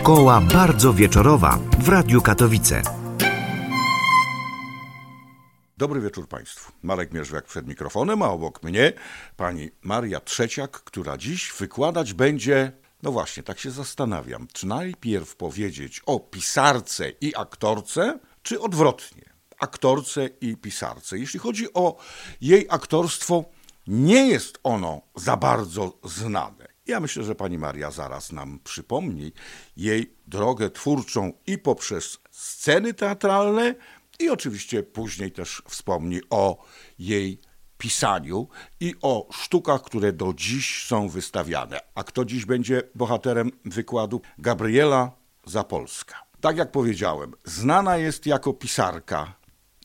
Szkoła 0.00 0.40
bardzo 0.40 0.92
wieczorowa 0.92 1.58
w 1.78 1.88
Radiu 1.88 2.22
Katowice. 2.22 2.82
Dobry 5.76 6.00
wieczór 6.00 6.28
Państwu. 6.28 6.72
Marek 6.82 7.12
Mierzwiak 7.12 7.44
przed 7.44 7.66
mikrofonem, 7.66 8.22
a 8.22 8.28
obok 8.28 8.62
mnie 8.62 8.92
pani 9.36 9.70
Maria 9.82 10.20
Trzeciak, 10.20 10.70
która 10.70 11.16
dziś 11.16 11.52
wykładać 11.58 12.12
będzie. 12.14 12.72
No 13.02 13.12
właśnie, 13.12 13.42
tak 13.42 13.58
się 13.58 13.70
zastanawiam, 13.70 14.46
czy 14.52 14.66
najpierw 14.66 15.36
powiedzieć 15.36 16.02
o 16.06 16.20
pisarce 16.20 17.10
i 17.20 17.36
aktorce, 17.36 18.18
czy 18.42 18.60
odwrotnie, 18.60 19.24
aktorce 19.58 20.26
i 20.40 20.56
pisarce. 20.56 21.18
Jeśli 21.18 21.40
chodzi 21.40 21.74
o 21.74 21.96
jej 22.40 22.66
aktorstwo, 22.70 23.44
nie 23.86 24.28
jest 24.28 24.58
ono 24.62 25.00
za 25.14 25.36
bardzo 25.36 25.98
znane. 26.04 26.59
Ja 26.90 27.00
myślę, 27.00 27.24
że 27.24 27.34
pani 27.34 27.58
Maria 27.58 27.90
zaraz 27.90 28.32
nam 28.32 28.58
przypomni 28.64 29.32
jej 29.76 30.14
drogę 30.26 30.70
twórczą 30.70 31.32
i 31.46 31.58
poprzez 31.58 32.18
sceny 32.30 32.94
teatralne, 32.94 33.74
i 34.18 34.30
oczywiście 34.30 34.82
później 34.82 35.32
też 35.32 35.62
wspomni 35.68 36.20
o 36.30 36.64
jej 36.98 37.40
pisaniu 37.78 38.48
i 38.80 38.94
o 39.02 39.28
sztukach, 39.32 39.82
które 39.82 40.12
do 40.12 40.32
dziś 40.36 40.86
są 40.86 41.08
wystawiane. 41.08 41.80
A 41.94 42.04
kto 42.04 42.24
dziś 42.24 42.44
będzie 42.44 42.82
bohaterem 42.94 43.50
wykładu? 43.64 44.20
Gabriela 44.38 45.12
Zapolska. 45.46 46.16
Tak 46.40 46.56
jak 46.56 46.70
powiedziałem, 46.72 47.32
znana 47.44 47.96
jest 47.96 48.26
jako 48.26 48.52
pisarka, 48.52 49.34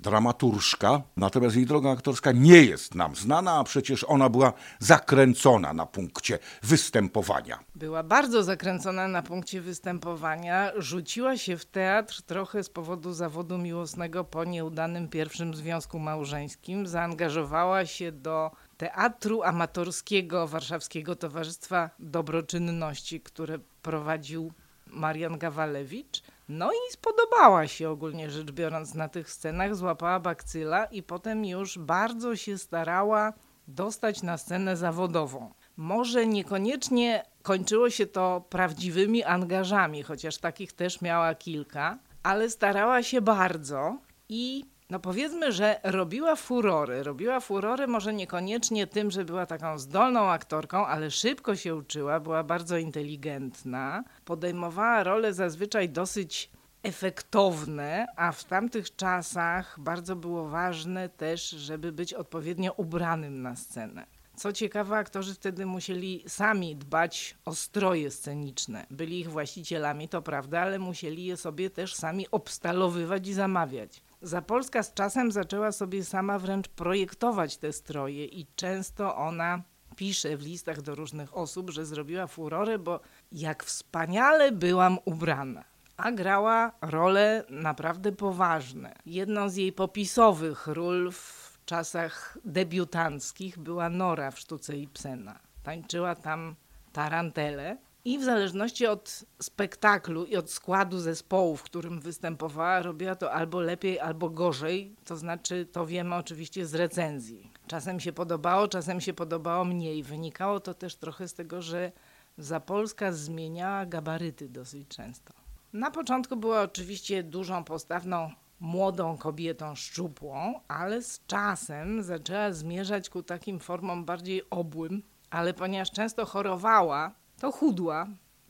dramaturżka, 0.06 1.02
natomiast 1.18 1.56
jej 1.56 1.66
droga 1.66 1.92
aktorska 1.92 2.32
nie 2.32 2.64
jest 2.64 2.96
nam 2.96 3.16
znana, 3.16 3.54
a 3.60 3.64
przecież 3.64 4.04
ona 4.04 4.30
była 4.30 4.54
zakręcona 4.80 5.74
na 5.74 5.86
punkcie 5.86 6.40
występowania. 6.64 7.60
Była 7.76 8.04
bardzo 8.04 8.44
zakręcona 8.44 9.08
na 9.08 9.22
punkcie 9.22 9.62
występowania. 9.62 10.72
Rzuciła 10.78 11.38
się 11.38 11.58
w 11.58 11.66
teatr 11.66 12.22
trochę 12.22 12.64
z 12.64 12.70
powodu 12.70 13.14
zawodu 13.14 13.58
miłosnego 13.58 14.24
po 14.24 14.44
nieudanym 14.44 15.08
pierwszym 15.08 15.54
związku 15.56 16.00
małżeńskim. 16.00 16.88
Zaangażowała 16.88 17.86
się 17.86 18.12
do 18.12 18.52
teatru 18.78 19.44
amatorskiego 19.44 20.48
Warszawskiego 20.48 21.16
Towarzystwa 21.16 21.90
Dobroczynności, 22.00 23.22
które 23.22 23.60
prowadził 23.82 24.52
Marian 24.88 25.38
Gawalewicz. 25.38 26.24
No 26.50 26.72
i 26.72 26.94
spodobała 26.94 27.68
się 27.68 27.90
ogólnie 27.90 28.30
rzecz 28.30 28.52
biorąc 28.52 28.94
na 28.94 29.10
tych 29.10 29.32
scenach, 29.32 29.76
złapała 29.76 30.20
bakcyla 30.20 30.86
i 30.86 31.04
potem 31.04 31.46
już 31.46 31.78
bardzo 31.78 32.36
się 32.36 32.58
starała 32.58 33.34
dostać 33.68 34.24
na 34.24 34.38
scenę 34.38 34.78
zawodową. 34.78 35.54
Może 35.78 36.26
niekoniecznie 36.26 37.24
kończyło 37.42 37.90
się 37.90 38.06
to 38.06 38.46
prawdziwymi 38.50 39.24
angażami, 39.24 40.04
chociaż 40.04 40.38
takich 40.38 40.74
też 40.74 41.02
miała 41.02 41.36
kilka, 41.36 42.00
ale 42.24 42.50
starała 42.50 43.04
się 43.04 43.22
bardzo 43.22 43.98
i 44.30 44.66
no 44.90 45.00
powiedzmy, 45.00 45.52
że 45.52 45.80
robiła 45.84 46.36
furory. 46.36 47.04
Robiła 47.04 47.40
furory 47.40 47.88
może 47.88 48.14
niekoniecznie 48.14 48.88
tym, 48.88 49.12
że 49.12 49.26
była 49.26 49.46
taką 49.46 49.80
zdolną 49.80 50.30
aktorką, 50.30 50.86
ale 50.86 51.12
szybko 51.12 51.56
się 51.56 51.76
uczyła, 51.76 52.20
była 52.20 52.44
bardzo 52.44 52.78
inteligentna. 52.78 54.04
Podejmowała 54.26 55.04
role 55.04 55.34
zazwyczaj 55.34 55.90
dosyć 55.90 56.50
efektowne, 56.84 58.08
a 58.16 58.32
w 58.32 58.44
tamtych 58.44 58.96
czasach 58.96 59.76
bardzo 59.80 60.16
było 60.16 60.50
ważne 60.50 61.10
też, 61.10 61.50
żeby 61.50 61.92
być 61.92 62.14
odpowiednio 62.14 62.74
ubranym 62.74 63.42
na 63.42 63.56
scenę. 63.56 64.06
Co 64.36 64.54
ciekawe, 64.54 64.98
aktorzy 64.98 65.34
wtedy 65.34 65.66
musieli 65.66 66.24
sami 66.28 66.76
dbać 66.76 67.38
o 67.46 67.56
stroje 67.56 68.12
sceniczne. 68.12 68.86
Byli 68.92 69.20
ich 69.20 69.32
właścicielami, 69.32 70.10
to 70.10 70.22
prawda, 70.22 70.62
ale 70.62 70.80
musieli 70.80 71.26
je 71.26 71.38
sobie 71.38 71.70
też 71.70 71.96
sami 71.96 72.32
obstalowywać 72.32 73.28
i 73.28 73.34
zamawiać. 73.34 74.02
Zapolska 74.22 74.84
z 74.84 74.94
czasem 74.94 75.32
zaczęła 75.32 75.72
sobie 75.72 76.04
sama 76.04 76.40
wręcz 76.40 76.68
projektować 76.68 77.58
te 77.58 77.74
stroje 77.74 78.26
i 78.26 78.46
często 78.56 79.16
ona 79.16 79.62
pisze 79.96 80.38
w 80.38 80.42
listach 80.42 80.82
do 80.82 80.96
różnych 80.96 81.38
osób, 81.38 81.70
że 81.70 81.86
zrobiła 81.86 82.28
furorę, 82.28 82.80
bo 82.80 83.00
jak 83.32 83.64
wspaniale 83.64 84.52
byłam 84.52 84.98
ubrana. 85.06 85.64
A 85.98 86.12
grała 86.12 86.72
role 86.82 87.44
naprawdę 87.50 88.12
poważne. 88.12 88.96
Jedną 89.06 89.50
z 89.50 89.56
jej 89.56 89.74
popisowych 89.74 90.68
ról 90.68 91.12
w 91.12 91.60
czasach 91.66 92.38
debiutanckich 92.46 93.60
była 93.60 93.90
Nora 93.90 94.32
w 94.32 94.40
sztuce 94.40 94.78
Ibsena. 94.78 95.40
Tańczyła 95.64 96.16
tam 96.16 96.56
tarantelę 96.94 97.78
i 98.06 98.20
w 98.20 98.24
zależności 98.24 98.88
od 98.88 99.26
spektaklu 99.42 100.26
i 100.26 100.36
od 100.36 100.52
składu 100.52 101.00
zespołu, 101.00 101.58
w 101.58 101.64
którym 101.64 102.00
występowała, 102.00 102.82
robiła 102.82 103.16
to 103.16 103.32
albo 103.32 103.60
lepiej, 103.60 104.00
albo 104.00 104.30
gorzej. 104.30 104.96
To 105.06 105.18
znaczy, 105.18 105.66
to 105.72 105.86
wiemy 105.86 106.16
oczywiście 106.16 106.66
z 106.66 106.76
recenzji. 106.76 107.52
Czasem 107.68 108.00
się 108.00 108.14
podobało, 108.14 108.68
czasem 108.68 109.02
się 109.02 109.14
podobało 109.14 109.66
mniej. 109.66 110.04
Wynikało 110.04 110.60
to 110.60 110.74
też 110.74 110.96
trochę 110.96 111.28
z 111.28 111.34
tego, 111.34 111.62
że 111.62 111.92
Zapolska 112.38 113.12
zmieniała 113.12 113.86
gabaryty 113.86 114.50
dosyć 114.50 114.88
często. 114.88 115.34
Na 115.74 115.92
początku 115.92 116.36
była 116.36 116.62
oczywiście 116.62 117.24
dużą, 117.24 117.64
postawną, 117.64 118.32
młodą 118.60 119.18
kobietą 119.18 119.76
szczupłą, 119.76 120.60
ale 120.68 121.02
z 121.02 121.22
czasem 121.28 122.04
zaczęła 122.04 122.54
zmierzać 122.54 123.10
ku 123.10 123.24
takim 123.24 123.60
formom 123.60 124.06
bardziej 124.06 124.42
obłym, 124.50 125.04
ale 125.30 125.54
ponieważ 125.54 125.92
często 125.92 126.26
chorowała, 126.26 127.12
to 127.40 127.52
chudła. 127.52 128.08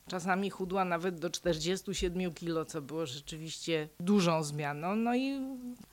Czasami 0.08 0.50
chudła 0.50 0.84
nawet 0.84 1.18
do 1.18 1.30
47 1.30 2.34
kilo, 2.34 2.64
co 2.64 2.82
było 2.82 3.06
rzeczywiście 3.06 3.88
dużą 4.00 4.42
zmianą. 4.42 4.96
No 4.96 5.16
i 5.16 5.40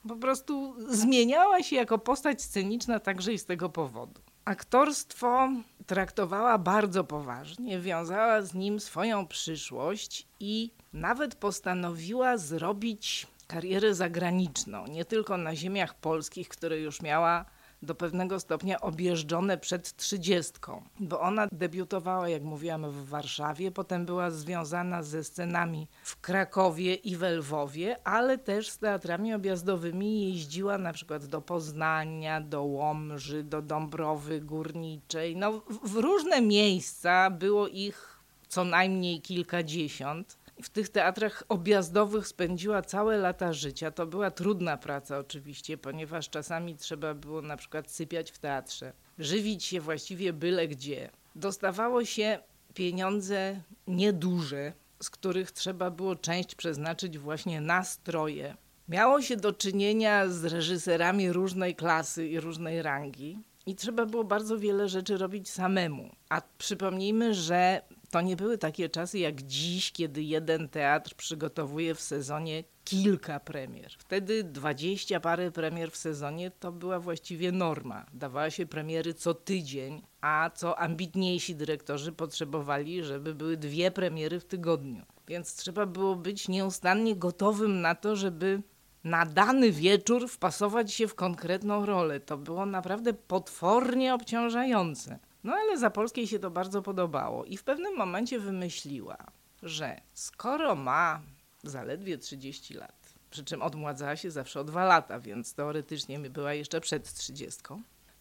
po 0.08 0.16
prostu 0.16 0.76
zmieniała 0.90 1.64
się 1.64 1.76
jako 1.76 1.98
postać 1.98 2.42
sceniczna 2.42 3.00
także 3.00 3.34
i 3.34 3.40
z 3.40 3.46
tego 3.46 3.70
powodu. 3.70 4.22
Aktorstwo 4.46 5.50
traktowała 5.86 6.58
bardzo 6.58 7.04
poważnie, 7.04 7.80
wiązała 7.80 8.42
z 8.42 8.54
nim 8.54 8.80
swoją 8.80 9.28
przyszłość 9.28 10.28
i 10.40 10.72
nawet 10.94 11.36
postanowiła 11.36 12.38
zrobić 12.38 13.28
karierę 13.48 13.96
zagraniczną, 13.96 14.88
nie 14.88 15.06
tylko 15.06 15.38
na 15.38 15.56
ziemiach 15.56 15.94
polskich, 15.94 16.50
które 16.50 16.80
już 16.80 17.02
miała 17.02 17.46
do 17.84 17.96
pewnego 17.96 18.40
stopnia 18.40 18.82
objeżdżone 18.82 19.58
przed 19.58 19.96
trzydziestką, 19.96 20.84
bo 21.00 21.20
ona 21.20 21.48
debiutowała, 21.52 22.30
jak 22.30 22.44
mówiłam, 22.44 22.92
w 22.92 23.10
Warszawie, 23.10 23.72
potem 23.72 24.06
była 24.06 24.32
związana 24.32 25.04
ze 25.04 25.24
scenami 25.24 25.88
w 26.04 26.22
Krakowie 26.22 26.96
i 26.96 27.16
we 27.16 27.32
Lwowie, 27.32 27.98
ale 28.04 28.38
też 28.38 28.70
z 28.70 28.78
teatrami 28.78 29.34
objazdowymi 29.34 30.30
jeździła 30.30 30.78
na 30.78 30.94
przykład 30.94 31.26
do 31.26 31.42
Poznania, 31.42 32.42
do 32.42 32.64
Łomży, 32.64 33.44
do 33.44 33.62
Dąbrowy 33.62 34.42
Górniczej, 34.42 35.36
no 35.36 35.62
w 35.84 35.96
różne 35.96 36.42
miejsca, 36.42 37.30
było 37.30 37.68
ich 37.68 38.20
co 38.48 38.64
najmniej 38.64 39.22
kilkadziesiąt 39.22 40.38
w 40.64 40.70
tych 40.70 40.90
teatrach 40.90 41.44
objazdowych 41.50 42.28
spędziła 42.28 42.82
całe 42.82 43.18
lata 43.18 43.54
życia. 43.54 43.92
To 43.92 44.08
była 44.08 44.32
trudna 44.32 44.78
praca 44.78 45.18
oczywiście, 45.18 45.78
ponieważ 45.78 46.30
czasami 46.30 46.76
trzeba 46.76 47.14
było 47.14 47.42
na 47.42 47.58
przykład 47.58 47.92
sypiać 47.92 48.32
w 48.32 48.40
teatrze, 48.40 48.94
żywić 49.20 49.64
się 49.64 49.82
właściwie 49.82 50.34
byle 50.34 50.68
gdzie. 50.68 51.10
Dostawało 51.36 52.06
się 52.06 52.40
pieniądze 52.74 53.62
nieduże, 53.88 54.74
z 55.00 55.10
których 55.10 55.52
trzeba 55.52 55.92
było 55.92 56.16
część 56.16 56.56
przeznaczyć 56.56 57.18
właśnie 57.18 57.62
na 57.62 57.84
stroje. 57.84 58.56
Miało 58.88 59.22
się 59.22 59.38
do 59.38 59.54
czynienia 59.54 60.28
z 60.28 60.46
reżyserami 60.46 61.32
różnej 61.32 61.76
klasy 61.76 62.28
i 62.28 62.40
różnej 62.40 62.82
rangi. 62.82 63.40
I 63.66 63.76
trzeba 63.76 64.06
było 64.06 64.24
bardzo 64.24 64.60
wiele 64.60 64.90
rzeczy 64.90 65.18
robić 65.18 65.50
samemu. 65.50 66.10
A 66.30 66.42
przypomnijmy, 66.58 67.34
że 67.34 67.82
to 68.14 68.22
nie 68.22 68.36
były 68.36 68.58
takie 68.58 68.90
czasy 68.90 69.20
jak 69.20 69.42
dziś, 69.42 69.92
kiedy 69.92 70.24
jeden 70.24 70.70
teatr 70.70 71.16
przygotowuje 71.16 71.96
w 71.96 72.02
sezonie 72.02 72.64
kilka 72.84 73.40
premier. 73.40 73.92
Wtedy 73.98 74.44
dwadzieścia 74.44 75.20
parę 75.20 75.52
premier 75.52 75.92
w 75.92 75.98
sezonie 75.98 76.52
to 76.52 76.72
była 76.72 77.00
właściwie 77.00 77.52
norma. 77.52 78.06
Dawała 78.14 78.50
się 78.50 78.66
premiery 78.66 79.14
co 79.14 79.34
tydzień, 79.34 80.02
a 80.22 80.50
co 80.56 80.80
ambitniejsi 80.80 81.56
dyrektorzy 81.56 82.12
potrzebowali, 82.12 83.04
żeby 83.04 83.36
były 83.36 83.58
dwie 83.58 83.92
premiery 83.92 84.40
w 84.40 84.46
tygodniu. 84.46 85.06
Więc 85.28 85.56
trzeba 85.56 85.86
było 85.86 86.16
być 86.16 86.48
nieustannie 86.48 87.16
gotowym 87.16 87.82
na 87.82 87.96
to, 87.96 88.16
żeby 88.16 88.62
na 89.04 89.26
dany 89.26 89.72
wieczór 89.72 90.30
wpasować 90.30 90.94
się 90.94 91.08
w 91.08 91.16
konkretną 91.16 91.86
rolę. 91.86 92.20
To 92.20 92.38
było 92.38 92.66
naprawdę 92.66 93.14
potwornie 93.14 94.14
obciążające. 94.14 95.20
No 95.44 95.54
ale 95.54 95.78
za 95.78 95.90
Polskiej 95.90 96.28
się 96.28 96.40
to 96.40 96.52
bardzo 96.52 96.82
podobało 96.82 97.46
i 97.46 97.58
w 97.58 97.64
pewnym 97.64 97.98
momencie 97.98 98.40
wymyśliła, 98.40 99.18
że 99.64 100.02
skoro 100.14 100.76
ma 100.76 101.22
zaledwie 101.64 102.18
30 102.18 102.74
lat, 102.74 103.14
przy 103.30 103.46
czym 103.46 103.62
odmładzała 103.62 104.16
się 104.16 104.32
zawsze 104.32 104.60
o 104.60 104.64
dwa 104.64 104.86
lata, 104.86 105.20
więc 105.20 105.54
teoretycznie 105.54 106.20
była 106.20 106.54
jeszcze 106.54 106.82
przed 106.82 107.14
30. 107.14 107.62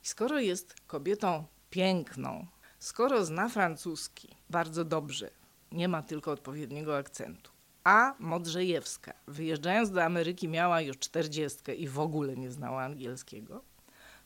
I 0.04 0.06
skoro 0.06 0.40
jest 0.40 0.74
kobietą 0.86 1.44
piękną, 1.70 2.46
skoro 2.78 3.24
zna 3.24 3.48
francuski 3.48 4.36
bardzo 4.50 4.84
dobrze, 4.84 5.30
nie 5.72 5.88
ma 5.88 6.02
tylko 6.02 6.30
odpowiedniego 6.30 6.96
akcentu, 6.96 7.52
a 7.84 8.14
Modrzejewska, 8.18 9.14
wyjeżdżając 9.26 9.90
do 9.90 10.04
Ameryki, 10.04 10.48
miała 10.48 10.80
już 10.80 10.98
40 10.98 11.82
i 11.82 11.88
w 11.88 11.98
ogóle 11.98 12.36
nie 12.36 12.50
znała 12.50 12.82
angielskiego, 12.82 13.62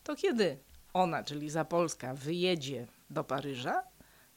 to 0.04 0.16
kiedy 0.16 0.58
ona, 0.96 1.24
czyli 1.24 1.50
Zapolska, 1.50 2.14
wyjedzie 2.14 2.86
do 3.10 3.24
Paryża, 3.24 3.82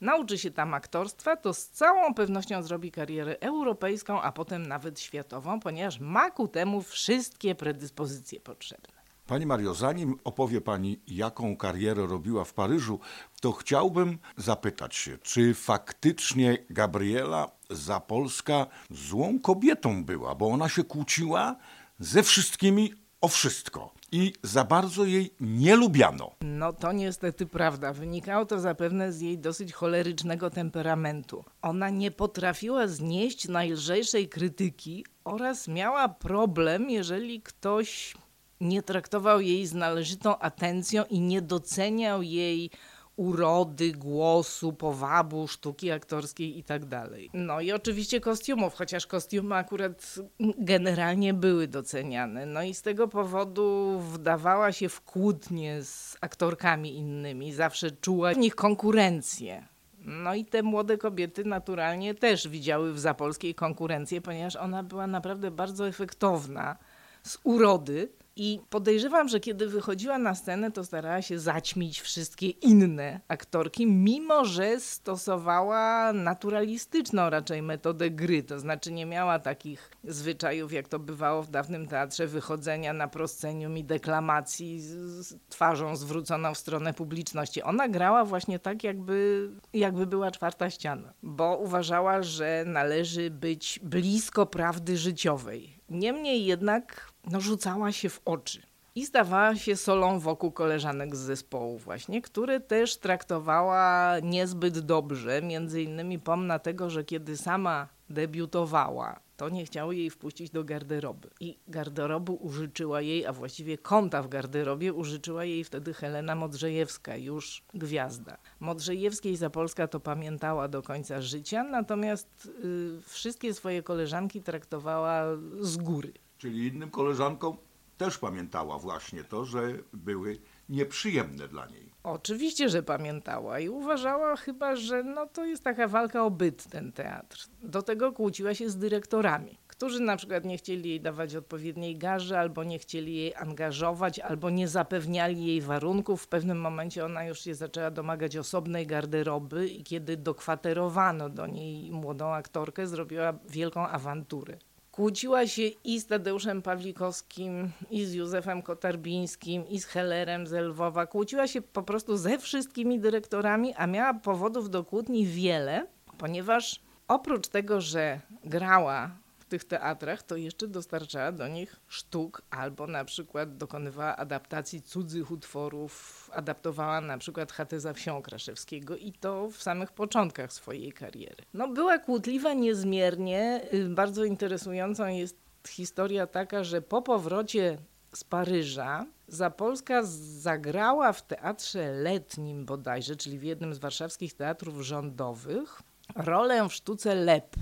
nauczy 0.01 0.38
się 0.38 0.51
tam 0.51 0.73
aktorstwa, 0.73 1.35
to 1.35 1.53
z 1.53 1.67
całą 1.67 2.13
pewnością 2.13 2.63
zrobi 2.63 2.91
karierę 2.91 3.39
europejską, 3.39 4.21
a 4.21 4.31
potem 4.31 4.67
nawet 4.67 5.00
światową, 5.00 5.59
ponieważ 5.59 6.00
ma 6.00 6.31
ku 6.31 6.47
temu 6.47 6.81
wszystkie 6.81 7.56
predyspozycje 7.56 8.39
potrzebne. 8.39 9.00
Pani 9.27 9.45
Mario, 9.45 9.73
zanim 9.73 10.19
opowie 10.23 10.61
Pani, 10.61 11.00
jaką 11.07 11.57
karierę 11.57 12.07
robiła 12.07 12.45
w 12.45 12.53
Paryżu, 12.53 13.00
to 13.41 13.51
chciałbym 13.51 14.17
zapytać 14.38 14.95
się, 14.95 15.17
czy 15.17 15.53
faktycznie 15.53 16.57
Gabriela 16.69 17.51
Zapolska 17.69 18.67
złą 18.89 19.39
kobietą 19.39 20.06
była, 20.06 20.35
bo 20.35 20.47
ona 20.47 20.69
się 20.69 20.83
kłóciła 20.83 21.56
ze 22.00 22.23
wszystkimi 22.23 22.94
o 23.21 23.27
wszystko 23.27 23.99
i 24.11 24.33
za 24.44 24.63
bardzo 24.63 25.06
jej 25.06 25.33
nie 25.39 25.75
lubiano. 25.75 26.31
No 26.41 26.73
to 26.73 26.91
niestety 26.91 27.45
prawda. 27.45 27.94
Wynikało 27.94 28.45
to 28.45 28.59
zapewne 28.59 29.13
z 29.13 29.21
jej 29.21 29.38
dosyć 29.38 29.73
cholerycznego 29.73 30.50
temperamentu. 30.50 31.44
Ona 31.61 31.89
nie 31.89 32.11
potrafiła 32.11 32.88
znieść 32.88 33.47
najlżejszej 33.47 34.29
krytyki 34.29 35.06
oraz 35.23 35.67
miała 35.67 36.09
problem, 36.09 36.89
jeżeli 36.89 37.41
ktoś 37.41 38.15
nie 38.61 38.83
traktował 38.83 39.41
jej 39.41 39.67
z 39.67 39.73
należytą 39.73 40.39
atencją 40.39 41.03
i 41.09 41.19
nie 41.19 41.41
doceniał 41.41 42.21
jej 42.21 42.71
urody, 43.19 43.92
głosu, 43.92 44.74
powabu, 44.74 45.48
sztuki 45.48 45.92
aktorskiej 45.92 46.57
i 46.57 46.63
tak 46.63 46.86
dalej. 46.86 47.30
No 47.33 47.62
i 47.62 47.71
oczywiście 47.71 48.21
kostiumów, 48.21 48.74
chociaż 48.74 49.07
kostiumy 49.07 49.56
akurat 49.56 50.16
generalnie 50.57 51.33
były 51.33 51.68
doceniane. 51.68 52.45
No 52.45 52.63
i 52.63 52.74
z 52.74 52.81
tego 52.81 53.07
powodu 53.07 54.00
wdawała 54.00 54.71
się 54.71 54.89
w 54.89 55.01
kłótnie 55.01 55.83
z 55.83 56.18
aktorkami 56.21 56.95
innymi, 56.95 57.54
zawsze 57.54 57.92
czuła 57.92 58.33
w 58.33 58.38
nich 58.38 58.56
konkurencję. 58.56 59.63
No 60.06 60.36
i 60.36 60.45
te 60.45 60.63
młode 60.63 60.98
kobiety 60.98 61.45
naturalnie 61.45 62.16
też 62.16 62.48
widziały 62.48 62.94
w 62.94 63.00
Zapolskiej 63.00 63.56
konkurencję, 63.56 64.21
ponieważ 64.21 64.56
ona 64.56 64.83
była 64.83 65.07
naprawdę 65.07 65.51
bardzo 65.51 65.88
efektowna 65.88 66.77
z 67.24 67.38
urody 67.44 68.10
i 68.39 68.59
podejrzewam, 68.69 69.27
że 69.27 69.39
kiedy 69.39 69.68
wychodziła 69.68 70.18
na 70.18 70.36
scenę, 70.36 70.71
to 70.71 70.83
starała 70.83 71.21
się 71.21 71.39
zaćmić 71.39 72.01
wszystkie 72.01 72.50
inne 72.50 73.19
aktorki, 73.27 73.88
mimo 73.88 74.45
że 74.45 74.80
stosowała 74.80 76.13
naturalistyczną 76.13 77.30
raczej 77.30 77.62
metodę 77.62 78.09
gry. 78.09 78.44
To 78.44 78.59
znaczy 78.59 78.91
nie 78.91 79.06
miała 79.06 79.39
takich 79.39 79.91
zwyczajów, 80.03 80.74
jak 80.74 80.88
to 80.88 81.00
bywało 81.00 81.44
w 81.44 81.50
dawnym 81.50 81.88
teatrze, 81.88 82.27
wychodzenia 82.27 82.94
na 82.94 83.07
proscenium 83.07 83.77
i 83.77 83.83
deklamacji 83.83 84.81
z 84.81 85.35
twarzą 85.50 85.95
zwróconą 85.95 86.53
w 86.53 86.57
stronę 86.57 86.94
publiczności. 86.94 87.63
Ona 87.63 87.89
grała 87.89 88.25
właśnie 88.25 88.59
tak, 88.59 88.83
jakby, 88.83 89.50
jakby 89.74 90.07
była 90.07 90.31
czwarta 90.31 90.69
ściana, 90.69 91.13
bo 91.24 91.57
uważała, 91.57 92.24
że 92.24 92.63
należy 92.68 93.30
być 93.30 93.80
blisko 93.83 94.45
prawdy 94.45 94.97
życiowej. 94.97 95.80
Niemniej 95.89 96.45
jednak 96.45 97.08
no, 97.31 97.42
rzucała 97.42 97.92
się 97.92 98.10
w 98.10 98.21
oczy. 98.25 98.62
I 98.95 99.06
stawała 99.06 99.56
się 99.56 99.75
solą 99.75 100.19
wokół 100.19 100.51
koleżanek 100.51 101.16
z 101.16 101.19
zespołu 101.19 101.77
właśnie, 101.77 102.21
które 102.21 102.60
też 102.60 102.98
traktowała 102.98 104.13
niezbyt 104.19 104.80
dobrze. 104.80 105.42
Między 105.42 105.83
innymi 105.83 106.19
pomna 106.19 106.60
tego, 106.60 106.89
że 106.89 107.04
kiedy 107.04 107.38
sama 107.38 107.88
debiutowała, 108.10 109.19
to 109.38 109.50
nie 109.50 109.66
chciało 109.66 109.92
jej 109.92 110.10
wpuścić 110.10 110.50
do 110.50 110.63
garderoby. 110.63 111.30
I 111.39 111.60
garderobu 111.68 112.36
użyczyła 112.42 113.01
jej, 113.01 113.25
a 113.25 113.33
właściwie 113.33 113.77
kąta 113.77 114.24
w 114.24 114.27
garderobie 114.27 114.94
użyczyła 114.94 115.45
jej 115.45 115.63
wtedy 115.63 115.94
Helena 115.94 116.36
Modrzejewska, 116.36 117.18
już 117.18 117.63
gwiazda. 117.74 118.38
Modrzejewskiej 118.60 119.36
Zapolska 119.36 119.88
to 119.88 120.00
pamiętała 120.00 120.68
do 120.68 120.81
końca 120.81 121.21
życia, 121.21 121.63
natomiast 121.63 122.51
y, 122.63 123.01
wszystkie 123.07 123.54
swoje 123.54 123.83
koleżanki 123.83 124.42
traktowała 124.42 125.24
z 125.60 125.77
góry. 125.77 126.13
Czyli 126.39 126.68
innym 126.68 126.89
koleżankom 126.89 127.57
też 127.97 128.18
pamiętała 128.18 128.77
właśnie 128.77 129.24
to, 129.24 129.45
że 129.45 129.62
były 129.94 130.38
nieprzyjemne 130.69 131.47
dla 131.47 131.68
niej. 131.68 131.89
Oczywiście, 132.03 132.69
że 132.69 132.83
pamiętała 132.83 133.59
i 133.59 133.69
uważała 133.69 134.36
chyba, 134.36 134.75
że 134.75 135.03
no 135.03 135.25
to 135.27 135.45
jest 135.45 135.63
taka 135.63 135.88
walka 135.88 136.24
o 136.25 136.31
byt 136.31 136.63
ten 136.69 136.91
teatr. 136.91 137.47
Do 137.63 137.81
tego 137.81 138.12
kłóciła 138.12 138.53
się 138.53 138.69
z 138.69 138.77
dyrektorami, 138.77 139.57
którzy 139.68 140.00
na 140.00 140.18
przykład 140.18 140.45
nie 140.45 140.57
chcieli 140.57 140.89
jej 140.89 141.01
dawać 141.01 141.36
odpowiedniej 141.36 141.97
garzy, 141.97 142.38
albo 142.38 142.63
nie 142.63 142.80
chcieli 142.80 143.15
jej 143.15 143.35
angażować, 143.35 144.19
albo 144.19 144.50
nie 144.50 144.68
zapewniali 144.68 145.45
jej 145.45 145.62
warunków. 145.62 146.21
W 146.21 146.27
pewnym 146.27 146.62
momencie 146.62 147.06
ona 147.06 147.25
już 147.25 147.39
się 147.39 147.56
zaczęła 147.56 147.92
domagać 147.92 148.38
osobnej 148.38 148.88
garderoby 148.88 149.68
i 149.68 149.83
kiedy 149.83 150.18
dokwaterowano 150.18 151.30
do 151.30 151.47
niej 151.47 151.92
młodą 151.92 152.33
aktorkę, 152.33 152.88
zrobiła 152.88 153.33
wielką 153.50 153.88
awanturę. 153.88 154.57
Kłóciła 155.00 155.48
się 155.48 155.62
i 155.84 156.00
z 156.00 156.06
Tadeuszem 156.06 156.62
Pawlikowskim, 156.62 157.72
i 157.92 158.06
z 158.06 158.13
Józefem 158.13 158.62
Kotarbińskim, 158.62 159.68
i 159.68 159.80
z 159.80 159.86
Hellerem 159.86 160.48
z 160.48 160.51
Lwowa. 160.51 161.06
Kłóciła 161.06 161.48
się 161.48 161.62
po 161.62 161.84
prostu 161.84 162.18
ze 162.18 162.38
wszystkimi 162.38 163.00
dyrektorami, 163.00 163.74
a 163.74 163.88
miała 163.88 164.13
powodów 164.13 164.69
do 164.69 164.84
kłótni 164.84 165.25
wiele, 165.25 165.88
ponieważ 166.18 166.80
oprócz 167.07 167.48
tego, 167.48 167.81
że 167.81 168.19
grała 168.45 169.12
tych 169.49 169.63
teatrach, 169.63 170.23
to 170.23 170.35
jeszcze 170.35 170.68
dostarczała 170.68 171.31
do 171.31 171.47
nich 171.47 171.75
sztuk 171.87 172.41
albo 172.49 172.87
na 172.87 173.06
przykład 173.06 173.57
dokonywała 173.57 174.15
adaptacji 174.18 174.81
cudzych 174.81 175.31
utworów, 175.31 176.29
adaptowała 176.33 177.01
na 177.01 177.18
przykład 177.18 177.51
Chatę 177.51 177.79
za 177.79 177.94
wsią 177.94 178.21
Kraszewskiego 178.21 178.97
i 178.97 179.11
to 179.11 179.49
w 179.49 179.63
samych 179.63 179.91
początkach 179.91 180.53
swojej 180.53 180.94
kariery. 180.94 181.44
No 181.53 181.68
była 181.68 181.99
kłótliwa 181.99 182.53
niezmiernie, 182.53 183.61
y, 183.73 183.89
bardzo 183.89 184.23
interesującą 184.23 185.07
jest 185.07 185.37
historia 185.68 186.27
taka, 186.27 186.63
że 186.63 186.81
po 186.81 187.01
powrocie 187.01 187.77
z 188.13 188.23
Paryża 188.23 189.06
Zapolska 189.27 190.03
zagrała 190.03 191.13
w 191.13 191.21
teatrze 191.21 191.91
letnim 191.91 192.65
bodajże, 192.65 193.15
czyli 193.15 193.39
w 193.39 193.44
jednym 193.44 193.73
z 193.73 193.77
warszawskich 193.77 194.33
teatrów 194.33 194.81
rządowych, 194.81 195.81
rolę 196.15 196.69
w 196.69 196.73
sztuce 196.73 197.15
Lep 197.15 197.56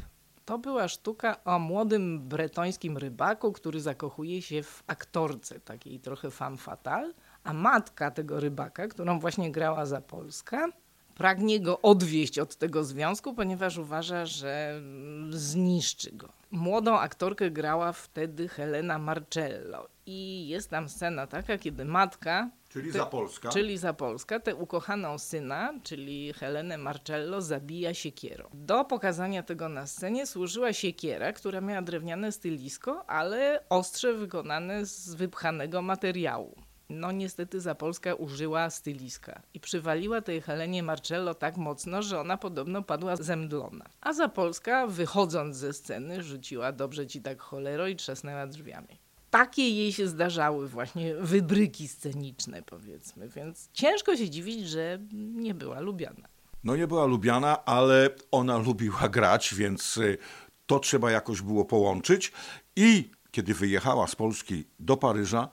to 0.47 0.57
była 0.57 0.87
sztuka 0.87 1.43
o 1.43 1.59
młodym 1.59 2.19
bretońskim 2.19 2.97
rybaku, 2.97 3.51
który 3.51 3.79
zakochuje 3.81 4.41
się 4.41 4.63
w 4.63 4.83
aktorce, 4.87 5.59
takiej 5.59 5.99
trochę 5.99 6.31
femme 6.31 6.57
fatale, 6.57 7.13
a 7.43 7.53
matka 7.53 8.11
tego 8.11 8.39
rybaka, 8.39 8.87
którą 8.87 9.19
właśnie 9.19 9.51
grała 9.51 9.85
za 9.85 10.01
Polska, 10.01 10.67
pragnie 11.15 11.59
go 11.59 11.81
odwieść 11.81 12.39
od 12.39 12.55
tego 12.55 12.83
związku, 12.83 13.33
ponieważ 13.33 13.77
uważa, 13.77 14.25
że 14.25 14.81
zniszczy 15.29 16.11
go. 16.11 16.29
Młodą 16.51 16.97
aktorkę 16.99 17.51
grała 17.51 17.91
wtedy 17.93 18.47
Helena 18.47 18.99
Marcello 18.99 19.87
i 20.05 20.47
jest 20.47 20.69
tam 20.69 20.89
scena 20.89 21.27
taka, 21.27 21.57
kiedy 21.57 21.85
matka 21.85 22.49
Czyli 22.69 22.91
za 22.91 23.05
Polska. 23.05 23.49
Czyli 23.49 23.77
za 23.77 23.93
Polska. 23.93 24.39
Tę 24.39 24.55
ukochaną 24.55 25.17
syna, 25.17 25.73
czyli 25.83 26.33
Helenę 26.33 26.77
Marcello, 26.77 27.41
zabija 27.41 27.93
siekierą. 27.93 28.49
Do 28.53 28.85
pokazania 28.85 29.43
tego 29.43 29.69
na 29.69 29.87
scenie 29.87 30.27
służyła 30.27 30.73
siekiera, 30.73 31.33
która 31.33 31.61
miała 31.61 31.81
drewniane 31.81 32.31
stylisko, 32.31 33.09
ale 33.09 33.63
ostrze 33.69 34.13
wykonane 34.13 34.85
z 34.85 35.15
wypchanego 35.15 35.81
materiału. 35.81 36.55
no 36.89 37.11
niestety 37.11 37.61
Zapolska 37.61 38.15
użyła 38.15 38.69
styliska 38.69 39.41
i 39.53 39.59
przywaliła 39.59 40.21
tej 40.21 40.41
Helenie 40.41 40.83
Marcello 40.83 41.33
tak 41.33 41.57
mocno, 41.57 42.01
że 42.01 42.19
ona 42.19 42.37
podobno 42.37 42.83
padła 42.83 43.15
zemdlona. 43.15 43.85
A 44.01 44.13
Zapolska, 44.13 44.87
wychodząc 44.87 45.55
ze 45.57 45.73
sceny, 45.73 46.23
rzuciła 46.23 46.71
dobrze 46.71 47.07
ci 47.07 47.21
tak 47.21 47.41
cholero 47.41 47.87
i 47.87 47.95
trzasnęła 47.95 48.47
drzwiami. 48.47 48.99
Takie 49.29 49.69
jej 49.69 49.93
się 49.93 50.07
zdarzały 50.07 50.67
właśnie 50.67 51.15
wybryki 51.15 51.87
sceniczne, 51.87 52.61
powiedzmy, 52.61 53.29
więc 53.29 53.69
ciężko 53.73 54.15
się 54.15 54.29
dziwić, 54.29 54.67
że 54.69 54.99
nie 55.11 55.53
była 55.53 55.79
lubiana. 55.79 56.27
No 56.63 56.75
nie 56.75 56.87
była 56.87 57.05
lubiana, 57.05 57.65
ale 57.65 58.09
ona 58.31 58.57
lubiła 58.57 59.09
grać, 59.09 59.55
więc 59.55 59.97
y, 59.97 60.17
to 60.65 60.79
trzeba 60.79 61.11
jakoś 61.11 61.41
było 61.41 61.65
połączyć. 61.65 62.31
I 62.75 63.11
kiedy 63.31 63.53
wyjechała 63.53 64.07
z 64.07 64.15
Polski 64.15 64.65
do 64.79 64.97
Paryża, 64.97 65.49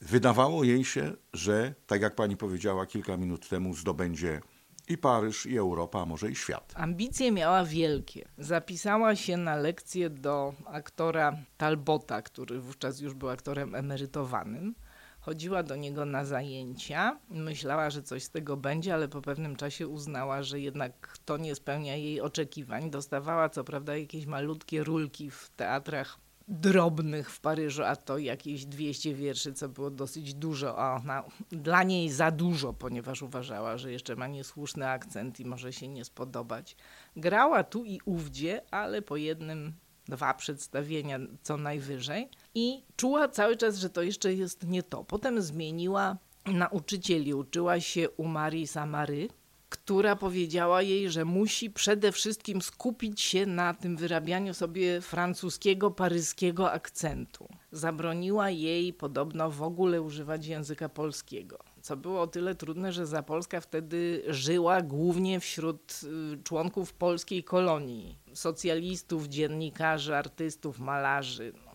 wydawało 0.00 0.64
jej 0.64 0.84
się, 0.84 1.12
że, 1.32 1.74
tak 1.86 2.02
jak 2.02 2.14
pani 2.14 2.36
powiedziała 2.36 2.86
kilka 2.86 3.16
minut 3.16 3.48
temu, 3.48 3.74
zdobędzie 3.74 4.40
i 4.90 4.98
Paryż, 4.98 5.46
i 5.46 5.58
Europa, 5.58 6.00
a 6.00 6.06
może 6.06 6.30
i 6.30 6.36
świat. 6.36 6.72
Ambicje 6.76 7.32
miała 7.32 7.64
wielkie. 7.64 8.28
Zapisała 8.38 9.16
się 9.16 9.36
na 9.36 9.56
lekcję 9.56 10.10
do 10.10 10.54
aktora 10.66 11.36
Talbota, 11.56 12.22
który 12.22 12.60
wówczas 12.60 13.00
już 13.00 13.14
był 13.14 13.28
aktorem 13.28 13.74
emerytowanym. 13.74 14.74
Chodziła 15.20 15.62
do 15.62 15.76
niego 15.76 16.04
na 16.04 16.24
zajęcia, 16.24 17.18
myślała, 17.28 17.90
że 17.90 18.02
coś 18.02 18.22
z 18.22 18.30
tego 18.30 18.56
będzie, 18.56 18.94
ale 18.94 19.08
po 19.08 19.22
pewnym 19.22 19.56
czasie 19.56 19.88
uznała, 19.88 20.42
że 20.42 20.60
jednak 20.60 21.18
to 21.24 21.36
nie 21.36 21.54
spełnia 21.54 21.96
jej 21.96 22.20
oczekiwań. 22.20 22.90
Dostawała 22.90 23.48
co 23.48 23.64
prawda 23.64 23.96
jakieś 23.96 24.26
malutkie 24.26 24.84
rulki 24.84 25.30
w 25.30 25.50
teatrach 25.56 26.18
drobnych 26.50 27.30
w 27.30 27.40
Paryżu, 27.40 27.82
a 27.84 27.96
to 27.96 28.18
jakieś 28.18 28.66
200 28.66 29.14
wierszy, 29.14 29.52
co 29.52 29.68
było 29.68 29.90
dosyć 29.90 30.34
dużo, 30.34 30.78
a 30.78 30.96
ona, 30.96 31.24
dla 31.50 31.82
niej 31.82 32.10
za 32.10 32.30
dużo, 32.30 32.72
ponieważ 32.72 33.22
uważała, 33.22 33.78
że 33.78 33.92
jeszcze 33.92 34.16
ma 34.16 34.26
niesłuszny 34.26 34.88
akcent 34.88 35.40
i 35.40 35.44
może 35.44 35.72
się 35.72 35.88
nie 35.88 36.04
spodobać. 36.04 36.76
Grała 37.16 37.64
tu 37.64 37.84
i 37.84 38.00
ówdzie, 38.04 38.62
ale 38.70 39.02
po 39.02 39.16
jednym, 39.16 39.72
dwa 40.06 40.34
przedstawienia 40.34 41.18
co 41.42 41.56
najwyżej 41.56 42.28
i 42.54 42.82
czuła 42.96 43.28
cały 43.28 43.56
czas, 43.56 43.76
że 43.76 43.90
to 43.90 44.02
jeszcze 44.02 44.34
jest 44.34 44.66
nie 44.66 44.82
to. 44.82 45.04
Potem 45.04 45.42
zmieniła 45.42 46.16
nauczycieli, 46.46 47.34
uczyła 47.34 47.80
się 47.80 48.10
u 48.10 48.24
Marii 48.24 48.66
Samary, 48.66 49.28
która 49.70 50.16
powiedziała 50.16 50.82
jej, 50.82 51.10
że 51.10 51.24
musi 51.24 51.70
przede 51.70 52.12
wszystkim 52.12 52.62
skupić 52.62 53.20
się 53.20 53.46
na 53.46 53.74
tym 53.74 53.96
wyrabianiu 53.96 54.54
sobie 54.54 55.00
francuskiego, 55.00 55.90
paryskiego 55.90 56.72
akcentu. 56.72 57.48
Zabroniła 57.72 58.50
jej 58.50 58.92
podobno 58.92 59.50
w 59.50 59.62
ogóle 59.62 60.02
używać 60.02 60.46
języka 60.46 60.88
polskiego, 60.88 61.58
co 61.82 61.96
było 61.96 62.20
o 62.20 62.26
tyle 62.26 62.54
trudne, 62.54 62.92
że 62.92 63.06
Zapolska 63.06 63.60
wtedy 63.60 64.22
żyła 64.28 64.82
głównie 64.82 65.40
wśród 65.40 66.00
y, 66.34 66.42
członków 66.42 66.92
polskiej 66.92 67.44
kolonii, 67.44 68.18
socjalistów, 68.34 69.28
dziennikarzy, 69.28 70.16
artystów, 70.16 70.78
malarzy. 70.78 71.52
No. 71.66 71.70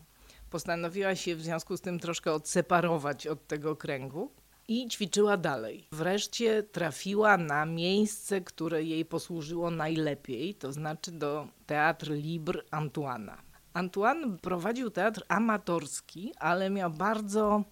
Postanowiła 0.50 1.16
się 1.16 1.36
w 1.36 1.42
związku 1.42 1.78
z 1.78 1.82
tym 1.82 2.00
troszkę 2.00 2.34
odseparować 2.34 3.28
od 3.28 3.48
tego 3.48 3.76
kręgu 3.76 4.32
i 4.68 4.88
ćwiczyła 4.88 5.38
dalej. 5.38 5.88
Wreszcie 5.92 6.64
trafiła 6.64 7.38
na 7.38 7.66
miejsce, 7.66 8.42
które 8.42 8.84
jej 8.84 9.06
posłużyło 9.06 9.72
najlepiej, 9.72 10.56
to 10.56 10.74
znaczy 10.74 11.12
do 11.12 11.48
Teatr 11.66 12.12
Libre 12.12 12.62
Antoana. 12.72 13.42
Antoine 13.74 14.38
prowadził 14.38 14.90
teatr 14.90 15.24
amatorski, 15.28 16.34
ale 16.40 16.70
miał 16.70 16.92
bardzo 16.92 17.64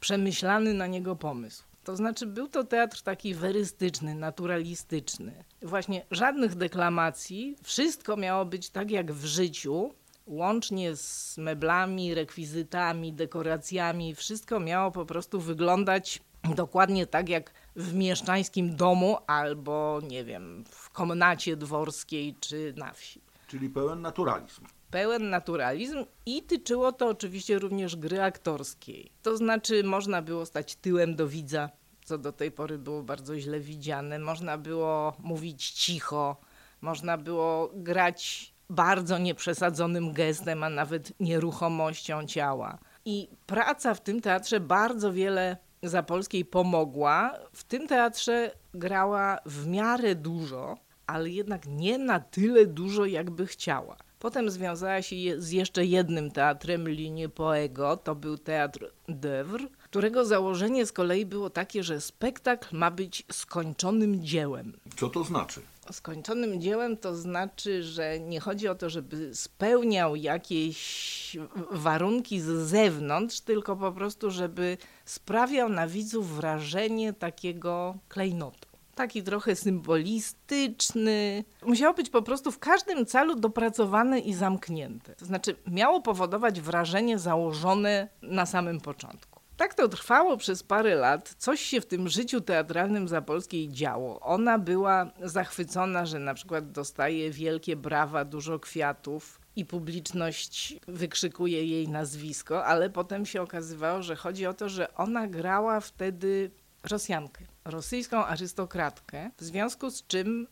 przemyślany 0.00 0.74
na 0.74 0.86
niego 0.86 1.16
pomysł. 1.16 1.64
To 1.84 1.96
znaczy, 1.96 2.26
był 2.26 2.48
to 2.48 2.64
teatr 2.64 3.02
taki 3.02 3.34
werystyczny, 3.34 4.14
naturalistyczny. 4.14 5.44
Właśnie 5.62 6.06
żadnych 6.10 6.54
deklamacji, 6.54 7.56
wszystko 7.62 8.16
miało 8.16 8.44
być 8.44 8.70
tak 8.70 8.90
jak 8.90 9.12
w 9.12 9.24
życiu, 9.24 9.94
łącznie 10.32 10.96
z 10.96 11.38
meblami, 11.38 12.14
rekwizytami, 12.14 13.12
dekoracjami, 13.12 14.14
wszystko 14.14 14.60
miało 14.60 14.90
po 14.90 15.06
prostu 15.06 15.40
wyglądać 15.40 16.22
dokładnie 16.54 17.06
tak 17.06 17.28
jak 17.28 17.52
w 17.76 17.94
mieszczańskim 17.94 18.76
domu 18.76 19.18
albo, 19.26 20.00
nie 20.08 20.24
wiem, 20.24 20.64
w 20.70 20.90
komnacie 20.90 21.56
dworskiej 21.56 22.34
czy 22.40 22.74
na 22.76 22.92
wsi. 22.92 23.20
Czyli 23.48 23.70
pełen 23.70 24.02
naturalizm. 24.02 24.66
Pełen 24.90 25.30
naturalizm 25.30 26.04
i 26.26 26.42
tyczyło 26.42 26.92
to 26.92 27.08
oczywiście 27.08 27.58
również 27.58 27.96
gry 27.96 28.22
aktorskiej. 28.22 29.10
To 29.22 29.36
znaczy 29.36 29.84
można 29.84 30.22
było 30.22 30.46
stać 30.46 30.76
tyłem 30.76 31.16
do 31.16 31.28
widza, 31.28 31.70
co 32.04 32.18
do 32.18 32.32
tej 32.32 32.50
pory 32.50 32.78
było 32.78 33.02
bardzo 33.02 33.38
źle 33.38 33.60
widziane. 33.60 34.18
Można 34.18 34.58
było 34.58 35.16
mówić 35.18 35.70
cicho, 35.70 36.36
można 36.80 37.18
było 37.18 37.70
grać 37.74 38.51
bardzo 38.72 39.18
nieprzesadzonym 39.18 40.12
gestem, 40.12 40.64
a 40.64 40.70
nawet 40.70 41.12
nieruchomością 41.20 42.26
ciała. 42.26 42.78
I 43.04 43.28
praca 43.46 43.94
w 43.94 44.00
tym 44.00 44.20
teatrze 44.20 44.60
bardzo 44.60 45.12
wiele 45.12 45.56
Zapolskiej 45.82 46.44
pomogła. 46.44 47.34
W 47.52 47.64
tym 47.64 47.88
teatrze 47.88 48.50
grała 48.74 49.38
w 49.46 49.66
miarę 49.66 50.14
dużo, 50.14 50.76
ale 51.06 51.30
jednak 51.30 51.66
nie 51.66 51.98
na 51.98 52.20
tyle 52.20 52.66
dużo, 52.66 53.04
jakby 53.04 53.46
chciała. 53.46 53.96
Potem 54.18 54.50
związała 54.50 55.02
się 55.02 55.16
z 55.38 55.50
jeszcze 55.50 55.84
jednym 55.84 56.30
teatrem 56.30 56.88
Linie 56.88 57.28
Poego, 57.28 57.96
to 57.96 58.14
był 58.14 58.38
teatr 58.38 58.92
d'oeuvre, 59.08 59.66
którego 59.84 60.24
założenie 60.24 60.86
z 60.86 60.92
kolei 60.92 61.26
było 61.26 61.50
takie, 61.50 61.82
że 61.82 62.00
spektakl 62.00 62.76
ma 62.76 62.90
być 62.90 63.24
skończonym 63.32 64.24
dziełem. 64.24 64.72
Co 64.96 65.08
to 65.08 65.24
znaczy? 65.24 65.60
Skończonym 65.90 66.60
dziełem 66.60 66.96
to 66.96 67.14
znaczy, 67.14 67.82
że 67.82 68.20
nie 68.20 68.40
chodzi 68.40 68.68
o 68.68 68.74
to, 68.74 68.90
żeby 68.90 69.34
spełniał 69.34 70.16
jakieś 70.16 71.36
warunki 71.70 72.40
z 72.40 72.46
zewnątrz, 72.46 73.40
tylko 73.40 73.76
po 73.76 73.92
prostu, 73.92 74.30
żeby 74.30 74.78
sprawiał 75.04 75.68
na 75.68 75.88
widzów 75.88 76.36
wrażenie 76.36 77.12
takiego 77.12 77.94
klejnotu. 78.08 78.68
Taki 78.94 79.22
trochę 79.22 79.56
symbolistyczny. 79.56 81.44
Musiało 81.62 81.94
być 81.94 82.10
po 82.10 82.22
prostu 82.22 82.50
w 82.50 82.58
każdym 82.58 83.06
celu 83.06 83.34
dopracowane 83.34 84.18
i 84.20 84.34
zamknięte. 84.34 85.14
To 85.14 85.24
znaczy, 85.24 85.56
miało 85.66 86.00
powodować 86.00 86.60
wrażenie 86.60 87.18
założone 87.18 88.08
na 88.22 88.46
samym 88.46 88.80
początku. 88.80 89.31
Tak 89.56 89.74
to 89.74 89.88
trwało 89.88 90.36
przez 90.36 90.62
parę 90.62 90.94
lat. 90.94 91.34
Coś 91.38 91.60
się 91.60 91.80
w 91.80 91.86
tym 91.86 92.08
życiu 92.08 92.40
teatralnym 92.40 93.08
Zapolskiej 93.08 93.68
działo. 93.68 94.20
Ona 94.20 94.58
była 94.58 95.10
zachwycona, 95.22 96.06
że 96.06 96.18
na 96.18 96.34
przykład 96.34 96.72
dostaje 96.72 97.30
wielkie 97.30 97.76
brawa, 97.76 98.24
dużo 98.24 98.58
kwiatów 98.58 99.40
i 99.56 99.64
publiczność 99.64 100.76
wykrzykuje 100.88 101.66
jej 101.66 101.88
nazwisko, 101.88 102.64
ale 102.64 102.90
potem 102.90 103.26
się 103.26 103.42
okazywało, 103.42 104.02
że 104.02 104.16
chodzi 104.16 104.46
o 104.46 104.54
to, 104.54 104.68
że 104.68 104.94
ona 104.94 105.26
grała 105.26 105.80
wtedy 105.80 106.50
Rosjankę, 106.84 107.44
rosyjską 107.64 108.24
arystokratkę, 108.24 109.30
w 109.38 109.44
związku 109.44 109.90
z 109.90 110.06
czym 110.06 110.46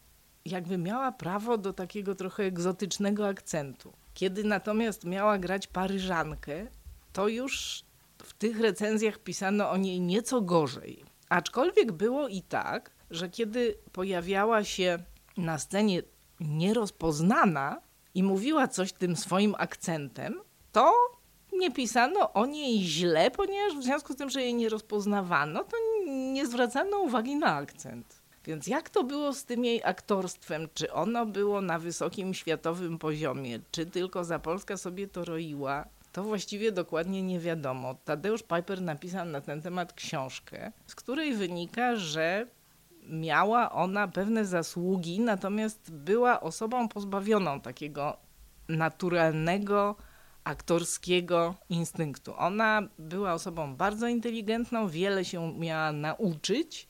jakby 0.45 0.78
miała 0.78 1.12
prawo 1.12 1.59
do 1.59 1.73
takiego 1.73 2.14
trochę 2.14 2.42
egzotycznego 2.42 3.28
akcentu. 3.28 3.92
Kiedy 4.14 4.45
natomiast 4.45 5.04
miała 5.04 5.38
grać 5.38 5.66
Paryżankę, 5.66 6.66
to 7.12 7.28
już 7.28 7.85
tych 8.40 8.61
recenzjach 8.61 9.18
pisano 9.18 9.70
o 9.70 9.76
niej 9.76 10.00
nieco 10.00 10.40
gorzej. 10.40 11.04
Aczkolwiek 11.28 11.92
było 11.92 12.28
i 12.28 12.42
tak, 12.42 12.90
że 13.11 13.28
kiedy 13.28 13.75
pojawiała 13.92 14.64
się 14.64 14.99
na 15.37 15.59
scenie 15.59 16.02
nierozpoznana 16.40 17.80
i 18.14 18.23
mówiła 18.23 18.68
coś 18.68 18.92
tym 18.92 19.16
swoim 19.16 19.54
akcentem, 19.59 20.40
to 20.73 20.92
nie 21.52 21.70
pisano 21.70 22.32
o 22.32 22.47
niej 22.47 22.82
źle, 22.82 23.30
ponieważ 23.30 23.76
w 23.76 23.82
związku 23.82 24.12
z 24.12 24.16
tym, 24.16 24.30
że 24.30 24.42
jej 24.42 24.54
nie 24.54 24.68
rozpoznawano, 24.68 25.64
to 25.64 25.76
nie 26.09 26.47
zwracano 26.47 26.99
uwagi 26.99 27.37
na 27.37 27.54
akcent. 27.54 28.23
Więc 28.44 28.66
jak 28.66 28.90
to 28.90 29.04
było 29.04 29.32
z 29.32 29.44
tym 29.44 29.64
jej 29.64 29.85
aktorstwem? 29.85 30.68
Czy 30.75 30.92
ono 30.92 31.26
było 31.26 31.61
na 31.61 31.78
wysokim 31.78 32.35
światowym 32.35 32.99
poziomie? 32.99 33.61
Czy 33.70 33.87
tylko 33.87 34.25
Zapolska 34.25 34.76
sobie 34.76 35.09
to 35.09 35.25
roiła? 35.25 35.85
To 36.12 36.23
właściwie 36.23 36.73
dokładnie 36.73 37.23
nie 37.23 37.40
wiadomo. 37.40 37.95
Tadeusz 37.95 38.43
Piper 38.43 38.83
napisał 38.83 39.26
na 39.26 39.40
ten 39.40 39.62
temat 39.62 39.93
książkę, 39.93 40.73
z 40.87 40.95
której 40.95 41.35
wynika, 41.35 41.97
że 41.97 42.47
miała 43.09 43.73
ona 43.73 44.09
pewne 44.09 44.45
zasługi, 44.45 45.21
natomiast 45.21 45.93
była 45.93 46.40
osobą 46.40 46.88
pozbawioną 46.88 47.61
takiego 47.61 48.17
naturalnego 48.69 49.97
aktorskiego 50.45 51.55
instynktu. 51.69 52.35
Ona 52.37 52.83
była 52.99 53.33
osobą 53.33 53.76
bardzo 53.76 54.09
inteligentną, 54.09 54.88
wiele 54.88 55.25
się 55.25 55.59
miała 55.59 55.93
nauczyć 55.93 56.88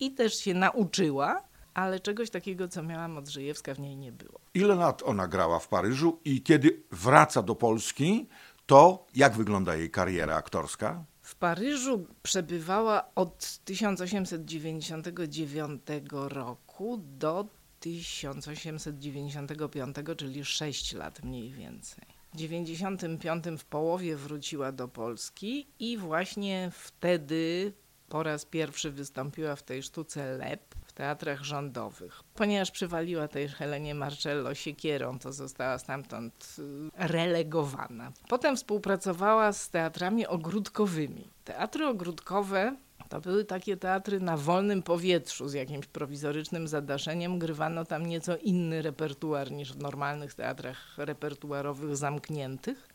i 0.00 0.14
też 0.14 0.38
się 0.38 0.54
nauczyła, 0.54 1.42
ale 1.74 2.00
czegoś 2.00 2.30
takiego, 2.30 2.68
co 2.68 2.82
miała 2.82 3.08
Modrzejewska 3.08 3.74
w 3.74 3.80
niej 3.80 3.96
nie 3.96 4.12
było. 4.12 4.40
Ile 4.54 4.74
lat 4.74 5.02
ona 5.02 5.28
grała 5.28 5.58
w 5.58 5.68
Paryżu 5.68 6.20
i 6.24 6.42
kiedy 6.42 6.82
wraca 6.90 7.42
do 7.42 7.54
Polski, 7.54 8.28
to 8.66 9.06
jak 9.14 9.36
wygląda 9.36 9.76
jej 9.76 9.90
kariera 9.90 10.36
aktorska? 10.36 11.04
W 11.22 11.34
Paryżu 11.34 12.06
przebywała 12.22 13.14
od 13.14 13.58
1899 13.64 15.82
roku 16.12 17.00
do 17.18 17.46
1895, 17.80 19.96
czyli 20.16 20.44
6 20.44 20.92
lat 20.92 21.22
mniej 21.22 21.52
więcej. 21.52 22.04
W 22.34 22.36
95 22.36 23.44
w 23.58 23.64
połowie 23.64 24.16
wróciła 24.16 24.72
do 24.72 24.88
Polski 24.88 25.66
i 25.78 25.98
właśnie 25.98 26.70
wtedy 26.74 27.72
po 28.08 28.22
raz 28.22 28.44
pierwszy 28.44 28.90
wystąpiła 28.90 29.56
w 29.56 29.62
tej 29.62 29.82
sztuce 29.82 30.38
Lep 30.38 30.73
teatrach 30.94 31.42
rządowych. 31.42 32.22
Ponieważ 32.34 32.70
przywaliła 32.70 33.28
tej 33.28 33.48
Helenie 33.48 33.94
Marcello 33.94 34.54
siekierą, 34.54 35.18
to 35.18 35.32
została 35.32 35.78
stamtąd 35.78 36.56
y, 36.58 36.62
relegowana. 37.08 38.12
Potem 38.28 38.56
współpracowała 38.56 39.52
z 39.52 39.70
teatrami 39.70 40.26
ogródkowymi. 40.26 41.28
Teatry 41.44 41.86
ogródkowe 41.86 42.76
to 43.08 43.20
były 43.20 43.44
takie 43.44 43.76
teatry 43.76 44.20
na 44.20 44.36
wolnym 44.36 44.82
powietrzu 44.82 45.48
z 45.48 45.52
jakimś 45.52 45.86
prowizorycznym 45.86 46.68
zadaszeniem. 46.68 47.38
Grywano 47.38 47.84
tam 47.84 48.06
nieco 48.06 48.36
inny 48.36 48.82
repertuar 48.82 49.52
niż 49.52 49.72
w 49.72 49.78
normalnych 49.78 50.34
teatrach 50.34 50.98
repertuarowych 50.98 51.96
zamkniętych. 51.96 52.88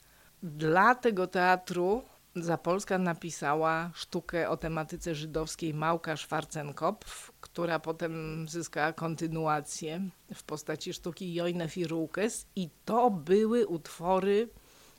Dla 0.44 0.96
tego 0.96 1.27
teatru 1.27 2.03
Zapolska 2.36 2.98
napisała 2.98 3.91
sztukę 3.93 4.50
o 4.50 4.57
tematyce 4.57 5.15
żydowskiej 5.15 5.74
Małka 5.74 6.17
Schwarzenkopf, 6.17 7.31
która 7.41 7.79
potem 7.79 8.45
zyskała 8.50 8.93
kontynuację 8.93 10.09
w 10.33 10.43
postaci 10.43 10.93
sztuki 10.93 11.33
Jojne 11.33 11.69
Firukes 11.69 12.45
i 12.55 12.69
to 12.86 13.12
były 13.12 13.67
utwory, 13.67 14.50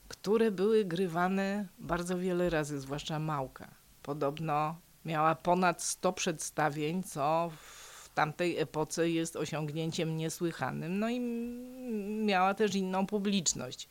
które 0.08 0.50
były 0.50 0.84
grywane 0.84 1.68
bardzo 1.78 2.18
wiele 2.18 2.50
razy, 2.50 2.80
zwłaszcza 2.80 3.18
Małka. 3.18 3.74
Podobno 4.02 4.76
miała 5.04 5.34
ponad 5.34 5.82
100 5.82 6.12
przedstawień, 6.12 7.02
co 7.02 7.50
w 7.56 8.08
tamtej 8.14 8.58
epoce 8.58 9.10
jest 9.10 9.36
osiągnięciem 9.36 10.16
niesłychanym. 10.16 10.98
No 10.98 11.10
i 11.10 11.20
miała 12.24 12.54
też 12.54 12.74
inną 12.74 13.06
publiczność 13.06 13.88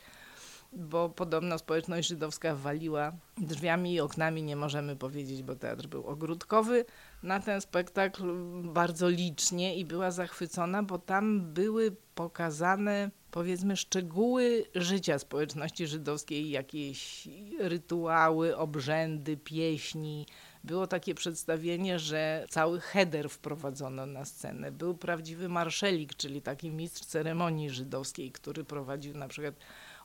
bo 0.72 1.10
podobno 1.10 1.58
społeczność 1.58 2.08
żydowska 2.08 2.56
waliła 2.56 3.12
drzwiami 3.38 3.94
i 3.94 4.00
oknami, 4.00 4.44
nie 4.44 4.56
możemy 4.56 4.96
powiedzieć, 4.96 5.44
bo 5.44 5.56
teatr 5.56 5.88
był 5.88 6.08
ogródkowy, 6.08 6.86
na 7.24 7.40
ten 7.40 7.62
spektakl 7.62 8.34
bardzo 8.64 9.10
licznie 9.10 9.76
i 9.76 9.86
była 9.86 10.12
zachwycona, 10.12 10.84
bo 10.84 10.98
tam 10.98 11.54
były 11.54 11.96
pokazane 12.16 13.12
powiedzmy 13.32 13.78
szczegóły 13.78 14.66
życia 14.76 15.20
społeczności 15.20 15.88
żydowskiej, 15.88 16.50
jakieś 16.50 17.28
rytuały, 17.60 18.58
obrzędy, 18.58 19.38
pieśni. 19.38 20.26
Było 20.64 20.88
takie 20.88 21.16
przedstawienie, 21.16 22.00
że 22.00 22.46
cały 22.50 22.80
heder 22.82 23.30
wprowadzono 23.30 24.06
na 24.06 24.26
scenę. 24.26 24.72
Był 24.72 24.98
prawdziwy 24.98 25.50
marszelik, 25.50 26.16
czyli 26.16 26.42
taki 26.42 26.72
mistrz 26.72 27.06
ceremonii 27.06 27.70
żydowskiej, 27.70 28.32
który 28.32 28.64
prowadził 28.64 29.18
na 29.18 29.28
przykład 29.28 29.56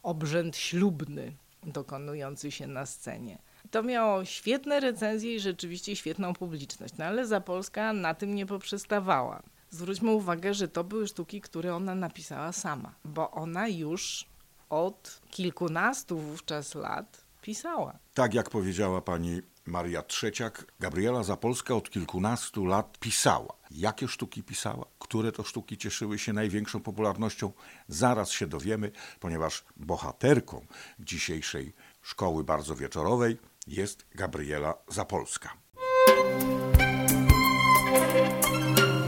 obrzęd 0.05 0.57
ślubny 0.57 1.33
dokonujący 1.63 2.51
się 2.51 2.67
na 2.67 2.87
scenie. 2.87 3.39
To 3.71 3.83
miało 3.83 4.25
świetne 4.25 4.81
recenzje 4.81 5.35
i 5.35 5.41
rzeczywiście 5.41 5.97
świetną 5.97 6.35
publiczność, 6.35 6.95
no 6.99 7.05
ale 7.05 7.27
Zapolska 7.27 7.93
na 7.93 8.15
tym 8.15 8.35
nie 8.35 8.47
poprzestawała. 8.47 9.43
Zwróćmy 9.71 10.11
uwagę, 10.11 10.55
że 10.55 10.69
to 10.69 10.85
były 10.85 11.09
sztuki, 11.09 11.41
które 11.41 11.75
ona 11.75 11.95
napisała 11.95 12.53
sama, 12.53 12.95
bo 13.05 13.31
ona 13.31 13.69
już 13.69 14.25
od 14.71 15.21
kilkunastu 15.31 16.19
wówczas 16.19 16.75
lat 16.75 17.25
pisała. 17.43 17.99
Tak 18.15 18.35
jak 18.35 18.51
powiedziała 18.51 19.01
pani 19.01 19.43
Maria 19.67 20.03
Trzeciak, 20.03 20.67
Gabriela 20.81 21.23
Zapolska 21.23 21.75
od 21.75 21.91
kilkunastu 21.91 22.67
lat 22.67 22.99
pisała. 22.99 23.55
Jakie 23.71 24.09
sztuki 24.09 24.43
pisała? 24.43 24.85
Które 24.99 25.33
to 25.33 25.43
sztuki 25.43 25.79
cieszyły 25.79 26.19
się 26.19 26.33
największą 26.33 26.81
popularnością? 26.81 27.53
Zaraz 27.89 28.31
się 28.31 28.47
dowiemy, 28.47 28.91
ponieważ 29.21 29.65
bohaterką 29.77 30.67
dzisiejszej 30.99 31.75
szkoły 32.03 32.45
bardzo 32.45 32.77
wieczorowej 32.77 33.39
jest 33.67 34.07
Gabriela 34.15 34.75
Zapolska. 34.89 35.51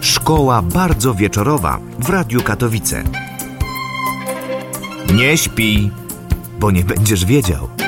Szkoła 0.00 0.62
bardzo 0.62 1.14
wieczorowa 1.14 1.80
w 1.98 2.10
Radiu 2.10 2.42
Katowice. 2.42 3.04
Nie 5.14 5.38
śpi, 5.38 5.90
bo 6.58 6.70
nie 6.70 6.84
będziesz 6.84 7.24
wiedział. 7.24 7.85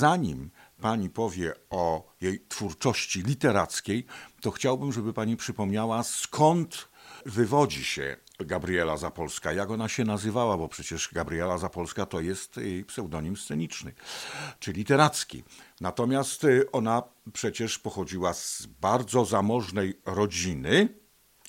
Zanim 0.00 0.50
pani 0.80 1.10
powie 1.10 1.54
o 1.70 2.12
jej 2.20 2.46
twórczości 2.48 3.22
literackiej, 3.22 4.06
to 4.40 4.50
chciałbym, 4.50 4.92
żeby 4.92 5.12
pani 5.12 5.36
przypomniała, 5.36 6.02
skąd 6.02 6.88
wywodzi 7.26 7.84
się 7.84 8.16
Gabriela 8.38 8.96
Zapolska, 8.96 9.52
jak 9.52 9.70
ona 9.70 9.88
się 9.88 10.04
nazywała, 10.04 10.56
bo 10.56 10.68
przecież 10.68 11.10
Gabriela 11.12 11.58
Zapolska 11.58 12.06
to 12.06 12.20
jest 12.20 12.56
jej 12.56 12.84
pseudonim 12.84 13.36
sceniczny, 13.36 13.92
czy 14.58 14.72
literacki. 14.72 15.42
Natomiast 15.80 16.44
y, 16.44 16.70
ona 16.72 17.02
przecież 17.32 17.78
pochodziła 17.78 18.34
z 18.34 18.66
bardzo 18.66 19.24
zamożnej 19.24 20.00
rodziny 20.06 20.88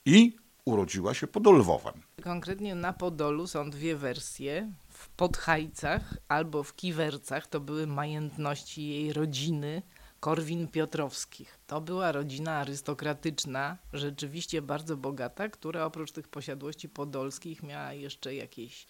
i 0.05 0.35
urodziła 0.65 1.13
się 1.13 1.27
pod 1.27 1.47
Lwowem. 1.47 2.01
Konkretnie 2.23 2.75
na 2.75 2.93
Podolu 2.93 3.47
są 3.47 3.69
dwie 3.69 3.95
wersje. 3.95 4.71
W 5.01 5.09
Podhajcach 5.09 6.17
albo 6.27 6.63
w 6.63 6.75
Kiwercach 6.75 7.47
to 7.47 7.59
były 7.59 7.87
majętności 7.87 8.87
jej 8.87 9.13
rodziny 9.13 9.81
Korwin-Piotrowskich. 10.19 11.59
To 11.67 11.81
była 11.81 12.11
rodzina 12.11 12.57
arystokratyczna, 12.57 13.77
rzeczywiście 13.93 14.61
bardzo 14.61 14.97
bogata, 14.97 15.49
która 15.49 15.85
oprócz 15.85 16.11
tych 16.11 16.27
posiadłości 16.27 16.89
podolskich 16.89 17.63
miała 17.63 17.93
jeszcze 17.93 18.35
jakieś 18.35 18.85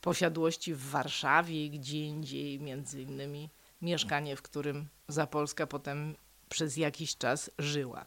posiadłości 0.00 0.74
w 0.74 0.90
Warszawie 0.90 1.66
i 1.66 1.70
gdzie 1.70 2.06
indziej, 2.06 2.60
między 2.60 3.02
innymi 3.02 3.50
mieszkanie, 3.82 4.36
w 4.36 4.42
którym 4.42 4.88
Zapolska 5.08 5.66
potem 5.66 6.16
przez 6.48 6.76
jakiś 6.76 7.16
czas 7.16 7.50
żyła. 7.58 8.06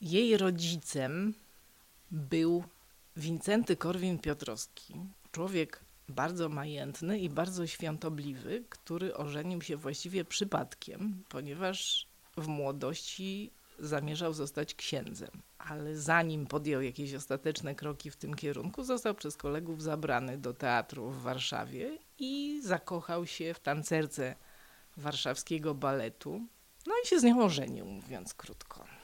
Jej 0.00 0.36
rodzicem 0.36 1.34
był 2.10 2.64
Wincenty 3.16 3.76
Korwin-Piotrowski, 3.76 4.94
człowiek 5.32 5.80
bardzo 6.08 6.48
majętny 6.48 7.18
i 7.18 7.30
bardzo 7.30 7.66
świątobliwy, 7.66 8.64
który 8.68 9.14
ożenił 9.14 9.62
się 9.62 9.76
właściwie 9.76 10.24
przypadkiem, 10.24 11.24
ponieważ 11.28 12.06
w 12.36 12.46
młodości 12.46 13.50
zamierzał 13.78 14.32
zostać 14.32 14.74
księdzem. 14.74 15.30
Ale 15.58 15.96
zanim 15.96 16.46
podjął 16.46 16.82
jakieś 16.82 17.14
ostateczne 17.14 17.74
kroki 17.74 18.10
w 18.10 18.16
tym 18.16 18.34
kierunku, 18.34 18.84
został 18.84 19.14
przez 19.14 19.36
kolegów 19.36 19.82
zabrany 19.82 20.38
do 20.38 20.54
teatru 20.54 21.10
w 21.10 21.22
Warszawie 21.22 21.98
i 22.18 22.60
zakochał 22.62 23.26
się 23.26 23.54
w 23.54 23.60
tancerce 23.60 24.34
warszawskiego 24.96 25.74
baletu. 25.74 26.40
No 26.86 26.94
i 27.04 27.06
się 27.06 27.20
z 27.20 27.24
nią 27.24 27.42
ożenił, 27.44 27.86
mówiąc 27.86 28.34
krótko. 28.34 28.97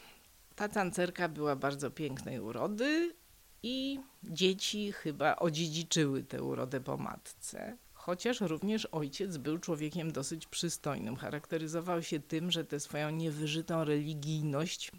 Ta 0.56 0.68
tancerka 0.68 1.28
była 1.28 1.56
bardzo 1.56 1.90
pięknej 1.90 2.40
urody 2.40 3.14
i 3.62 4.00
dzieci 4.22 4.92
chyba 4.92 5.36
odziedziczyły 5.36 6.22
tę 6.22 6.42
urodę 6.42 6.80
po 6.80 6.96
matce. 6.96 7.78
chociaż 7.92 8.40
również 8.40 8.86
ojciec 8.86 9.36
był 9.36 9.58
człowiekiem 9.58 10.12
dosyć 10.12 10.46
przystojnym. 10.46 11.16
Charakteryzował 11.16 12.02
się 12.02 12.20
tym, 12.20 12.50
że 12.50 12.64
tę 12.64 12.80
swoją 12.80 13.10
niewyżytą 13.10 13.84
religijność 13.84 14.92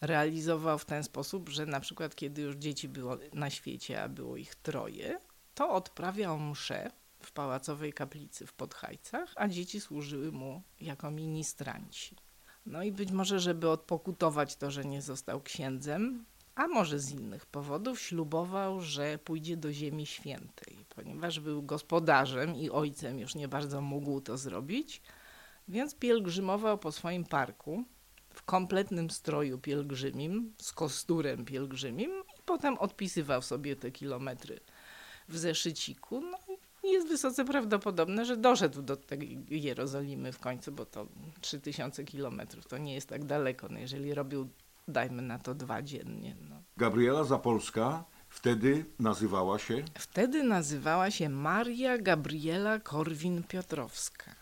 realizował 0.00 0.78
w 0.78 0.84
ten 0.84 1.04
sposób, 1.04 1.48
że 1.48 1.66
na 1.66 1.80
przykład 1.80 2.14
kiedy 2.14 2.42
już 2.42 2.56
dzieci 2.56 2.88
było 2.88 3.18
na 3.32 3.50
świecie, 3.50 4.02
a 4.02 4.08
było 4.08 4.36
ich 4.36 4.54
troje, 4.54 5.20
to 5.54 5.70
odprawiał 5.70 6.38
mszę 6.38 6.90
w 7.22 7.32
pałacowej 7.32 7.92
kaplicy 7.92 8.46
w 8.46 8.52
Podhajcach, 8.52 9.32
a 9.36 9.48
dzieci 9.48 9.80
służyły 9.80 10.32
mu 10.32 10.62
jako 10.80 11.10
ministranci. 11.10 12.16
No 12.66 12.82
i 12.82 12.92
być 12.92 13.12
może, 13.12 13.40
żeby 13.40 13.68
odpokutować 13.68 14.56
to, 14.56 14.70
że 14.70 14.84
nie 14.84 15.02
został 15.02 15.40
księdzem, 15.40 16.24
a 16.54 16.68
może 16.68 16.98
z 16.98 17.10
innych 17.10 17.46
powodów, 17.46 18.00
ślubował, 18.00 18.80
że 18.80 19.18
pójdzie 19.18 19.56
do 19.56 19.72
Ziemi 19.72 20.06
Świętej, 20.06 20.84
ponieważ 20.88 21.40
był 21.40 21.62
gospodarzem 21.62 22.56
i 22.56 22.70
ojcem 22.70 23.18
już 23.18 23.34
nie 23.34 23.48
bardzo 23.48 23.80
mógł 23.80 24.20
to 24.20 24.38
zrobić, 24.38 25.02
więc 25.68 25.94
pielgrzymował 25.94 26.78
po 26.78 26.92
swoim 26.92 27.24
parku 27.24 27.84
w 28.34 28.42
kompletnym 28.42 29.10
stroju 29.10 29.58
pielgrzymim, 29.58 30.54
z 30.58 30.72
kosturem 30.72 31.44
pielgrzymim 31.44 32.10
i 32.38 32.42
potem 32.44 32.78
odpisywał 32.78 33.42
sobie 33.42 33.76
te 33.76 33.90
kilometry 33.90 34.60
w 35.28 35.38
zeszyciku. 35.38 36.20
No 36.20 36.38
jest 36.90 37.08
wysoce 37.08 37.44
prawdopodobne, 37.44 38.24
że 38.24 38.36
doszedł 38.36 38.82
do 38.82 38.96
tej 38.96 39.44
Jerozolimy 39.50 40.32
w 40.32 40.38
końcu, 40.38 40.72
bo 40.72 40.86
to 40.86 41.06
3000 41.40 42.04
kilometrów 42.04 42.66
to 42.66 42.78
nie 42.78 42.94
jest 42.94 43.08
tak 43.08 43.24
daleko. 43.24 43.68
No 43.70 43.78
jeżeli 43.78 44.14
robił, 44.14 44.48
dajmy 44.88 45.22
na 45.22 45.38
to 45.38 45.54
dwa 45.54 45.82
dziennie. 45.82 46.36
No. 46.50 46.62
Gabriela 46.76 47.24
Zapolska 47.24 48.04
wtedy 48.28 48.84
nazywała 48.98 49.58
się 49.58 49.84
Wtedy 49.98 50.42
nazywała 50.42 51.10
się 51.10 51.28
Maria 51.28 51.98
Gabriela 51.98 52.78
Korwin-Piotrowska. 52.78 54.34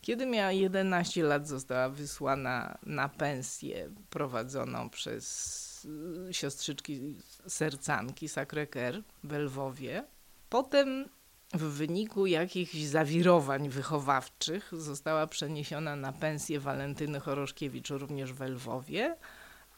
Kiedy 0.00 0.26
miała 0.26 0.52
11 0.52 1.22
lat, 1.22 1.48
została 1.48 1.88
wysłana 1.88 2.78
na 2.86 3.08
pensję 3.08 3.90
prowadzoną 4.10 4.90
przez 4.90 5.84
y, 6.28 6.34
siostrzyczki 6.34 7.16
sercanki 7.46 8.28
Sacré-Cœur 8.28 9.02
w 9.24 9.32
Lwowie. 9.32 10.04
Potem 10.48 11.08
w 11.52 11.62
wyniku 11.62 12.26
jakichś 12.26 12.74
zawirowań 12.74 13.68
wychowawczych 13.68 14.70
została 14.72 15.26
przeniesiona 15.26 15.96
na 15.96 16.12
pensję 16.12 16.60
Walentyny 16.60 17.20
Choroszkiewicz 17.20 17.90
również 17.90 18.32
w 18.32 18.40
Lwowie 18.40 19.16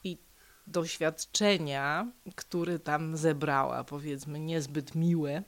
i 0.04 0.18
doświadczenia, 0.66 2.12
które 2.34 2.78
tam 2.78 3.16
zebrała, 3.16 3.84
powiedzmy 3.84 4.40
niezbyt 4.40 4.94
miłe, 4.94 5.42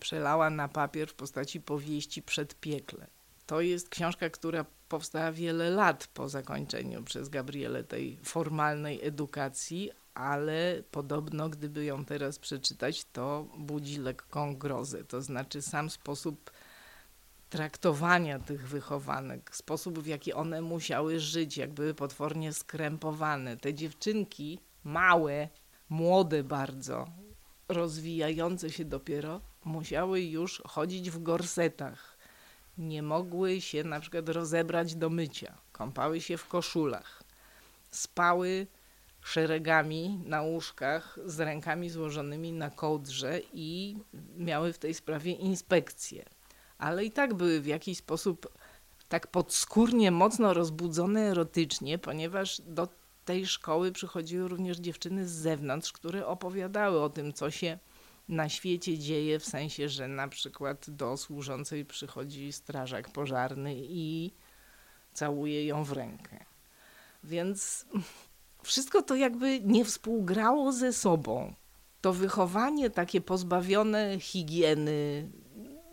przelała 0.00 0.50
na 0.50 0.68
papier 0.68 1.08
w 1.08 1.14
postaci 1.14 1.60
powieści 1.60 2.22
Przedpiekle. 2.22 3.06
To 3.46 3.60
jest 3.60 3.88
książka, 3.88 4.30
która 4.30 4.64
powstała 4.88 5.32
wiele 5.32 5.70
lat 5.70 6.06
po 6.14 6.28
zakończeniu 6.28 7.02
przez 7.02 7.28
Gabrielę 7.28 7.84
tej 7.84 8.18
formalnej 8.22 9.06
edukacji, 9.06 9.90
ale 10.14 10.82
podobno 10.90 11.48
gdyby 11.48 11.84
ją 11.84 12.04
teraz 12.04 12.38
przeczytać, 12.38 13.04
to 13.04 13.46
budzi 13.58 13.98
lekką 13.98 14.56
grozę. 14.56 15.04
To 15.04 15.22
znaczy 15.22 15.62
sam 15.62 15.90
sposób 15.90 16.50
traktowania 17.50 18.38
tych 18.38 18.68
wychowanek, 18.68 19.56
sposób 19.56 19.98
w 19.98 20.06
jaki 20.06 20.32
one 20.32 20.62
musiały 20.62 21.20
żyć, 21.20 21.56
jak 21.56 21.72
były 21.72 21.94
potwornie 21.94 22.52
skrępowane. 22.52 23.56
Te 23.56 23.74
dziewczynki, 23.74 24.60
małe, 24.84 25.48
młode 25.88 26.44
bardzo, 26.44 27.06
rozwijające 27.68 28.70
się 28.70 28.84
dopiero, 28.84 29.40
musiały 29.64 30.20
już 30.20 30.62
chodzić 30.66 31.10
w 31.10 31.22
gorsetach. 31.22 32.16
Nie 32.78 33.02
mogły 33.02 33.60
się 33.60 33.84
na 33.84 34.00
przykład 34.00 34.28
rozebrać 34.28 34.94
do 34.94 35.10
mycia, 35.10 35.58
kąpały 35.72 36.20
się 36.20 36.36
w 36.36 36.48
koszulach, 36.48 37.22
spały 37.90 38.66
szeregami 39.22 40.20
na 40.26 40.42
łóżkach 40.42 41.18
z 41.24 41.40
rękami 41.40 41.90
złożonymi 41.90 42.52
na 42.52 42.70
kołdrze 42.70 43.40
i 43.52 43.96
miały 44.36 44.72
w 44.72 44.78
tej 44.78 44.94
sprawie 44.94 45.32
inspekcję. 45.32 46.24
Ale 46.78 47.04
i 47.04 47.10
tak 47.10 47.34
były 47.34 47.60
w 47.60 47.66
jakiś 47.66 47.98
sposób 47.98 48.58
tak 49.08 49.26
podskórnie 49.26 50.10
mocno 50.10 50.54
rozbudzone 50.54 51.20
erotycznie, 51.20 51.98
ponieważ 51.98 52.60
do 52.60 52.88
tej 53.24 53.46
szkoły 53.46 53.92
przychodziły 53.92 54.48
również 54.48 54.78
dziewczyny 54.78 55.28
z 55.28 55.32
zewnątrz, 55.32 55.92
które 55.92 56.26
opowiadały 56.26 57.00
o 57.00 57.10
tym, 57.10 57.32
co 57.32 57.50
się 57.50 57.78
na 58.28 58.48
świecie 58.48 58.98
dzieje, 58.98 59.38
w 59.38 59.44
sensie, 59.44 59.88
że 59.88 60.08
na 60.08 60.28
przykład 60.28 60.90
do 60.90 61.16
służącej 61.16 61.84
przychodzi 61.84 62.52
strażak 62.52 63.12
pożarny 63.12 63.74
i 63.76 64.32
całuje 65.12 65.66
ją 65.66 65.84
w 65.84 65.92
rękę. 65.92 66.44
Więc 67.24 67.86
wszystko 68.62 69.02
to 69.02 69.14
jakby 69.14 69.60
nie 69.60 69.84
współgrało 69.84 70.72
ze 70.72 70.92
sobą. 70.92 71.54
To 72.00 72.12
wychowanie 72.12 72.90
takie 72.90 73.20
pozbawione 73.20 74.20
higieny, 74.20 75.30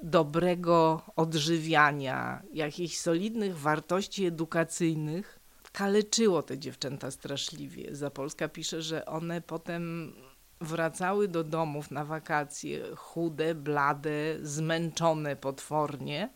dobrego 0.04 1.02
odżywiania, 1.16 2.42
jakichś 2.54 2.98
solidnych 2.98 3.60
wartości 3.60 4.26
edukacyjnych, 4.26 5.40
kaleczyło 5.72 6.44
te 6.44 6.58
dziewczęta 6.58 7.12
straszliwie. 7.12 7.96
Zapolska 7.96 8.48
pisze, 8.48 8.82
że 8.82 9.06
one 9.06 9.42
potem 9.42 10.14
wracały 10.62 11.28
do 11.28 11.44
domów 11.44 11.92
na 11.92 12.06
wakacje 12.06 12.96
chude, 12.96 13.56
blade, 13.56 14.38
zmęczone 14.42 15.36
potwornie, 15.36 16.30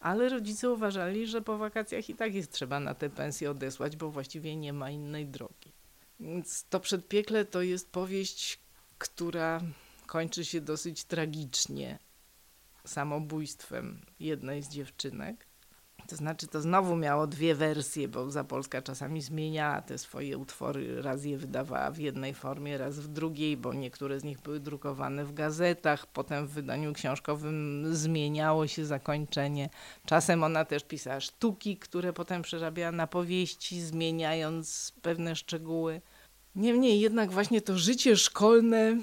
ale 0.00 0.28
rodzice 0.28 0.70
uważali, 0.70 1.26
że 1.26 1.42
po 1.42 1.58
wakacjach 1.58 2.08
i 2.08 2.14
tak 2.14 2.34
jest 2.34 2.52
trzeba 2.52 2.80
na 2.80 2.94
tę 2.94 3.10
pensję 3.10 3.50
odesłać, 3.50 3.96
bo 3.96 4.10
właściwie 4.10 4.56
nie 4.56 4.72
ma 4.72 4.90
innej 4.90 5.26
drogi. 5.26 5.72
Więc 6.20 6.64
to 6.64 6.80
przedpiekle 6.80 7.44
to 7.44 7.62
jest 7.62 7.92
powieść, 7.92 8.60
która 8.98 9.60
kończy 10.06 10.44
się 10.44 10.60
dosyć 10.60 11.04
tragicznie 11.04 11.98
samobójstwem 12.84 14.00
jednej 14.20 14.62
z 14.62 14.68
dziewczynek. 14.68 15.46
To 16.10 16.16
znaczy, 16.16 16.46
to 16.46 16.60
znowu 16.60 16.96
miało 16.96 17.26
dwie 17.26 17.54
wersje, 17.54 18.08
bo 18.08 18.30
Zapolska 18.30 18.82
czasami 18.82 19.22
zmieniała 19.22 19.82
te 19.82 19.98
swoje 19.98 20.38
utwory. 20.38 21.02
Raz 21.02 21.24
je 21.24 21.38
wydawała 21.38 21.90
w 21.90 21.98
jednej 21.98 22.34
formie, 22.34 22.78
raz 22.78 22.98
w 22.98 23.08
drugiej, 23.08 23.56
bo 23.56 23.74
niektóre 23.74 24.20
z 24.20 24.24
nich 24.24 24.40
były 24.40 24.60
drukowane 24.60 25.24
w 25.24 25.34
gazetach. 25.34 26.06
Potem 26.06 26.46
w 26.46 26.50
wydaniu 26.50 26.92
książkowym 26.92 27.84
zmieniało 27.94 28.66
się 28.66 28.84
zakończenie. 28.84 29.70
Czasem 30.06 30.44
ona 30.44 30.64
też 30.64 30.84
pisała 30.84 31.20
sztuki, 31.20 31.76
które 31.76 32.12
potem 32.12 32.42
przerabiała 32.42 32.92
na 32.92 33.06
powieści, 33.06 33.80
zmieniając 33.80 34.92
pewne 35.02 35.36
szczegóły. 35.36 36.00
Niemniej 36.54 37.00
jednak 37.00 37.30
właśnie 37.30 37.60
to 37.60 37.78
życie 37.78 38.16
szkolne 38.16 38.96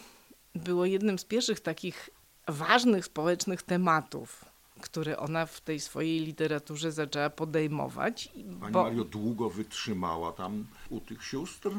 było 0.56 0.86
jednym 0.86 1.20
z 1.20 1.26
pierwszych 1.26 1.60
takich 1.60 2.10
ważnych 2.48 3.06
społecznych 3.06 3.64
tematów, 3.64 4.46
które 4.82 5.18
ona 5.18 5.46
w 5.46 5.62
tej 5.62 5.80
swojej 5.80 6.20
literaturze 6.20 6.92
zaczęła 6.92 7.30
podejmować. 7.30 8.30
Pani 8.60 8.72
bo 8.72 8.84
Mario 8.84 9.04
długo 9.04 9.50
wytrzymała 9.50 10.32
tam 10.32 10.68
u 10.90 11.00
tych 11.00 11.24
sióstr. 11.24 11.70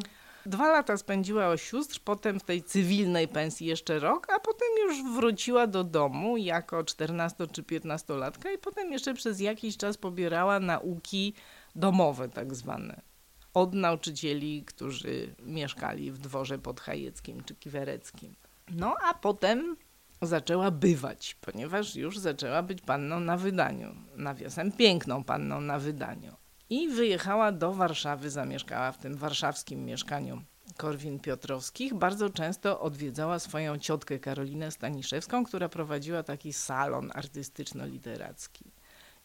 Dwa 0.47 0.73
lata 0.73 0.97
spędziła 0.97 1.49
o 1.49 1.57
sióstr, 1.57 2.01
potem 2.05 2.41
w 2.41 2.45
tej 2.45 2.63
cywilnej 2.63 3.29
pensji 3.29 3.67
jeszcze 3.67 3.99
rok, 3.99 4.27
a 4.37 4.41
potem 4.41 4.69
już 4.87 5.15
wróciła 5.15 5.67
do 5.67 5.85
domu 5.85 6.37
jako 6.37 6.85
14 6.85 7.47
czy 7.47 7.63
15-latka 7.63 8.55
i 8.55 8.59
potem 8.59 8.93
jeszcze 8.93 9.15
przez 9.15 9.41
jakiś 9.41 9.77
czas 9.77 9.97
pobierała 9.97 10.61
nauki 10.61 11.35
domowe 11.75 12.29
tak 12.29 12.55
zwane 12.55 13.03
od 13.55 13.75
nauczycieli, 13.75 14.65
którzy 14.65 15.35
mieszkali 15.43 16.13
w 16.13 16.19
dworze 16.19 16.59
podchajeckim 16.59 17.45
czy 17.45 17.55
kiwereckim. 17.55 18.35
No 18.71 18.97
a 19.03 19.15
potem 19.15 19.77
zaczęła 20.23 20.71
bywać, 20.71 21.37
ponieważ 21.41 21.97
już 21.97 22.19
zaczęła 22.19 22.63
być 22.63 22.81
panną 22.81 23.21
na 23.21 23.37
wydaniu, 23.37 23.95
nawiasem 24.17 24.73
piękną 24.73 25.25
panną 25.25 25.61
na 25.61 25.79
wydaniu. 25.79 26.37
I 26.71 26.89
wyjechała 26.89 27.53
do 27.53 27.73
Warszawy, 27.73 28.31
zamieszkała 28.31 28.93
w 28.93 28.99
tym 28.99 29.15
warszawskim 29.15 29.85
mieszkaniu 29.85 30.43
Korwin-Piotrowskich. 30.77 31.95
Bardzo 31.95 32.31
często 32.31 32.81
odwiedzała 32.81 33.39
swoją 33.39 33.79
ciotkę 33.79 34.19
Karolinę 34.19 34.71
Staniszewską, 34.71 35.45
która 35.45 35.69
prowadziła 35.69 36.23
taki 36.23 36.53
salon 36.53 37.11
artystyczno-literacki. 37.15 38.65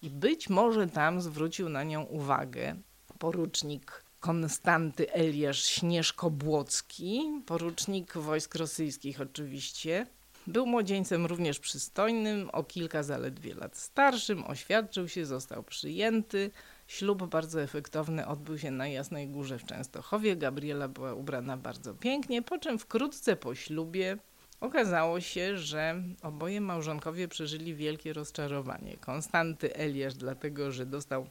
I 0.02 0.10
być 0.10 0.50
może 0.50 0.88
tam 0.88 1.22
zwrócił 1.22 1.70
na 1.70 1.84
nią 1.84 2.04
uwagę 2.04 2.76
porucznik 3.20 4.04
Konstanty 4.20 5.14
Eliasz 5.14 5.64
Śnieżko-Błocki, 5.64 7.42
porucznik 7.46 8.14
wojsk 8.14 8.56
rosyjskich 8.56 9.22
oczywiście, 9.22 10.08
był 10.48 10.66
młodzieńcem 10.66 11.26
również 11.26 11.60
przystojnym, 11.60 12.50
o 12.54 12.64
kilka 12.64 13.04
zaledwie 13.04 13.56
lat 13.56 13.78
starszym, 13.78 14.44
oświadczył 14.48 15.08
się, 15.08 15.26
został 15.26 15.64
przyjęty. 15.64 16.52
Ślub 16.88 17.24
bardzo 17.24 17.62
efektowny 17.62 18.28
odbył 18.28 18.58
się 18.58 18.72
na 18.72 18.88
Jasnej 18.88 19.28
Górze 19.28 19.60
w 19.60 19.66
Częstochowie. 19.66 20.36
Gabriela 20.36 20.88
była 20.88 21.14
ubrana 21.14 21.58
bardzo 21.58 21.94
pięknie, 21.94 22.42
po 22.42 22.60
czym 22.60 22.80
wkrótce 22.80 23.36
po 23.36 23.56
ślubie 23.56 24.18
Okazało 24.64 25.22
się, 25.22 25.58
że 25.58 26.04
oboje 26.22 26.62
małżonkowie 26.62 27.28
przeżyli 27.28 27.76
wielkie 27.76 28.14
rozczarowanie. 28.14 28.98
Konstanty 28.98 29.76
Eliasz 29.76 30.14
dlatego, 30.14 30.72
że 30.72 30.86
dostał 30.86 31.28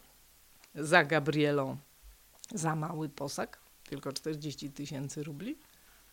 za 0.74 1.04
Gabrielą 1.04 1.76
za 2.54 2.76
mały 2.76 3.08
posag, 3.08 3.58
tylko 3.84 4.12
40 4.12 4.70
tysięcy 4.70 5.22
rubli, 5.22 5.58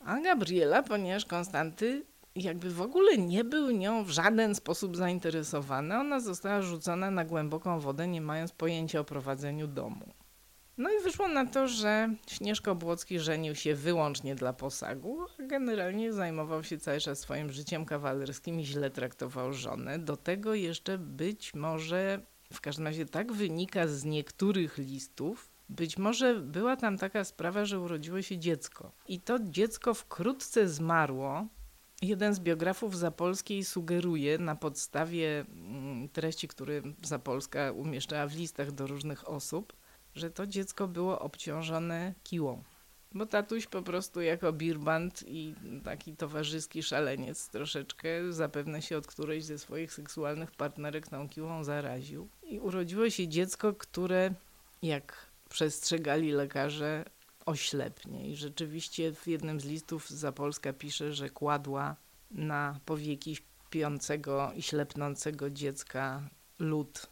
a 0.06 0.22
Gabriela, 0.22 0.84
ponieważ 0.84 1.26
Konstanty 1.26 2.06
jakby 2.36 2.70
w 2.70 2.82
ogóle 2.82 3.18
nie 3.18 3.44
był 3.44 3.72
nią 3.72 4.04
w 4.04 4.10
żaden 4.10 4.56
sposób 4.56 4.98
zainteresowany, 4.98 5.98
ona 5.98 6.20
została 6.20 6.62
rzucona 6.62 7.12
na 7.12 7.26
głęboką 7.26 7.80
wodę, 7.80 8.08
nie 8.08 8.22
mając 8.22 8.52
pojęcia 8.52 9.00
o 9.00 9.04
prowadzeniu 9.04 9.68
domu. 9.68 10.14
No 10.80 10.90
i 10.90 11.04
wyszło 11.04 11.28
na 11.28 11.46
to, 11.46 11.68
że 11.68 12.10
Śnieżko 12.28 12.76
Błocki 12.76 13.20
żenił 13.20 13.56
się 13.56 13.76
wyłącznie 13.76 14.36
dla 14.36 14.54
posagu, 14.54 15.22
a 15.40 15.44
generalnie 15.44 16.14
zajmował 16.14 16.64
się 16.64 16.78
cały 16.78 17.00
czas 17.00 17.20
swoim 17.20 17.52
życiem 17.52 17.86
kawalerskim 17.86 18.60
i 18.60 18.66
źle 18.66 18.90
traktował 18.90 19.54
żonę. 19.54 20.00
Do 20.00 20.18
tego 20.18 20.54
jeszcze 20.54 20.98
być 20.98 21.54
może, 21.54 22.22
w 22.54 22.62
każdym 22.62 22.86
razie 22.86 23.06
tak 23.06 23.34
wynika 23.34 23.88
z 23.88 24.06
niektórych 24.06 24.78
listów, 24.78 25.50
być 25.70 25.98
może 25.98 26.36
była 26.36 26.76
tam 26.76 26.98
taka 26.98 27.24
sprawa, 27.24 27.66
że 27.66 27.80
urodziło 27.80 28.22
się 28.22 28.38
dziecko. 28.38 28.92
I 29.08 29.20
to 29.20 29.40
dziecko 29.40 29.94
wkrótce 29.94 30.70
zmarło. 30.70 31.48
Jeden 32.02 32.34
z 32.34 32.40
biografów 32.40 32.98
Zapolskiej 32.98 33.66
sugeruje 33.66 34.38
na 34.38 34.56
podstawie 34.56 35.40
mm, 35.40 36.10
treści, 36.10 36.48
które 36.48 36.82
Zapolska 37.04 37.72
umieszczała 37.72 38.28
w 38.28 38.36
listach 38.36 38.72
do 38.72 38.88
różnych 38.88 39.30
osób, 39.30 39.74
że 40.16 40.32
to 40.32 40.48
dziecko 40.48 40.88
było 40.88 41.20
obciążone 41.20 42.14
kiłą. 42.24 42.64
Bo 43.12 43.26
tatuś 43.26 43.68
po 43.68 43.82
prostu 43.82 44.22
jako 44.22 44.54
birbant 44.54 45.24
i 45.28 45.54
taki 45.84 46.16
towarzyski 46.16 46.84
szaleniec 46.84 47.48
troszeczkę 47.48 48.34
zapewne 48.34 48.82
się 48.82 48.98
od 48.98 49.08
którejś 49.08 49.44
ze 49.44 49.60
swoich 49.60 49.94
seksualnych 49.94 50.52
partnerek 50.52 51.08
tą 51.08 51.30
kiłą 51.30 51.64
zaraził. 51.64 52.30
I 52.44 52.60
urodziło 52.60 53.10
się 53.10 53.28
dziecko, 53.28 53.74
które 53.74 54.34
jak 54.82 55.30
przestrzegali 55.50 56.32
lekarze 56.32 57.06
oślepnie. 57.50 58.30
I 58.30 58.36
rzeczywiście 58.36 59.14
w 59.14 59.28
jednym 59.28 59.60
z 59.60 59.66
listów 59.66 60.10
Zapolska 60.10 60.74
pisze, 60.74 61.14
że 61.14 61.30
kładła 61.30 61.96
na 62.32 62.80
powieki 62.86 63.36
śpiącego 63.36 64.52
i 64.56 64.62
ślepnącego 64.62 65.50
dziecka 65.50 66.30
lód, 66.60 67.08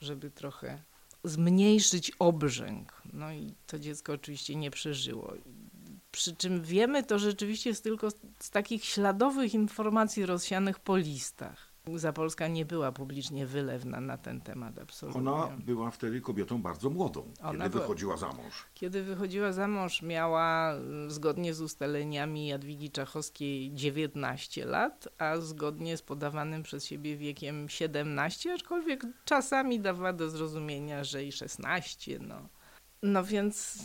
żeby 0.00 0.30
trochę 0.30 0.82
zmniejszyć 1.24 2.12
obrzęk. 2.18 3.02
No 3.12 3.32
i 3.32 3.54
to 3.66 3.78
dziecko 3.78 4.12
oczywiście 4.12 4.56
nie 4.56 4.70
przeżyło. 4.70 5.34
Przy 6.12 6.36
czym 6.36 6.62
wiemy 6.62 7.02
to 7.02 7.18
rzeczywiście 7.18 7.74
tylko 7.74 8.10
z, 8.10 8.50
takich 8.50 8.84
śladowych 8.84 9.54
informacji 9.54 10.26
rozsianych 10.26 10.78
po 10.78 10.96
listach. 10.96 11.71
Zapolska 11.96 12.48
nie 12.48 12.64
była 12.64 12.92
publicznie 12.92 13.46
wylewna 13.46 14.00
na 14.00 14.18
ten 14.18 14.40
temat 14.40 14.78
absolutnie. 14.78 15.20
Ona 15.20 15.56
była 15.58 15.90
wtedy 15.90 16.20
kobietą 16.20 16.62
bardzo 16.62 16.90
młodą, 16.90 17.32
Ona 17.42 17.52
kiedy 17.64 17.70
była- 17.70 17.82
wychodziła 17.82 18.16
za 18.16 18.28
mąż. 18.32 18.66
Kiedy 18.74 19.02
wychodziła 19.02 19.52
za 19.52 19.68
mąż, 19.68 20.02
miała 20.02 20.74
y, 21.06 21.10
zgodnie 21.10 21.54
z 21.54 21.60
ustaleniami 21.60 22.46
Jadwigi 22.46 22.90
Czachowskiej 22.90 23.74
19 23.74 24.64
lat, 24.66 25.08
a 25.18 25.36
zgodnie 25.36 25.96
z 25.96 26.02
podawanym 26.02 26.62
przez 26.62 26.84
siebie 26.86 27.16
wiekiem 27.16 27.68
17, 27.68 28.52
aczkolwiek 28.52 29.02
czasami 29.24 29.80
dawała 29.80 30.12
do 30.12 30.30
zrozumienia, 30.30 31.04
że 31.04 31.24
i 31.24 31.32
16. 31.32 32.18
No, 32.18 32.48
no 33.02 33.24
więc 33.24 33.78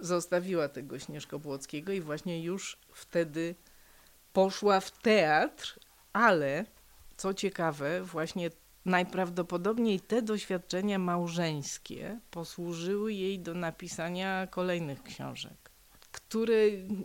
zostawiła 0.00 0.68
tego 0.68 0.98
Śnieżko 0.98 1.38
Błockiego 1.38 1.92
i 1.92 2.00
właśnie 2.00 2.42
już 2.42 2.78
wtedy 2.92 3.54
poszła 4.32 4.80
w 4.80 4.90
teatr, 4.90 5.78
ale 6.12 6.64
co 7.18 7.34
ciekawe, 7.34 8.02
właśnie 8.02 8.50
najprawdopodobniej 8.84 10.00
te 10.00 10.22
doświadczenia 10.22 10.98
małżeńskie 10.98 12.20
posłużyły 12.30 13.12
jej 13.12 13.38
do 13.38 13.54
napisania 13.54 14.46
kolejnych 14.46 15.02
książek, 15.02 15.70
które 16.12 16.54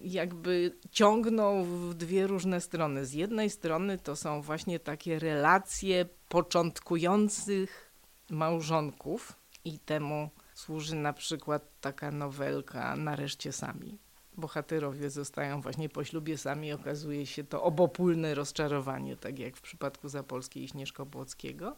jakby 0.01 0.77
ciągną 0.91 1.63
w 1.63 1.93
dwie 1.93 2.27
różne 2.27 2.61
strony. 2.61 3.05
Z 3.05 3.13
jednej 3.13 3.49
strony 3.49 3.97
to 3.97 4.15
są 4.15 4.41
właśnie 4.41 4.79
takie 4.79 5.19
relacje 5.19 6.05
początkujących 6.29 7.93
małżonków 8.29 9.33
i 9.65 9.79
temu 9.79 10.29
służy 10.53 10.95
na 10.95 11.13
przykład 11.13 11.79
taka 11.81 12.11
nowelka 12.11 12.95
Nareszcie 12.95 13.51
sami. 13.51 13.99
Bohaterowie 14.37 15.09
zostają 15.09 15.61
właśnie 15.61 15.89
po 15.89 16.03
ślubie 16.03 16.37
sami, 16.37 16.73
okazuje 16.73 17.25
się 17.25 17.43
to 17.43 17.63
obopólne 17.63 18.35
rozczarowanie, 18.35 19.17
tak 19.17 19.39
jak 19.39 19.57
w 19.57 19.61
przypadku 19.61 20.09
Zapolskiej 20.09 20.63
i 20.63 20.67
Śnieżko-Błockiego. 20.67 21.75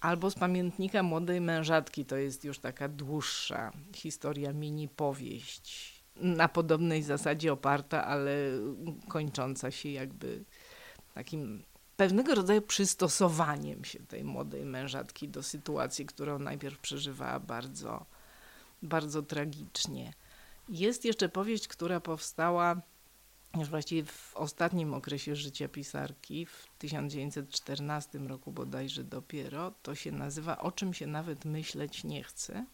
Albo 0.00 0.30
z 0.30 0.34
pamiętnika 0.34 1.02
młodej 1.02 1.40
mężatki, 1.40 2.04
to 2.04 2.16
jest 2.16 2.44
już 2.44 2.58
taka 2.58 2.88
dłuższa 2.88 3.72
historia, 3.94 4.52
mini 4.52 4.88
powieść, 4.88 5.98
na 6.16 6.48
podobnej 6.48 7.02
zasadzie 7.02 7.52
oparta, 7.52 8.04
ale 8.04 8.32
kończąca 9.08 9.70
się 9.70 9.88
jakby 9.88 10.44
takim 11.14 11.62
pewnego 11.96 12.34
rodzaju 12.34 12.62
przystosowaniem 12.62 13.84
się 13.84 13.98
tej 13.98 14.24
młodej 14.24 14.64
mężatki 14.64 15.28
do 15.28 15.42
sytuacji, 15.42 16.06
którą 16.06 16.38
najpierw 16.38 16.78
przeżywała 16.78 17.40
bardzo, 17.40 18.06
bardzo 18.82 19.22
tragicznie. 19.22 20.12
Jest 20.68 21.04
jeszcze 21.04 21.28
powieść, 21.28 21.68
która 21.68 22.00
powstała 22.00 22.82
już 23.56 23.68
właściwie 23.68 24.04
w 24.04 24.36
ostatnim 24.36 24.94
okresie 24.94 25.36
życia 25.36 25.68
pisarki, 25.68 26.46
w 26.46 26.66
1914 26.78 28.18
roku 28.18 28.52
bodajże 28.52 29.04
dopiero. 29.04 29.70
To 29.82 29.94
się 29.94 30.12
nazywa 30.12 30.58
O 30.58 30.72
czym 30.72 30.94
się 30.94 31.06
nawet 31.06 31.44
myśleć 31.44 32.04
nie 32.04 32.22
chce. 32.22 32.66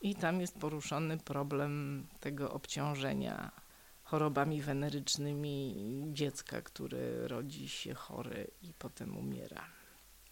I 0.00 0.14
tam 0.14 0.40
jest 0.40 0.58
poruszony 0.58 1.18
problem 1.18 2.06
tego 2.20 2.52
obciążenia 2.52 3.50
chorobami 4.02 4.62
wenerycznymi 4.62 5.76
dziecka, 6.12 6.62
które 6.62 7.28
rodzi 7.28 7.68
się 7.68 7.94
chore 7.94 8.46
i 8.62 8.72
potem 8.78 9.16
umiera. 9.16 9.64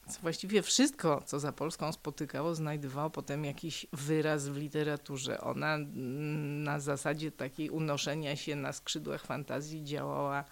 Więc 0.06 0.18
Właściwie 0.18 0.62
wszystko, 0.62 1.22
co 1.26 1.40
za 1.40 1.52
Polską 1.52 1.92
spotykało, 1.92 2.54
znajdowało 2.54 3.10
potem 3.10 3.44
jakiś 3.44 3.86
wyraz 3.92 4.48
w 4.48 4.56
literaturze. 4.56 5.40
Ona 5.40 5.74
mm, 5.74 6.62
na 6.62 6.80
zasadzie 6.80 7.32
takiej 7.32 7.70
unoszenia 7.70 8.36
się 8.36 8.56
na 8.56 8.72
skrzydłach 8.72 9.24
fantazji 9.24 9.84
działała 9.84 10.44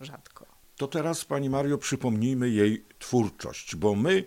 rzadko. 0.00 0.46
To 0.76 0.88
teraz, 0.88 1.24
Pani 1.24 1.50
Mario, 1.50 1.78
przypomnijmy 1.78 2.50
jej 2.50 2.86
twórczość, 2.98 3.76
bo 3.76 3.94
my 3.94 4.24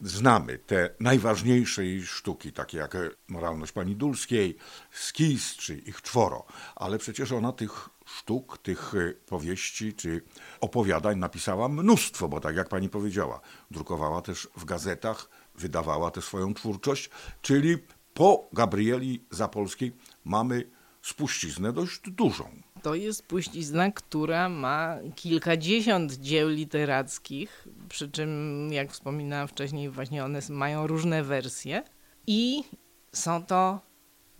znamy 0.00 0.58
te 0.58 0.94
najważniejsze 1.00 1.84
jej 1.84 2.06
sztuki, 2.06 2.52
takie 2.52 2.78
jak 2.78 2.96
Moralność 3.28 3.72
Pani 3.72 3.96
Dulskiej, 3.96 4.56
Skis 4.90 5.56
czy 5.56 5.78
Ich 5.78 6.02
czworo, 6.02 6.46
ale 6.76 6.98
przecież 6.98 7.32
ona 7.32 7.52
tych 7.52 7.88
sztuk, 8.06 8.58
tych 8.58 8.92
powieści 9.26 9.94
czy 9.94 10.22
opowiadań 10.60 11.18
napisała 11.18 11.68
mnóstwo, 11.68 12.28
bo 12.28 12.40
tak 12.40 12.56
jak 12.56 12.68
Pani 12.68 12.88
powiedziała, 12.88 13.40
drukowała 13.70 14.22
też 14.22 14.48
w 14.56 14.64
gazetach, 14.64 15.28
wydawała 15.54 16.10
tę 16.10 16.22
swoją 16.22 16.54
twórczość, 16.54 17.10
czyli 17.42 17.76
po 18.14 18.48
Gabrieli 18.52 19.24
Zapolskiej 19.30 19.96
mamy 20.24 20.70
spuściznę 21.02 21.72
dość 21.72 22.00
dużą. 22.10 22.50
To 22.82 22.94
jest 22.94 23.26
puścizna, 23.26 23.90
która 23.90 24.48
ma 24.48 24.96
kilkadziesiąt 25.16 26.12
dzieł 26.12 26.48
literackich, 26.48 27.68
przy 27.88 28.10
czym, 28.10 28.68
jak 28.72 28.92
wspominałam 28.92 29.48
wcześniej, 29.48 29.90
właśnie 29.90 30.24
one 30.24 30.40
mają 30.50 30.86
różne 30.86 31.22
wersje. 31.22 31.82
I 32.26 32.64
są 33.12 33.44
to 33.44 33.80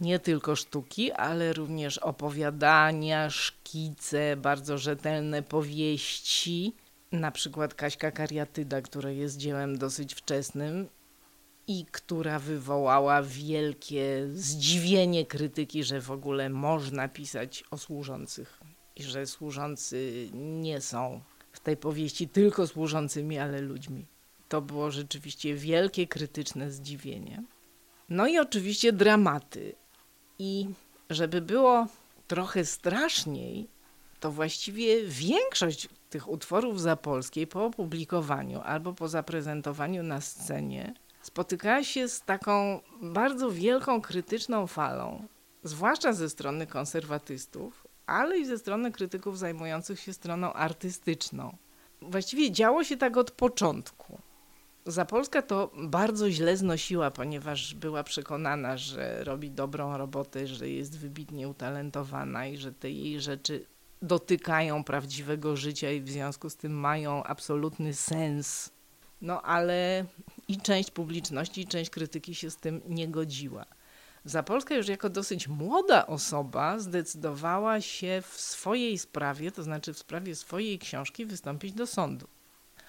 nie 0.00 0.18
tylko 0.18 0.56
sztuki, 0.56 1.12
ale 1.12 1.52
również 1.52 1.98
opowiadania, 1.98 3.30
szkice, 3.30 4.36
bardzo 4.36 4.78
rzetelne 4.78 5.42
powieści. 5.42 6.74
Na 7.12 7.30
przykład 7.30 7.74
Kaśka 7.74 8.10
Kariatyda, 8.10 8.82
która 8.82 9.10
jest 9.10 9.36
dziełem 9.36 9.78
dosyć 9.78 10.14
wczesnym 10.14 10.88
i 11.68 11.86
która 11.92 12.38
wywołała 12.38 13.22
wielkie 13.22 14.28
zdziwienie 14.32 15.26
krytyki, 15.26 15.84
że 15.84 16.00
w 16.00 16.10
ogóle 16.10 16.50
można 16.50 17.08
pisać 17.08 17.64
o 17.70 17.78
służących 17.78 18.60
i 18.96 19.02
że 19.02 19.26
służący 19.26 20.28
nie 20.34 20.80
są 20.80 21.20
w 21.52 21.60
tej 21.60 21.76
powieści 21.76 22.28
tylko 22.28 22.66
służącymi, 22.66 23.38
ale 23.38 23.60
ludźmi. 23.60 24.06
To 24.48 24.60
było 24.60 24.90
rzeczywiście 24.90 25.54
wielkie 25.54 26.06
krytyczne 26.06 26.70
zdziwienie. 26.70 27.42
No 28.08 28.26
i 28.26 28.38
oczywiście 28.38 28.92
dramaty. 28.92 29.74
I 30.38 30.68
żeby 31.10 31.40
było 31.40 31.86
trochę 32.28 32.64
straszniej, 32.64 33.68
to 34.20 34.32
właściwie 34.32 35.04
większość 35.06 35.88
tych 36.10 36.28
utworów 36.28 36.80
zapolskiej 36.80 37.46
po 37.46 37.64
opublikowaniu 37.64 38.60
albo 38.60 38.92
po 38.92 39.08
zaprezentowaniu 39.08 40.02
na 40.02 40.20
scenie 40.20 40.94
spotykała 41.28 41.84
się 41.84 42.08
z 42.08 42.20
taką 42.20 42.80
bardzo 43.02 43.50
wielką 43.50 44.00
krytyczną 44.00 44.66
falą, 44.66 45.26
zwłaszcza 45.62 46.12
ze 46.12 46.30
strony 46.30 46.66
konserwatystów, 46.66 47.86
ale 48.06 48.38
i 48.38 48.46
ze 48.46 48.58
strony 48.58 48.92
krytyków 48.92 49.38
zajmujących 49.38 50.00
się 50.00 50.12
stroną 50.12 50.52
artystyczną. 50.52 51.56
Właściwie 52.02 52.52
działo 52.52 52.84
się 52.84 52.96
tak 52.96 53.16
od 53.16 53.30
początku. 53.30 54.18
Zapolska 54.86 55.42
to 55.42 55.70
bardzo 55.76 56.30
źle 56.30 56.56
znosiła, 56.56 57.10
ponieważ 57.10 57.74
była 57.74 58.04
przekonana, 58.04 58.76
że 58.76 59.24
robi 59.24 59.50
dobrą 59.50 59.96
robotę, 59.96 60.46
że 60.46 60.68
jest 60.68 60.98
wybitnie 60.98 61.48
utalentowana 61.48 62.46
i 62.46 62.56
że 62.56 62.72
te 62.72 62.90
jej 62.90 63.20
rzeczy 63.20 63.66
dotykają 64.02 64.84
prawdziwego 64.84 65.56
życia 65.56 65.90
i 65.90 66.00
w 66.00 66.10
związku 66.10 66.50
z 66.50 66.56
tym 66.56 66.72
mają 66.72 67.24
absolutny 67.24 67.94
sens. 67.94 68.77
No 69.22 69.42
ale 69.42 70.04
i 70.48 70.60
część 70.60 70.90
publiczności, 70.90 71.60
i 71.60 71.66
część 71.66 71.90
krytyki 71.90 72.34
się 72.34 72.50
z 72.50 72.56
tym 72.56 72.80
nie 72.86 73.08
godziła. 73.08 73.64
Zapolska 74.24 74.74
już 74.74 74.88
jako 74.88 75.10
dosyć 75.10 75.48
młoda 75.48 76.06
osoba 76.06 76.78
zdecydowała 76.78 77.80
się 77.80 78.22
w 78.28 78.40
swojej 78.40 78.98
sprawie, 78.98 79.52
to 79.52 79.62
znaczy 79.62 79.92
w 79.92 79.98
sprawie 79.98 80.34
swojej 80.34 80.78
książki, 80.78 81.26
wystąpić 81.26 81.72
do 81.72 81.86
sądu. 81.86 82.28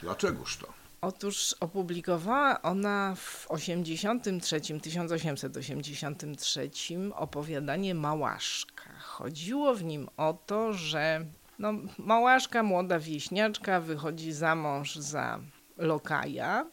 Dlaczegoż 0.01 0.57
to? 0.57 0.73
Otóż 1.01 1.55
opublikowała 1.59 2.61
ona 2.61 3.15
w 3.15 3.45
83, 3.51 4.61
1883 4.79 6.69
opowiadanie 7.15 7.95
Małaszka. 7.95 8.89
Chodziło 8.99 9.75
w 9.75 9.83
nim 9.83 10.09
o 10.17 10.33
to, 10.45 10.73
że 10.73 11.25
no, 11.59 11.73
Małaszka, 11.97 12.63
młoda 12.63 12.99
wieśniaczka, 12.99 13.81
wychodzi 13.81 14.33
za 14.33 14.55
mąż 14.55 14.95
za 14.95 15.39
lokaja, 15.79 16.65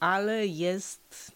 ale 0.00 0.46
jest 0.46 1.32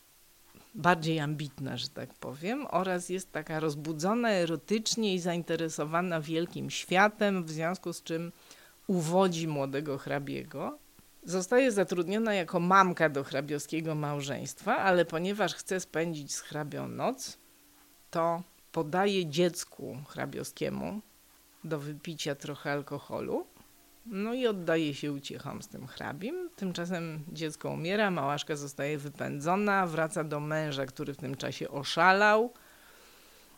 bardziej 0.74 1.20
ambitna, 1.20 1.76
że 1.76 1.88
tak 1.88 2.14
powiem, 2.14 2.66
oraz 2.70 3.08
jest 3.08 3.32
taka 3.32 3.60
rozbudzona 3.60 4.30
erotycznie 4.30 5.14
i 5.14 5.18
zainteresowana 5.18 6.20
wielkim 6.20 6.70
światem, 6.70 7.44
w 7.44 7.50
związku 7.50 7.92
z 7.92 8.02
czym 8.02 8.32
uwodzi 8.86 9.48
młodego 9.48 9.98
hrabiego. 9.98 10.78
Zostaje 11.24 11.72
zatrudniona 11.72 12.34
jako 12.34 12.60
mamka 12.60 13.08
do 13.08 13.24
hrabiowskiego 13.24 13.94
małżeństwa, 13.94 14.76
ale 14.76 15.04
ponieważ 15.04 15.54
chce 15.54 15.80
spędzić 15.80 16.34
z 16.34 16.40
hrabią 16.40 16.88
noc, 16.88 17.38
to 18.10 18.42
podaje 18.72 19.26
dziecku 19.26 19.96
hrabiowskiemu 20.08 21.00
do 21.64 21.78
wypicia 21.78 22.34
trochę 22.34 22.72
alkoholu, 22.72 23.46
no 24.06 24.34
i 24.34 24.46
oddaje 24.46 24.94
się 24.94 25.12
uciechom 25.12 25.62
z 25.62 25.68
tym 25.68 25.86
hrabim. 25.86 26.50
Tymczasem 26.56 27.24
dziecko 27.32 27.70
umiera, 27.70 28.10
małaszka 28.10 28.56
zostaje 28.56 28.98
wypędzona, 28.98 29.86
wraca 29.86 30.24
do 30.24 30.40
męża, 30.40 30.86
który 30.86 31.14
w 31.14 31.16
tym 31.16 31.36
czasie 31.36 31.68
oszalał. 31.68 32.52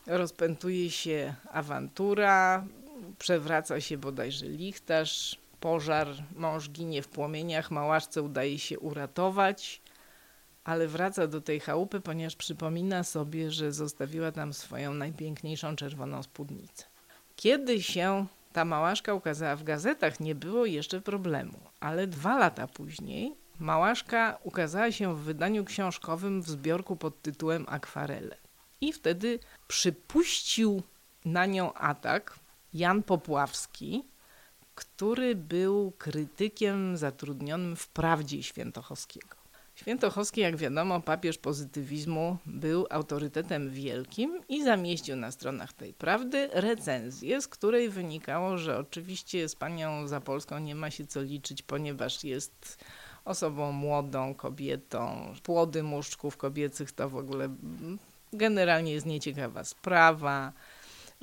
Rozpętuje 0.07 0.91
się 0.91 1.35
awantura, 1.51 2.67
przewraca 3.19 3.81
się 3.81 3.99
bodajże 3.99 4.47
lichtarz, 4.47 5.39
pożar, 5.61 6.09
mąż 6.37 6.71
ginie 6.71 7.03
w 7.03 7.09
płomieniach, 7.09 7.71
małaszce 7.71 8.23
udaje 8.23 8.59
się 8.59 8.79
uratować, 8.79 9.83
ale 10.65 10.89
wraca 10.89 11.27
do 11.27 11.41
tej 11.41 11.61
chałupy, 11.61 12.01
ponieważ 12.01 12.37
przypomina 12.37 13.05
sobie, 13.05 13.51
że 13.51 13.73
zostawiła 13.73 14.33
tam 14.33 14.53
swoją 14.53 14.95
najpiękniejszą 14.95 15.77
czerwoną 15.77 16.23
spódnicę. 16.23 16.85
Kiedy 17.37 17.83
się 17.83 18.27
ta 18.53 18.65
małaszka 18.65 19.15
ukazała 19.15 19.57
w 19.57 19.65
gazetach, 19.65 20.21
nie 20.21 20.35
było 20.35 20.67
jeszcze 20.67 21.01
problemu, 21.01 21.59
ale 21.81 22.07
dwa 22.07 22.39
lata 22.39 22.67
później 22.67 23.37
małaszka 23.59 24.39
ukazała 24.43 24.93
się 24.93 25.17
w 25.17 25.19
wydaniu 25.19 25.65
książkowym 25.65 26.43
w 26.43 26.49
zbiorku 26.49 26.97
pod 26.97 27.23
tytułem 27.23 27.65
Akwarele. 27.69 28.37
I 28.81 28.93
wtedy 28.93 29.39
przypuścił 29.69 30.83
na 31.25 31.47
nią 31.47 31.75
atak 31.75 32.39
Jan 32.75 33.03
Popławski, 33.03 34.05
który 34.75 35.35
był 35.35 35.93
krytykiem 35.99 36.97
zatrudnionym 36.97 37.77
w 37.77 37.89
Prawdzie 37.89 38.43
Świętochowskiego. 38.43 39.42
Świętochowski, 39.83 40.41
jak 40.41 40.57
wiadomo, 40.57 41.01
papież 41.01 41.39
pozytywizmu, 41.39 42.37
był 42.47 42.87
autorytetem 42.91 43.71
wielkim 43.71 44.41
i 44.49 44.65
zamieścił 44.65 45.17
na 45.17 45.31
stronach 45.31 45.73
tej 45.73 45.95
prawdy 45.95 46.49
recenzję, 46.53 47.43
z 47.43 47.49
której 47.49 47.89
wynikało, 47.89 48.59
że 48.59 48.79
oczywiście 48.79 49.49
z 49.49 49.57
panią 49.57 50.09
Zapolską 50.09 50.59
nie 50.59 50.75
ma 50.75 50.91
się 50.91 51.07
co 51.07 51.23
liczyć, 51.23 51.63
ponieważ 51.63 52.25
jest 52.25 52.85
osobą 53.25 53.73
młodą, 53.73 54.35
kobietą. 54.35 55.33
Płody 55.43 55.83
muszczków 55.83 56.37
kobiecych 56.37 56.93
to 56.93 57.09
w 57.09 57.17
ogóle 57.17 57.49
generalnie 58.33 58.93
jest 58.93 59.07
nieciekawa 59.07 59.65
sprawa 59.65 60.53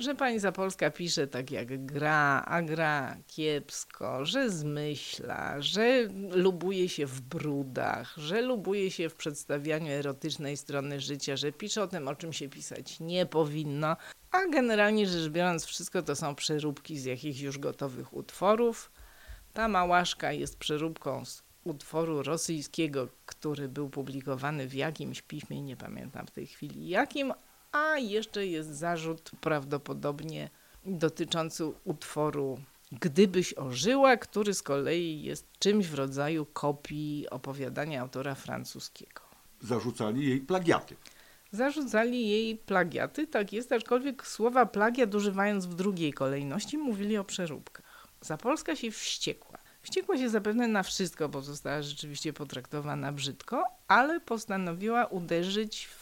że 0.00 0.14
pani 0.14 0.38
Zapolska 0.38 0.90
pisze 0.90 1.26
tak 1.26 1.50
jak 1.50 1.86
gra, 1.86 2.42
a 2.46 2.62
gra 2.62 3.16
kiepsko, 3.26 4.24
że 4.24 4.50
zmyśla, 4.50 5.62
że 5.62 6.08
lubuje 6.30 6.88
się 6.88 7.06
w 7.06 7.20
brudach, 7.20 8.14
że 8.16 8.42
lubuje 8.42 8.90
się 8.90 9.08
w 9.08 9.14
przedstawianiu 9.14 9.92
erotycznej 9.92 10.56
strony 10.56 11.00
życia, 11.00 11.36
że 11.36 11.52
pisze 11.52 11.82
o 11.82 11.86
tym, 11.86 12.08
o 12.08 12.14
czym 12.14 12.32
się 12.32 12.48
pisać 12.48 13.00
nie 13.00 13.26
powinno, 13.26 13.96
a 14.30 14.46
generalnie 14.52 15.06
rzecz 15.06 15.30
biorąc 15.30 15.64
wszystko 15.64 16.02
to 16.02 16.16
są 16.16 16.34
przeróbki 16.34 16.98
z 16.98 17.04
jakichś 17.04 17.40
już 17.40 17.58
gotowych 17.58 18.14
utworów. 18.14 18.90
Ta 19.52 19.68
małaszka 19.68 20.32
jest 20.32 20.58
przeróbką 20.58 21.24
z 21.24 21.42
utworu 21.64 22.22
rosyjskiego, 22.22 23.08
który 23.26 23.68
był 23.68 23.90
publikowany 23.90 24.68
w 24.68 24.74
jakimś 24.74 25.22
piśmie, 25.22 25.62
nie 25.62 25.76
pamiętam 25.76 26.26
w 26.26 26.30
tej 26.30 26.46
chwili 26.46 26.88
jakim, 26.88 27.32
a 27.72 27.98
jeszcze 27.98 28.46
jest 28.46 28.68
zarzut 28.68 29.30
prawdopodobnie 29.40 30.50
dotyczący 30.84 31.64
utworu 31.84 32.58
Gdybyś 32.92 33.54
ożyła, 33.54 34.16
który 34.16 34.54
z 34.54 34.62
kolei 34.62 35.22
jest 35.22 35.46
czymś 35.58 35.86
w 35.86 35.94
rodzaju 35.94 36.46
kopii 36.46 37.26
opowiadania 37.30 38.00
autora 38.00 38.34
francuskiego. 38.34 39.20
Zarzucali 39.60 40.28
jej 40.28 40.40
plagiaty. 40.40 40.96
Zarzucali 41.52 42.28
jej 42.28 42.56
plagiaty, 42.56 43.26
tak 43.26 43.52
jest, 43.52 43.72
aczkolwiek 43.72 44.26
słowa 44.26 44.66
plagiat 44.66 45.14
używając 45.14 45.66
w 45.66 45.74
drugiej 45.74 46.12
kolejności 46.12 46.78
mówili 46.78 47.16
o 47.16 47.24
przeróbkach. 47.24 47.84
Zapolska 48.20 48.76
się 48.76 48.90
wściekła. 48.90 49.58
Wściekła 49.82 50.16
się 50.18 50.28
zapewne 50.28 50.68
na 50.68 50.82
wszystko, 50.82 51.28
bo 51.28 51.42
została 51.42 51.82
rzeczywiście 51.82 52.32
potraktowana 52.32 53.12
brzydko, 53.12 53.64
ale 53.88 54.20
postanowiła 54.20 55.06
uderzyć 55.06 55.86
w 55.86 55.99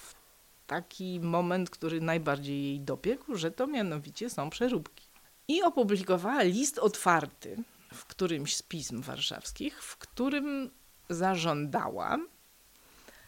taki 0.68 1.20
moment, 1.20 1.70
który 1.70 2.00
najbardziej 2.00 2.64
jej 2.64 2.80
dopiekł, 2.80 3.36
że 3.36 3.50
to 3.50 3.66
mianowicie 3.66 4.30
są 4.30 4.50
przeróbki. 4.50 5.08
I 5.48 5.62
opublikowała 5.62 6.42
list 6.42 6.78
otwarty 6.78 7.56
w 7.94 8.04
którymś 8.04 8.56
z 8.56 8.62
pism 8.62 9.02
warszawskich, 9.02 9.82
w 9.82 9.96
którym 9.96 10.70
zażądała 11.10 12.18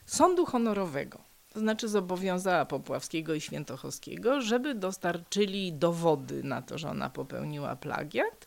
sądu 0.06 0.46
honorowego. 0.46 1.20
To 1.52 1.60
znaczy 1.60 1.88
zobowiązała 1.88 2.64
Popławskiego 2.64 3.34
i 3.34 3.40
Świętochowskiego, 3.40 4.40
żeby 4.40 4.74
dostarczyli 4.74 5.72
dowody 5.72 6.42
na 6.42 6.62
to, 6.62 6.78
że 6.78 6.90
ona 6.90 7.10
popełniła 7.10 7.76
plagiat, 7.76 8.46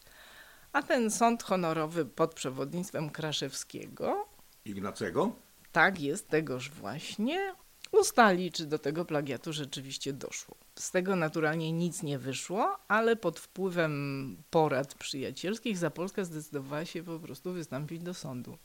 a 0.73 0.83
ten 0.83 1.11
sąd 1.11 1.43
honorowy 1.43 2.05
pod 2.05 2.33
przewodnictwem 2.33 3.09
Kraszewskiego 3.09 4.27
Ignacego? 4.65 5.35
Tak 5.71 6.01
jest, 6.01 6.27
tegoż 6.27 6.69
właśnie 6.69 7.55
ustali, 7.93 8.51
czy 8.51 8.65
do 8.65 8.79
tego 8.79 9.05
plagiatu 9.05 9.53
rzeczywiście 9.53 10.13
doszło. 10.13 10.55
Z 10.75 10.91
tego 10.91 11.15
naturalnie 11.15 11.71
nic 11.71 12.03
nie 12.03 12.19
wyszło, 12.19 12.77
ale 12.87 13.15
pod 13.15 13.39
wpływem 13.39 14.37
porad 14.49 14.95
przyjacielskich 14.95 15.77
Zapolska 15.77 16.23
zdecydowała 16.23 16.85
się 16.85 17.03
po 17.03 17.19
prostu 17.19 17.53
wystąpić 17.53 18.03
do 18.03 18.13
sądu 18.13 18.57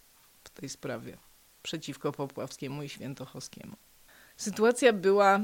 w 0.44 0.50
tej 0.50 0.68
sprawie 0.68 1.18
przeciwko 1.62 2.12
Popławskiemu 2.12 2.82
i 2.82 2.88
Świętochowskiemu. 2.88 3.76
Sytuacja 4.36 4.92
była 4.92 5.40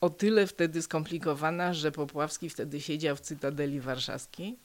o 0.00 0.10
tyle 0.10 0.46
wtedy 0.46 0.82
skomplikowana, 0.82 1.74
że 1.74 1.92
Popławski 1.92 2.50
wtedy 2.50 2.80
siedział 2.80 3.16
w 3.16 3.20
Cytadeli 3.20 3.80
Warszawskiej, 3.80 4.58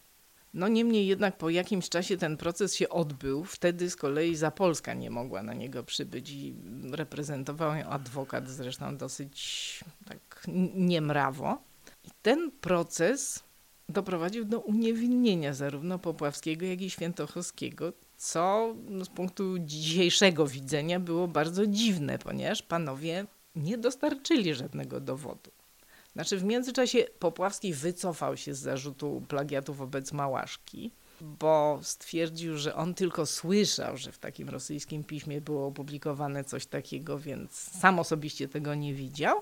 no 0.54 0.68
niemniej 0.68 1.08
jednak 1.08 1.38
po 1.38 1.50
jakimś 1.50 1.90
czasie 1.90 2.18
ten 2.18 2.38
proces 2.38 2.76
się 2.76 2.90
odbył. 2.90 3.44
Wtedy 3.44 3.90
z 3.90 3.96
kolei 3.96 4.36
Zapolska 4.36 4.94
nie 4.94 5.10
mogła 5.10 5.44
na 5.44 5.54
niego 5.54 5.84
przybyć 5.84 6.32
i 6.32 6.56
reprezentował 6.92 7.76
ją 7.76 7.86
adwokat, 7.86 8.50
zresztą 8.50 8.98
dosyć 8.98 9.80
tak 10.08 10.44
niemrawo. 10.76 11.62
I 12.04 12.10
ten 12.22 12.52
proces 12.52 13.44
doprowadził 13.90 14.46
do 14.46 14.60
uniewinnienia 14.60 15.54
zarówno 15.54 16.00
Popławskiego, 16.00 16.66
jak 16.66 16.82
i 16.82 16.90
Świętochowskiego, 16.90 17.94
co 18.18 18.76
no, 18.90 19.06
z 19.06 19.10
punktu 19.10 19.60
dzisiejszego 19.60 20.48
widzenia 20.48 21.00
było 21.00 21.28
bardzo 21.28 21.68
dziwne, 21.68 22.20
ponieważ 22.20 22.62
panowie 22.62 23.26
nie 23.56 23.78
dostarczyli 23.78 24.54
żadnego 24.56 25.00
dowodu. 25.00 25.52
Znaczy 26.14 26.38
w 26.38 26.44
międzyczasie 26.44 27.06
Popławski 27.20 27.74
wycofał 27.74 28.38
się 28.38 28.54
z 28.54 28.60
zarzutu 28.60 29.24
plagiatu 29.28 29.74
wobec 29.74 30.12
Małaszki, 30.12 30.92
bo 31.22 31.80
stwierdził, 31.84 32.58
że 32.58 32.76
on 32.76 32.94
tylko 32.94 33.26
słyszał, 33.26 33.98
że 33.98 34.12
w 34.12 34.18
takim 34.18 34.50
rosyjskim 34.50 35.04
piśmie 35.04 35.42
było 35.42 35.68
opublikowane 35.68 36.44
coś 36.44 36.66
takiego, 36.66 37.20
więc 37.20 37.52
sam 37.52 38.00
osobiście 38.00 38.48
tego 38.48 38.76
nie 38.76 38.94
widział. 38.94 39.42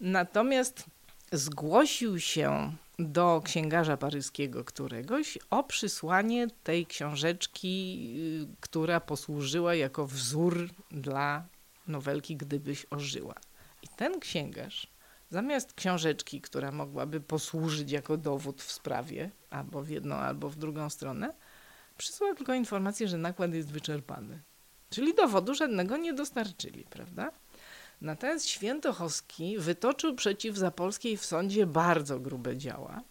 Natomiast 0.00 0.84
zgłosił 1.32 2.20
się 2.20 2.76
do 2.98 3.42
księgarza 3.44 3.96
paryskiego 3.96 4.64
któregoś 4.64 5.38
o 5.50 5.64
przysłanie 5.64 6.46
tej 6.62 6.86
książeczki, 6.86 8.06
y, 8.42 8.56
która 8.60 9.00
posłużyła 9.00 9.74
jako 9.74 10.06
wzór 10.06 10.68
dla 10.90 11.44
nowelki 11.86 12.36
Gdybyś 12.36 12.86
ożyła. 12.90 13.34
I 13.82 13.88
ten 13.88 14.20
księgarz, 14.20 14.86
zamiast 15.34 15.74
książeczki, 15.74 16.40
która 16.40 16.72
mogłaby 16.72 17.20
posłużyć 17.20 17.90
jako 17.90 18.16
dowód 18.16 18.62
w 18.62 18.72
sprawie, 18.72 19.30
albo 19.50 19.82
w 19.82 19.88
jedną, 19.88 20.14
albo 20.14 20.48
w 20.48 20.56
drugą 20.56 20.90
stronę, 20.90 21.34
przysłał 21.98 22.34
tylko 22.34 22.54
informację, 22.54 23.08
że 23.08 23.18
nakład 23.18 23.54
jest 23.54 23.72
wyczerpany. 23.72 24.42
Czyli 24.90 25.14
dowodu 25.14 25.54
żadnego 25.54 25.96
nie 25.96 26.12
dostarczyli, 26.12 26.84
prawda? 26.90 27.30
Natomiast 28.00 28.48
Świętochowski 28.48 29.58
wytoczył 29.58 30.14
przeciw 30.14 30.56
Zapolskiej 30.56 31.16
w 31.16 31.24
sądzie 31.24 31.66
bardzo 31.66 32.20
grube 32.20 32.56
działa. 32.56 33.02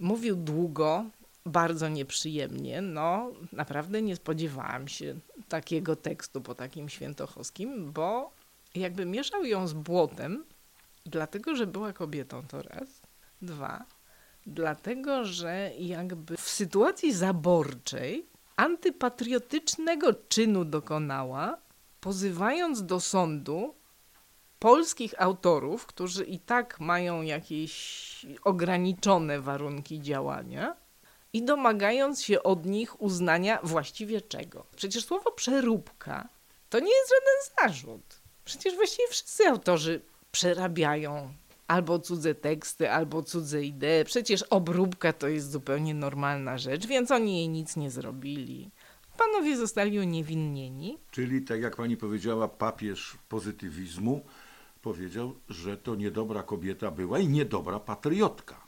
Mówił 0.00 0.36
długo, 0.36 1.04
bardzo 1.46 1.88
nieprzyjemnie. 1.88 2.82
No, 2.82 3.32
naprawdę 3.52 4.02
nie 4.02 4.16
spodziewałam 4.16 4.88
się 4.88 5.14
takiego 5.48 5.96
tekstu 5.96 6.40
po 6.40 6.54
takim 6.54 6.88
Świętochowskim, 6.88 7.92
bo 7.92 8.32
jakby 8.74 9.06
mieszał 9.06 9.44
ją 9.44 9.68
z 9.68 9.72
błotem, 9.72 10.44
dlatego 11.08 11.56
że 11.56 11.66
była 11.66 11.92
kobietą 11.92 12.46
to 12.46 12.62
raz. 12.62 13.02
Dwa, 13.42 13.84
dlatego 14.46 15.24
że 15.24 15.70
jakby 15.78 16.36
w 16.36 16.48
sytuacji 16.48 17.12
zaborczej 17.12 18.26
antypatriotycznego 18.56 20.14
czynu 20.14 20.64
dokonała, 20.64 21.58
pozywając 22.00 22.86
do 22.86 23.00
sądu 23.00 23.74
polskich 24.58 25.22
autorów, 25.22 25.86
którzy 25.86 26.24
i 26.24 26.38
tak 26.38 26.80
mają 26.80 27.22
jakieś 27.22 28.26
ograniczone 28.44 29.40
warunki 29.40 30.00
działania 30.00 30.76
i 31.32 31.42
domagając 31.44 32.22
się 32.22 32.42
od 32.42 32.66
nich 32.66 33.02
uznania 33.02 33.58
właściwie 33.62 34.20
czego. 34.20 34.66
Przecież 34.76 35.04
słowo 35.04 35.32
przeróbka 35.32 36.28
to 36.70 36.80
nie 36.80 36.92
jest 36.96 37.10
żaden 37.10 37.72
zarzut. 37.72 38.20
Przecież 38.44 38.74
właściwie 38.74 39.08
wszyscy 39.08 39.48
autorzy 39.48 40.00
przerabiają 40.32 41.32
albo 41.68 41.98
cudze 41.98 42.34
teksty, 42.34 42.90
albo 42.90 43.22
cudze 43.22 43.64
idee. 43.64 44.04
Przecież 44.04 44.42
obróbka 44.42 45.12
to 45.12 45.28
jest 45.28 45.50
zupełnie 45.50 45.94
normalna 45.94 46.58
rzecz, 46.58 46.86
więc 46.86 47.10
oni 47.10 47.36
jej 47.36 47.48
nic 47.48 47.76
nie 47.76 47.90
zrobili. 47.90 48.70
Panowie 49.18 49.56
zostali 49.56 49.98
uniewinnieni. 49.98 50.98
Czyli, 51.10 51.42
tak 51.42 51.60
jak 51.60 51.76
pani 51.76 51.96
powiedziała, 51.96 52.48
papież 52.48 53.18
pozytywizmu 53.28 54.24
powiedział, 54.82 55.34
że 55.48 55.76
to 55.76 55.94
niedobra 55.94 56.42
kobieta 56.42 56.90
była 56.90 57.18
i 57.18 57.28
niedobra 57.28 57.80
patriotka. 57.80 58.67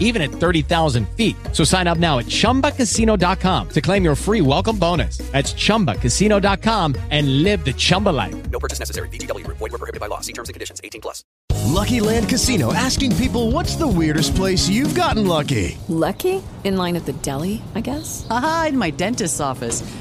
even 0.00 0.20
at 0.20 0.30
30,000 0.30 1.08
feet. 1.10 1.36
So 1.52 1.62
sign 1.62 1.86
up 1.86 1.98
now 1.98 2.18
at 2.18 2.26
chumbacasino.com 2.26 3.68
to 3.68 3.80
claim 3.80 4.02
your 4.02 4.16
free 4.16 4.40
welcome 4.40 4.76
bonus. 4.76 5.18
That's 5.30 5.54
chumbacasino.com 5.54 6.96
and 7.10 7.44
live 7.44 7.64
the 7.64 7.72
Chumba 7.72 8.08
life. 8.08 8.50
No 8.50 8.58
purchase 8.58 8.80
necessary. 8.80 9.08
VGW 9.10 9.44
Group. 9.44 9.58
Void 9.58 9.70
were 9.70 9.78
prohibited 9.78 10.00
by 10.00 10.08
law. 10.08 10.20
See 10.20 10.32
terms 10.32 10.48
and 10.48 10.54
conditions. 10.54 10.80
18 10.82 11.00
plus. 11.00 11.22
Lucky 11.70 12.00
Land 12.00 12.28
Casino 12.28 12.72
asking 12.72 13.16
people 13.16 13.52
what's 13.52 13.76
the 13.76 13.86
weirdest 13.86 14.34
place 14.34 14.68
you've 14.68 14.94
gotten 14.94 15.26
lucky? 15.26 15.78
Lucky? 15.88 16.42
In 16.64 16.76
line 16.76 16.96
at 16.96 17.06
the 17.06 17.12
deli, 17.12 17.62
I 17.74 17.80
guess? 17.80 18.26
Aha, 18.28 18.66
in 18.70 18.76
my 18.76 18.90
dentist's 18.90 19.40
office. 19.40 19.82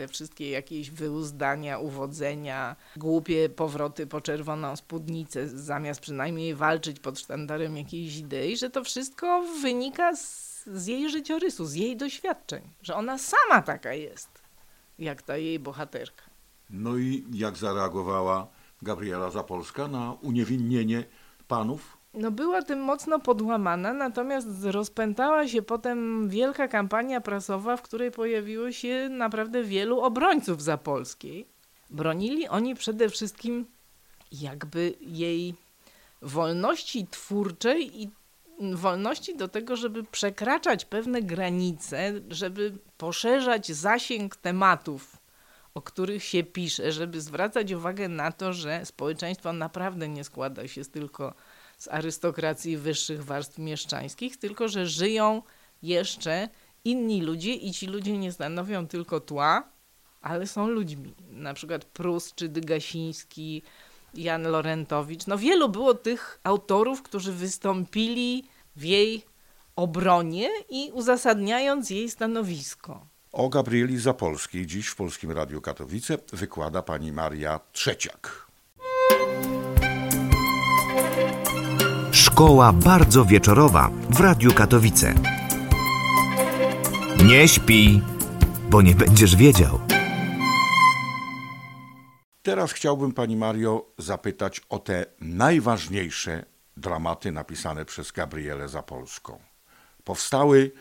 te 0.00 0.08
wszystkie 0.08 0.50
jakieś 0.50 0.90
wyuzdania, 0.90 1.78
uwodzenia, 1.78 2.76
głupie 2.96 3.48
powroty 3.48 4.06
po 4.06 4.20
czerwoną 4.20 4.76
spódnicę, 4.76 5.48
zamiast 5.48 6.00
przynajmniej 6.00 6.54
walczyć 6.54 7.00
pod 7.00 7.18
sztandarem 7.18 7.76
jakiejś 7.76 8.16
idei, 8.16 8.56
że 8.56 8.70
to 8.70 8.84
wszystko 8.84 9.42
wynika 9.62 10.16
z, 10.16 10.66
z 10.66 10.86
jej 10.86 11.10
życiorysu, 11.10 11.66
z 11.66 11.74
jej 11.74 11.96
doświadczeń, 11.96 12.62
że 12.82 12.94
ona 12.94 13.18
sama 13.18 13.62
taka 13.62 13.92
jest, 13.94 14.28
jak 14.98 15.22
ta 15.22 15.36
jej 15.36 15.58
bohaterka. 15.58 16.22
No 16.70 16.96
i 16.96 17.24
jak 17.32 17.56
zareagowała 17.56 18.46
Gabriela 18.82 19.30
Zapolska 19.30 19.88
na 19.88 20.12
uniewinnienie 20.12 21.04
panów? 21.48 21.96
No 22.14 22.30
była 22.30 22.62
tym 22.62 22.80
mocno 22.80 23.18
podłamana, 23.18 23.92
natomiast 23.92 24.48
rozpętała 24.64 25.48
się 25.48 25.62
potem 25.62 26.28
wielka 26.28 26.68
kampania 26.68 27.20
prasowa, 27.20 27.76
w 27.76 27.82
której 27.82 28.10
pojawiło 28.10 28.72
się 28.72 29.08
naprawdę 29.10 29.64
wielu 29.64 30.00
obrońców 30.00 30.62
Zapolskiej. 30.62 31.46
Bronili 31.90 32.48
oni 32.48 32.74
przede 32.74 33.08
wszystkim 33.08 33.66
jakby 34.32 34.94
jej 35.00 35.54
wolności 36.22 37.06
twórczej 37.06 38.02
i 38.02 38.10
wolności 38.74 39.36
do 39.36 39.48
tego, 39.48 39.76
żeby 39.76 40.04
przekraczać 40.04 40.84
pewne 40.84 41.22
granice, 41.22 42.12
żeby 42.30 42.72
poszerzać 42.98 43.72
zasięg 43.72 44.36
tematów, 44.36 45.16
o 45.74 45.82
których 45.82 46.24
się 46.24 46.44
pisze, 46.44 46.92
żeby 46.92 47.20
zwracać 47.20 47.72
uwagę 47.72 48.08
na 48.08 48.32
to, 48.32 48.52
że 48.52 48.86
społeczeństwo 48.86 49.52
naprawdę 49.52 50.08
nie 50.08 50.24
składa 50.24 50.68
się 50.68 50.84
z 50.84 50.90
tylko 50.90 51.34
z 51.80 51.88
arystokracji 51.88 52.76
wyższych 52.76 53.24
warstw 53.24 53.58
mieszczańskich, 53.58 54.36
tylko 54.36 54.68
że 54.68 54.86
żyją 54.86 55.42
jeszcze 55.82 56.48
inni 56.84 57.22
ludzie 57.22 57.54
i 57.54 57.72
ci 57.72 57.86
ludzie 57.86 58.18
nie 58.18 58.32
stanowią 58.32 58.86
tylko 58.86 59.20
tła, 59.20 59.68
ale 60.20 60.46
są 60.46 60.68
ludźmi. 60.68 61.14
Na 61.30 61.54
przykład 61.54 61.84
Prus 61.84 62.34
czy 62.34 62.48
Dygasiński, 62.48 63.62
Jan 64.14 64.42
Lorentowicz. 64.42 65.26
No 65.26 65.38
wielu 65.38 65.68
było 65.68 65.94
tych 65.94 66.40
autorów, 66.44 67.02
którzy 67.02 67.32
wystąpili 67.32 68.44
w 68.76 68.84
jej 68.84 69.24
obronie 69.76 70.50
i 70.68 70.90
uzasadniając 70.92 71.90
jej 71.90 72.10
stanowisko. 72.10 73.06
O 73.32 73.48
Gabrieli 73.48 73.98
Zapolskiej 73.98 74.66
dziś 74.66 74.86
w 74.88 74.96
Polskim 74.96 75.30
Radiu 75.30 75.60
Katowice 75.60 76.18
wykłada 76.32 76.82
pani 76.82 77.12
Maria 77.12 77.60
Trzeciak. 77.72 78.49
Szkoła 82.40 82.72
bardzo 82.72 83.24
wieczorowa 83.24 83.90
w 84.10 84.20
Radiu 84.20 84.54
Katowice. 84.54 85.14
Nie 87.24 87.48
śpi, 87.48 88.02
bo 88.70 88.82
nie 88.82 88.94
będziesz 88.94 89.36
wiedział. 89.36 89.80
Teraz 92.42 92.72
chciałbym 92.72 93.12
pani 93.12 93.36
Mario 93.36 93.86
zapytać 93.98 94.60
o 94.68 94.78
te 94.78 95.06
najważniejsze 95.20 96.44
dramaty 96.76 97.32
napisane 97.32 97.84
przez 97.84 98.12
Gabrielę 98.12 98.68
Zapolską. 98.68 99.38
Powstały 100.04 100.72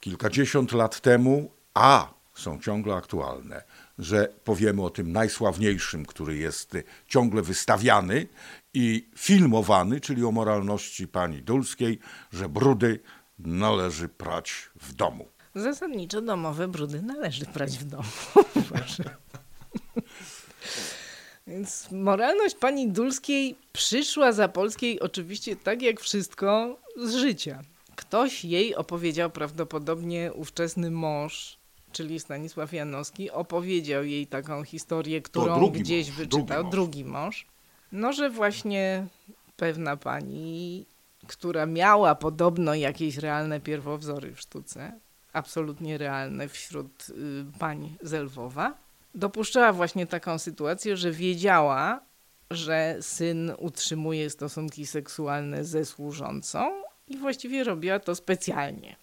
kilkadziesiąt 0.00 0.72
lat 0.72 1.00
temu, 1.00 1.50
a 1.74 2.08
są 2.34 2.60
ciągle 2.60 2.94
aktualne, 2.94 3.62
że 3.98 4.28
powiemy 4.44 4.82
o 4.82 4.90
tym 4.90 5.12
najsławniejszym, 5.12 6.06
który 6.06 6.36
jest 6.36 6.76
ciągle 7.08 7.42
wystawiany 7.42 8.26
i 8.74 9.08
filmowany, 9.16 10.00
czyli 10.00 10.24
o 10.24 10.30
moralności 10.32 11.08
pani 11.08 11.42
Dulskiej, 11.42 11.98
że 12.32 12.48
brudy 12.48 13.00
należy 13.38 14.08
prać 14.08 14.70
w 14.76 14.92
domu. 14.92 15.28
Zasadniczo 15.54 16.22
domowe 16.22 16.68
brudy 16.68 17.02
należy 17.02 17.46
prać 17.46 17.78
w 17.78 17.84
domu. 17.84 18.08
Więc 21.46 21.88
moralność 21.92 22.54
pani 22.54 22.88
Dulskiej 22.88 23.56
przyszła 23.72 24.32
za 24.32 24.48
Polskiej 24.48 25.00
oczywiście 25.00 25.56
tak 25.56 25.82
jak 25.82 26.00
wszystko 26.00 26.78
z 26.96 27.14
życia. 27.14 27.62
Ktoś 27.96 28.44
jej 28.44 28.74
opowiedział, 28.74 29.30
prawdopodobnie 29.30 30.32
ówczesny 30.32 30.90
mąż, 30.90 31.58
czyli 31.92 32.20
Stanisław 32.20 32.72
Janowski, 32.72 33.30
opowiedział 33.30 34.04
jej 34.04 34.26
taką 34.26 34.64
historię, 34.64 35.22
którą 35.22 35.58
drugi 35.58 35.80
gdzieś 35.80 36.08
mąż, 36.08 36.16
wyczytał, 36.16 36.46
drugi 36.46 36.64
mąż. 36.64 36.70
drugi 36.70 37.04
mąż. 37.04 37.53
No, 37.94 38.12
że 38.12 38.30
właśnie 38.30 39.06
pewna 39.56 39.96
pani, 39.96 40.86
która 41.26 41.66
miała 41.66 42.14
podobno 42.14 42.74
jakieś 42.74 43.16
realne 43.16 43.60
pierwowzory 43.60 44.34
w 44.34 44.40
sztuce, 44.40 44.92
absolutnie 45.32 45.98
realne 45.98 46.48
wśród 46.48 47.06
y, 47.10 47.58
pań 47.58 47.96
z 48.02 48.12
Lwowa, 48.12 48.74
dopuszczała 49.14 49.72
właśnie 49.72 50.06
taką 50.06 50.38
sytuację, 50.38 50.96
że 50.96 51.10
wiedziała, 51.12 52.00
że 52.50 52.96
syn 53.00 53.52
utrzymuje 53.58 54.30
stosunki 54.30 54.86
seksualne 54.86 55.64
ze 55.64 55.84
służącą 55.84 56.70
i 57.08 57.16
właściwie 57.16 57.64
robiła 57.64 57.98
to 57.98 58.14
specjalnie 58.14 58.96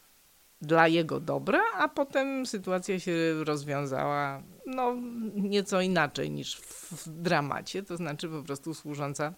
dla 0.62 0.88
jego 0.88 1.20
dobra, 1.20 1.62
a 1.78 1.88
potem 1.88 2.46
sytuacja 2.46 3.00
się 3.00 3.44
rozwiązała 3.44 4.44
no, 4.66 4.96
nieco 5.36 5.82
inaczej 5.82 6.32
niż 6.32 6.56
w 6.56 7.10
dramacie, 7.10 7.84
to 7.84 7.98
znaczy 7.98 8.30
po 8.30 8.44
prostu 8.44 8.74
służąca 8.74 9.34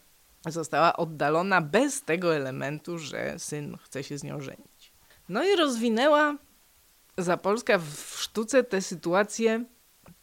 została 0.48 0.96
oddalona 0.96 1.62
bez 1.62 2.04
tego 2.04 2.36
elementu, 2.36 2.98
że 2.98 3.40
syn 3.40 3.78
chce 3.84 4.04
się 4.04 4.18
z 4.18 4.24
nią 4.24 4.42
żenić. 4.42 4.94
No 5.30 5.44
i 5.44 5.56
rozwinęła 5.56 6.38
Zapolska 7.18 7.78
w 7.78 8.16
sztuce 8.20 8.64
tę 8.64 8.82
sytuację 8.82 9.66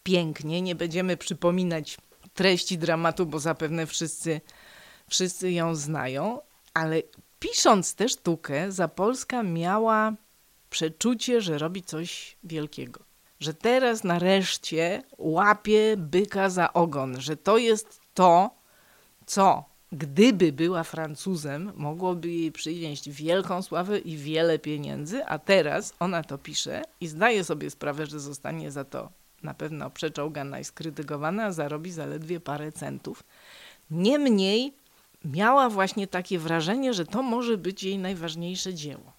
pięknie. 0.03 0.63
Nie 0.63 0.75
będziemy 0.75 1.17
przypominać 1.17 1.99
treści 2.35 2.79
dramatu, 2.79 3.27
bo 3.27 3.39
zapewne 3.39 3.87
wszyscy, 3.87 4.41
wszyscy 5.09 5.53
ją 5.53 5.75
znają, 5.75 6.41
ale 6.75 7.03
pisząc 7.39 7.95
tę 7.95 8.09
sztukę, 8.09 8.73
Zapolska 8.73 9.43
miała 9.43 10.13
przeczucie, 10.71 11.41
że 11.41 11.59
robi 11.59 11.83
coś 11.83 12.37
wielkiego. 12.45 13.01
Że 13.41 13.55
teraz 13.55 14.05
nareszcie 14.05 15.03
łapie 15.18 15.95
byka 15.97 16.51
za 16.51 16.73
ogon, 16.73 17.21
że 17.21 17.37
to 17.37 17.59
jest 17.59 18.01
to, 18.14 18.51
co 19.27 19.71
gdyby 19.93 20.53
była 20.53 20.85
Francuzem, 20.85 21.73
mogłoby 21.77 22.29
jej 22.29 22.53
przynieść 22.53 23.11
wielką 23.11 23.62
sławę 23.62 23.99
i 23.99 24.16
wiele 24.16 24.59
pieniędzy, 24.59 25.25
a 25.25 25.39
teraz 25.39 25.95
ona 26.01 26.23
to 26.23 26.39
pisze 26.39 26.83
i 27.01 27.07
zdaje 27.07 27.45
sobie 27.45 27.71
sprawę, 27.71 28.07
że 28.07 28.21
zostanie 28.21 28.71
za 28.71 28.85
to 28.85 29.11
na 29.43 29.55
pewno 29.55 29.91
przeczołgana 29.91 30.61
i 30.61 30.64
skrytykowana, 30.64 31.45
a 31.45 31.53
zarobi 31.53 31.93
zaledwie 31.93 32.41
parę 32.41 32.73
centów. 32.73 33.25
Niemniej 33.91 34.75
miała 35.25 35.68
właśnie 35.68 36.07
takie 36.07 36.39
wrażenie, 36.39 36.95
że 36.95 37.07
to 37.07 37.23
może 37.23 37.59
być 37.59 37.83
jej 37.83 37.99
najważniejsze 37.99 38.75
dzieło. 38.75 39.12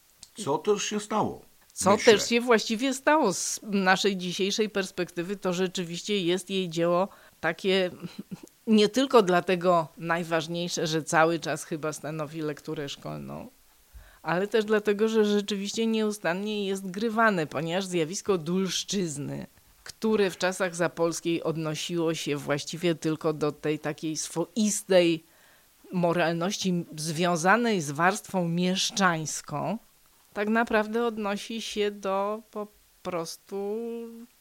Co 0.44 0.58
też 0.58 0.84
się 0.84 1.00
stało? 1.00 1.42
Co 1.74 1.92
Myślę. 1.92 2.14
też 2.14 2.30
się 2.30 2.42
właściwie 2.42 2.94
stało 2.94 3.34
z 3.34 3.60
naszej 3.64 4.18
dzisiejszej 4.18 4.70
perspektywy, 4.70 5.36
to 5.36 5.54
rzeczywiście 5.54 6.22
jest 6.22 6.50
jej 6.50 6.70
dzieło 6.70 7.08
takie 7.39 7.92
nie 8.68 8.89
tylko 8.89 9.22
dlatego 9.22 9.88
najważniejsze, 9.98 10.88
że 10.88 11.04
cały 11.04 11.39
czas 11.39 11.64
chyba 11.64 11.94
stanowi 11.94 12.42
lekturę 12.42 12.89
szkolną, 12.89 13.50
ale 14.22 14.48
też 14.48 14.66
dlatego, 14.66 15.08
że 15.08 15.26
rzeczywiście 15.26 15.88
nieustannie 15.88 16.66
jest 16.68 16.92
grywane, 16.92 17.48
ponieważ 17.48 17.86
zjawisko 17.86 18.38
dulszczyzny, 18.38 19.48
które 19.84 20.30
w 20.30 20.38
czasach 20.38 20.76
zapolskiej 20.76 21.44
odnosiło 21.44 22.14
się 22.14 22.38
właściwie 22.38 22.96
tylko 22.96 23.34
do 23.34 23.52
tej 23.52 23.80
takiej 23.80 24.18
swoistej 24.18 25.24
moralności 25.92 26.86
związanej 26.98 27.82
z 27.82 27.92
warstwą 27.92 28.48
mieszczańską, 28.48 29.78
tak 30.34 30.50
naprawdę 30.50 31.06
odnosi 31.06 31.62
się 31.62 31.92
do 31.92 32.42
po 32.52 32.68
prostu 33.04 33.78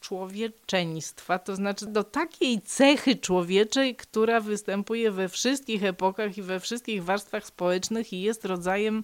człowieczeństwa, 0.01 1.39
to 1.39 1.57
znaczy 1.57 1.87
do 1.87 2.05
takiej 2.05 2.61
cechy 2.61 3.17
człowieczej, 3.17 3.97
która 3.97 4.41
występuje 4.41 5.11
we 5.11 5.29
wszystkich 5.29 5.85
epokach 5.85 6.39
i 6.39 6.43
we 6.43 6.61
wszystkich 6.61 7.05
warstwach 7.05 7.47
społecznych 7.47 8.13
i 8.13 8.23
jest 8.23 8.45
rodzajem 8.45 9.03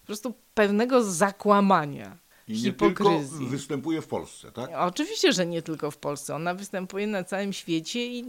po 0.00 0.06
prostu 0.06 0.34
pewnego 0.54 1.02
zakłamania. 1.02 2.23
I 2.48 2.62
nie 2.62 2.72
tylko 2.72 3.20
występuje 3.48 4.02
w 4.02 4.06
Polsce, 4.06 4.52
tak? 4.52 4.70
Oczywiście, 4.76 5.32
że 5.32 5.46
nie 5.46 5.62
tylko 5.62 5.90
w 5.90 5.96
Polsce. 5.96 6.34
Ona 6.34 6.54
występuje 6.54 7.06
na 7.06 7.24
całym 7.24 7.52
świecie 7.52 8.06
i 8.06 8.24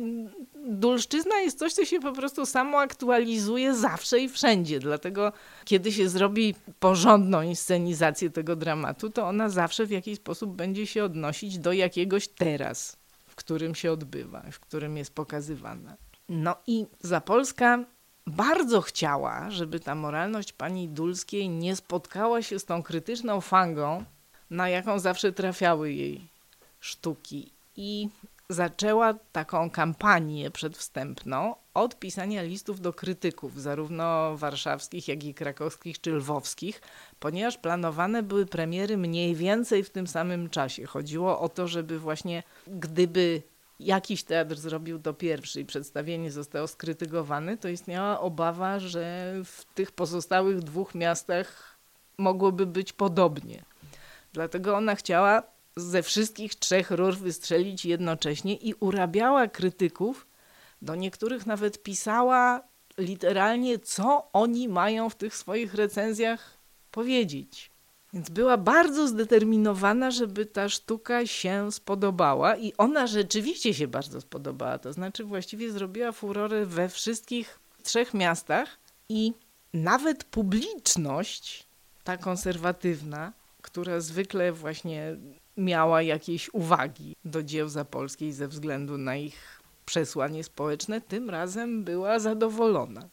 dulszczyzna 0.68 1.40
jest 1.40 1.60
coś, 1.60 1.74
co 1.74 1.86
się 1.86 2.00
po 2.00 2.14
prostu 2.14 2.46
samo 2.46 2.80
aktualizuje 2.80 3.76
zawsze 3.76 4.20
i 4.20 4.30
wszędzie. 4.30 4.80
Dlatego, 4.80 5.32
kiedy 5.66 5.92
się 5.92 6.10
zrobi 6.10 6.56
porządną 6.80 7.42
inscenizację 7.42 8.30
tego 8.30 8.56
dramatu, 8.56 9.10
to 9.10 9.28
ona 9.28 9.50
zawsze 9.50 9.86
w 9.86 9.92
jakiś 9.92 10.18
sposób 10.18 10.56
będzie 10.56 10.88
się 10.88 11.04
odnosić 11.04 11.60
do 11.60 11.74
jakiegoś 11.74 12.28
teraz, 12.28 12.98
w 13.28 13.36
którym 13.36 13.76
się 13.76 13.92
odbywa, 13.92 14.46
w 14.52 14.60
którym 14.60 14.98
jest 14.98 15.14
pokazywana. 15.14 15.98
No 16.30 16.56
i 16.68 16.86
Zapolska 17.02 17.86
bardzo 18.28 18.82
chciała, 18.82 19.52
żeby 19.52 19.80
ta 19.80 19.96
moralność 19.96 20.54
pani 20.54 20.88
Dulskiej 20.90 21.50
nie 21.50 21.76
spotkała 21.76 22.42
się 22.42 22.60
z 22.60 22.66
tą 22.66 22.84
krytyczną 22.84 23.42
fangą, 23.42 24.04
na 24.50 24.70
jaką 24.70 25.00
zawsze 25.00 25.32
trafiały 25.32 25.94
jej 25.94 26.28
sztuki. 26.80 27.52
I 27.78 28.10
zaczęła 28.50 29.14
taką 29.32 29.70
kampanię 29.70 30.52
przedwstępną 30.52 31.56
od 31.74 32.00
pisania 32.00 32.42
listów 32.44 32.82
do 32.82 32.94
krytyków, 32.94 33.62
zarówno 33.62 34.38
warszawskich, 34.38 35.08
jak 35.08 35.24
i 35.24 35.34
krakowskich 35.34 36.02
czy 36.02 36.12
lwowskich, 36.12 36.82
ponieważ 37.20 37.58
planowane 37.58 38.24
były 38.24 38.46
premiery 38.46 38.98
mniej 38.98 39.36
więcej 39.36 39.84
w 39.84 39.90
tym 39.90 40.08
samym 40.08 40.50
czasie. 40.50 40.86
Chodziło 40.86 41.40
o 41.40 41.50
to, 41.50 41.68
żeby 41.68 42.00
właśnie 42.00 42.44
gdyby 42.68 43.42
jakiś 43.80 44.24
teatr 44.24 44.56
zrobił 44.56 45.00
to 45.00 45.14
pierwszy 45.14 45.62
i 45.62 45.66
przedstawienie 45.66 46.32
zostało 46.32 46.68
skrytykowane, 46.68 47.58
to 47.58 47.70
istniała 47.70 48.20
obawa, 48.20 48.80
że 48.80 49.34
w 49.46 49.66
tych 49.76 49.92
pozostałych 49.92 50.60
dwóch 50.60 50.96
miastach 50.96 51.78
mogłoby 52.18 52.66
być 52.66 52.94
podobnie. 52.94 53.64
Dlatego 54.34 54.76
ona 54.78 54.96
chciała 54.96 55.44
ze 55.76 56.04
wszystkich 56.04 56.56
trzech 56.56 56.92
rur 56.92 57.18
wystrzelić 57.18 57.86
jednocześnie 57.86 58.56
i 58.56 58.74
urabiała 58.74 59.48
krytyków. 59.48 60.28
Do 60.82 60.96
niektórych 60.96 61.46
nawet 61.46 61.84
pisała 61.84 62.62
literalnie, 62.98 63.80
co 63.80 64.30
oni 64.34 64.70
mają 64.70 65.10
w 65.10 65.16
tych 65.16 65.36
swoich 65.36 65.74
recenzjach 65.74 66.58
powiedzieć. 66.92 67.72
Więc 68.16 68.30
była 68.30 68.58
bardzo 68.58 69.08
zdeterminowana, 69.08 70.12
żeby 70.12 70.46
ta 70.46 70.70
sztuka 70.70 71.28
się 71.28 71.72
spodobała 71.72 72.58
i 72.58 72.74
ona 72.78 73.08
rzeczywiście 73.08 73.74
się 73.74 73.88
bardzo 73.88 74.22
spodobała. 74.22 74.78
To 74.80 74.94
znaczy 74.94 75.24
właściwie 75.24 75.72
zrobiła 75.72 76.12
furorę 76.12 76.66
we 76.66 76.90
wszystkich 76.90 77.60
trzech 77.84 78.14
miastach 78.14 78.78
i 79.10 79.34
nawet 79.74 80.24
publiczność, 80.24 81.68
ta 82.04 82.18
konserwatywna, 82.18 83.34
która 83.62 84.00
zwykle 84.00 84.52
właśnie 84.52 85.16
miała 85.58 86.02
jakieś 86.02 86.54
uwagi 86.54 87.16
do 87.26 87.44
dzieł 87.44 87.70
zapolskiej 87.70 88.34
ze 88.34 88.48
względu 88.48 88.98
na 88.98 89.16
ich 89.16 89.62
przesłanie 89.86 90.44
społeczne, 90.44 91.02
tym 91.02 91.30
razem 91.30 91.84
była 91.84 92.20
zadowolona. 92.20 93.10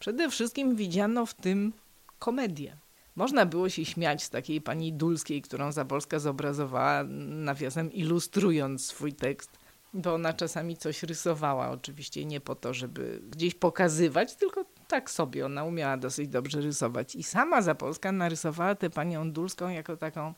Przede 0.00 0.30
wszystkim 0.30 0.76
widziano 0.76 1.26
w 1.26 1.34
tym 1.34 1.72
komedię. 2.18 2.76
Można 3.18 3.46
było 3.46 3.68
się 3.68 3.84
śmiać 3.84 4.22
z 4.22 4.30
takiej 4.30 4.60
pani 4.60 4.92
Dulskiej, 4.92 5.42
którą 5.42 5.72
Zapolska 5.72 6.18
zobrazowała, 6.18 7.04
nawiasem 7.28 7.92
ilustrując 7.92 8.86
swój 8.86 9.12
tekst, 9.12 9.58
bo 9.94 10.14
ona 10.14 10.32
czasami 10.32 10.76
coś 10.76 11.02
rysowała, 11.02 11.70
oczywiście 11.70 12.24
nie 12.24 12.40
po 12.40 12.54
to, 12.54 12.74
żeby 12.74 13.20
gdzieś 13.30 13.54
pokazywać, 13.54 14.34
tylko 14.34 14.64
tak 14.88 15.10
sobie. 15.10 15.46
Ona 15.46 15.64
umiała 15.64 15.96
dosyć 15.96 16.28
dobrze 16.28 16.60
rysować. 16.60 17.14
I 17.14 17.22
sama 17.22 17.62
Zapolska 17.62 18.12
narysowała 18.12 18.74
tę 18.74 18.90
panią 18.90 19.32
Dulską 19.32 19.68
jako 19.68 19.96
taką 19.96 20.34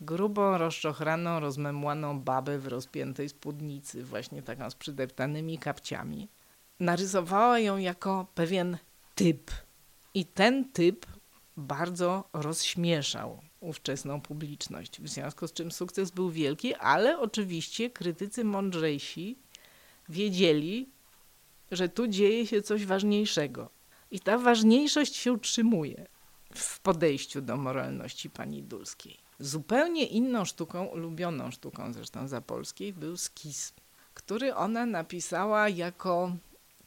grubą, 0.00 0.58
rozczochraną, 0.58 1.40
rozmemłaną 1.40 2.20
babę 2.20 2.58
w 2.58 2.66
rozpiętej 2.66 3.28
spódnicy, 3.28 4.04
właśnie 4.04 4.42
taką 4.42 4.70
z 4.70 4.74
przydeptanymi 4.74 5.58
kapciami. 5.58 6.28
Narysowała 6.80 7.58
ją 7.58 7.76
jako 7.76 8.26
pewien 8.34 8.78
typ. 9.14 9.50
I 10.14 10.24
ten 10.24 10.72
typ 10.72 11.06
bardzo 11.60 12.24
rozśmieszał 12.32 13.42
ówczesną 13.60 14.20
publiczność, 14.20 15.00
w 15.00 15.08
związku 15.08 15.48
z 15.48 15.52
czym 15.52 15.72
sukces 15.72 16.10
był 16.10 16.30
wielki, 16.30 16.74
ale 16.74 17.18
oczywiście 17.18 17.90
krytycy 17.90 18.44
mądrzejsi 18.44 19.38
wiedzieli, 20.08 20.88
że 21.70 21.88
tu 21.88 22.08
dzieje 22.08 22.46
się 22.46 22.62
coś 22.62 22.86
ważniejszego. 22.86 23.70
I 24.10 24.20
ta 24.20 24.38
ważniejszość 24.38 25.16
się 25.16 25.32
utrzymuje 25.32 26.06
w 26.54 26.80
podejściu 26.80 27.40
do 27.40 27.56
moralności 27.56 28.30
pani 28.30 28.62
Dulskiej. 28.62 29.18
Zupełnie 29.38 30.06
inną 30.06 30.44
sztuką, 30.44 30.86
ulubioną 30.86 31.50
sztuką 31.50 31.92
zresztą 31.92 32.28
Zapolskiej, 32.28 32.92
był 32.92 33.16
skiz, 33.16 33.72
który 34.14 34.54
ona 34.54 34.86
napisała 34.86 35.68
jako 35.68 36.36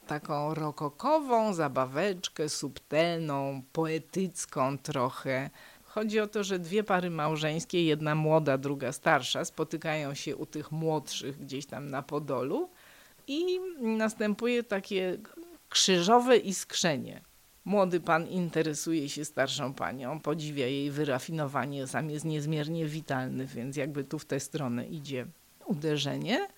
taką 0.06 0.54
rokokową 0.54 1.54
zabaweczkę, 1.54 2.48
subtelną, 2.48 3.62
poetycką 3.72 4.78
trochę. 4.78 5.50
Chodzi 5.84 6.20
o 6.20 6.26
to, 6.26 6.44
że 6.44 6.58
dwie 6.58 6.84
pary 6.84 7.10
małżeńskie, 7.10 7.84
jedna 7.84 8.14
młoda, 8.14 8.58
druga 8.58 8.92
starsza, 8.92 9.44
spotykają 9.44 10.14
się 10.14 10.36
u 10.36 10.46
tych 10.46 10.72
młodszych 10.72 11.38
gdzieś 11.38 11.66
tam 11.66 11.90
na 11.90 12.02
Podolu 12.02 12.70
i 13.26 13.60
następuje 13.80 14.62
takie 14.62 15.18
Krzyżowe 15.68 16.36
iskrzenie. 16.36 17.20
Młody 17.64 18.00
pan 18.00 18.26
interesuje 18.26 19.08
się 19.08 19.24
starszą 19.24 19.74
panią, 19.74 20.20
podziwia 20.20 20.66
jej 20.66 20.90
wyrafinowanie, 20.90 21.86
sam 21.86 22.10
jest 22.10 22.24
niezmiernie 22.24 22.86
witalny, 22.86 23.46
więc 23.46 23.76
jakby 23.76 24.04
tu 24.04 24.18
w 24.18 24.24
tę 24.24 24.40
stronę 24.40 24.86
idzie 24.86 25.26
uderzenie. 25.66 26.48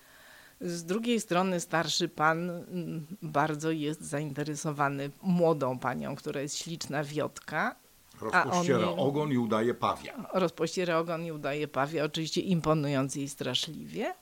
Z 0.61 0.83
drugiej 0.83 1.19
strony 1.21 1.59
starszy 1.59 2.09
pan 2.09 2.49
mm, 2.49 3.07
bardzo 3.21 3.71
jest 3.71 4.01
zainteresowany 4.01 5.11
młodą 5.21 5.79
panią, 5.79 6.15
która 6.15 6.41
jest 6.41 6.57
śliczna 6.57 7.03
wiotka. 7.03 7.75
on 8.21 8.29
Rozpościera 8.31 8.79
jej- 8.87 8.95
ogon 8.97 9.31
i 9.31 9.37
udaje 9.37 9.73
pawia. 9.73 10.29
rozpościera 10.33 10.97
ogon 10.99 11.25
i 11.25 11.31
udaje 11.31 11.67
pawia, 11.67 12.03
oczywiście 12.03 12.41
imponując 12.41 13.15
jej 13.15 13.29
straszliwie. 13.29 14.13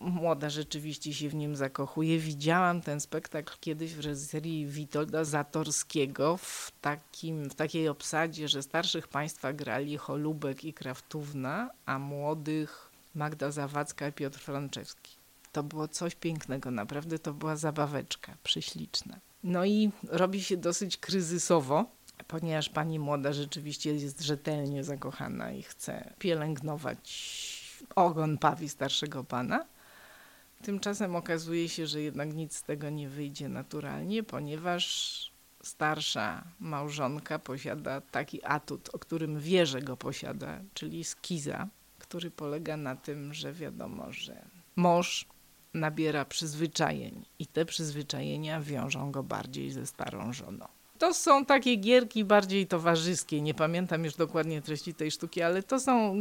Młoda 0.00 0.50
rzeczywiście 0.50 1.14
się 1.14 1.28
w 1.28 1.34
nim 1.34 1.56
zakochuje. 1.56 2.18
Widziałam 2.18 2.80
ten 2.82 3.00
spektakl 3.00 3.54
kiedyś 3.60 3.94
w 3.94 4.00
reżyserii 4.00 4.66
Witolda 4.66 5.24
Zatorskiego 5.24 6.36
w, 6.36 6.72
takim, 6.80 7.50
w 7.50 7.54
takiej 7.54 7.88
obsadzie, 7.88 8.48
że 8.48 8.62
starszych 8.62 9.08
państwa 9.08 9.52
grali 9.52 9.96
Holubek 9.96 10.64
i 10.64 10.72
Kraftówna, 10.74 11.70
a 11.86 11.98
młodych 11.98 12.90
Magda 13.14 13.50
Zawadzka 13.50 14.08
i 14.08 14.12
Piotr 14.12 14.38
Franczewski. 14.38 15.15
To 15.56 15.62
było 15.62 15.88
coś 15.88 16.14
pięknego, 16.14 16.70
naprawdę 16.70 17.18
to 17.18 17.34
była 17.34 17.56
zabaweczka, 17.56 18.36
prześliczna. 18.42 19.20
No 19.44 19.64
i 19.64 19.90
robi 20.08 20.42
się 20.42 20.56
dosyć 20.56 20.96
kryzysowo, 20.96 21.84
ponieważ 22.28 22.68
pani 22.68 22.98
młoda 22.98 23.32
rzeczywiście 23.32 23.94
jest 23.94 24.20
rzetelnie 24.20 24.84
zakochana 24.84 25.52
i 25.52 25.62
chce 25.62 26.14
pielęgnować 26.18 27.00
ogon 27.94 28.38
pawi 28.38 28.68
starszego 28.68 29.24
pana. 29.24 29.66
Tymczasem 30.62 31.16
okazuje 31.16 31.68
się, 31.68 31.86
że 31.86 32.00
jednak 32.00 32.34
nic 32.34 32.56
z 32.56 32.62
tego 32.62 32.90
nie 32.90 33.08
wyjdzie 33.08 33.48
naturalnie, 33.48 34.22
ponieważ 34.22 35.32
starsza 35.62 36.44
małżonka 36.60 37.38
posiada 37.38 38.00
taki 38.00 38.44
atut, 38.44 38.88
o 38.92 38.98
którym 38.98 39.40
wie, 39.40 39.66
że 39.66 39.82
go 39.82 39.96
posiada, 39.96 40.60
czyli 40.74 41.04
skiza, 41.04 41.68
który 41.98 42.30
polega 42.30 42.76
na 42.76 42.96
tym, 42.96 43.34
że 43.34 43.52
wiadomo, 43.52 44.12
że 44.12 44.42
mąż 44.76 45.26
nabiera 45.76 46.24
przyzwyczajeń 46.24 47.24
i 47.38 47.46
te 47.46 47.64
przyzwyczajenia 47.64 48.60
wiążą 48.60 49.12
go 49.12 49.22
bardziej 49.22 49.70
ze 49.70 49.86
starą 49.86 50.32
żoną. 50.32 50.66
To 50.98 51.14
są 51.14 51.44
takie 51.44 51.76
gierki 51.76 52.24
bardziej 52.24 52.66
towarzyskie, 52.66 53.42
nie 53.42 53.54
pamiętam 53.54 54.04
już 54.04 54.14
dokładnie 54.14 54.62
treści 54.62 54.94
tej 54.94 55.10
sztuki, 55.10 55.42
ale 55.42 55.62
to 55.62 55.80
są 55.80 56.20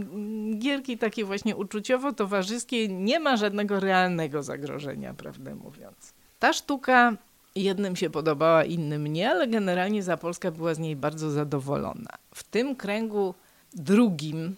gierki 0.58 0.98
takie 0.98 1.26
właśnie 1.26 1.56
uczuciowo-towarzyskie, 1.56 2.90
nie 2.90 3.20
ma 3.20 3.38
żadnego 3.38 3.80
realnego 3.80 4.44
zagrożenia, 4.44 5.14
prawdę 5.14 5.56
mówiąc. 5.56 6.14
Ta 6.40 6.54
sztuka 6.54 7.18
jednym 7.56 7.96
się 7.96 8.10
podobała, 8.10 8.64
innym 8.64 9.08
nie, 9.08 9.30
ale 9.30 9.48
generalnie 9.48 10.04
Zapolska 10.04 10.52
była 10.52 10.74
z 10.74 10.80
niej 10.80 10.96
bardzo 10.96 11.32
zadowolona. 11.32 12.12
W 12.34 12.44
tym 12.44 12.76
kręgu 12.76 13.34
drugim, 13.74 14.56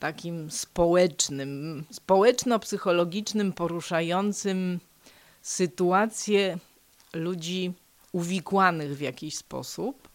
takim 0.00 0.50
społecznym, 0.50 1.84
społeczno-psychologicznym, 1.90 3.52
poruszającym 3.52 4.80
sytuację 5.42 6.58
ludzi 7.12 7.72
uwikłanych 8.12 8.96
w 8.96 9.00
jakiś 9.00 9.36
sposób, 9.36 10.08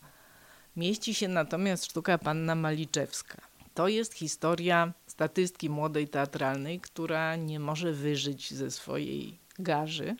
mieści 0.75 1.13
się 1.13 1.27
natomiast 1.27 1.85
sztuka 1.85 2.17
Panna 2.17 2.55
Maliczewska. 2.55 3.41
To 3.73 3.87
jest 3.87 4.13
historia 4.13 4.93
statystki 5.07 5.69
młodej 5.69 6.07
teatralnej, 6.07 6.79
która 6.79 7.35
nie 7.35 7.59
może 7.59 7.93
wyżyć 7.93 8.53
ze 8.53 8.71
swojej 8.71 9.37
garzy, 9.59 10.15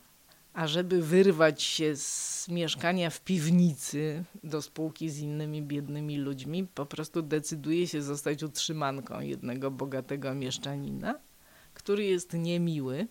a 0.55 0.67
żeby 0.67 1.01
wyrwać 1.01 1.63
się 1.63 1.95
z 1.95 2.47
mieszkania 2.49 3.09
w 3.09 3.21
piwnicy 3.21 4.23
do 4.43 4.61
spółki 4.61 5.09
z 5.09 5.19
innymi 5.19 5.61
biednymi 5.61 6.17
ludźmi, 6.17 6.67
po 6.75 6.85
prostu 6.85 7.21
decyduje 7.21 7.87
się 7.87 8.01
zostać 8.01 8.43
utrzymanką 8.43 9.19
jednego 9.19 9.71
bogatego 9.71 10.35
mieszczanina, 10.35 11.19
który 11.73 12.03
jest 12.03 12.33
niemiły, 12.33 13.07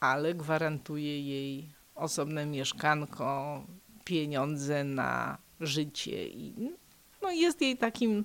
ale 0.00 0.34
gwarantuje 0.34 1.22
jej 1.22 1.72
osobne 1.94 2.46
mieszkanko, 2.46 3.62
pieniądze 4.04 4.84
na 4.84 5.38
życie 5.60 6.28
i 6.28 6.70
no 7.22 7.30
jest 7.30 7.60
jej 7.60 7.76
takim 7.76 8.24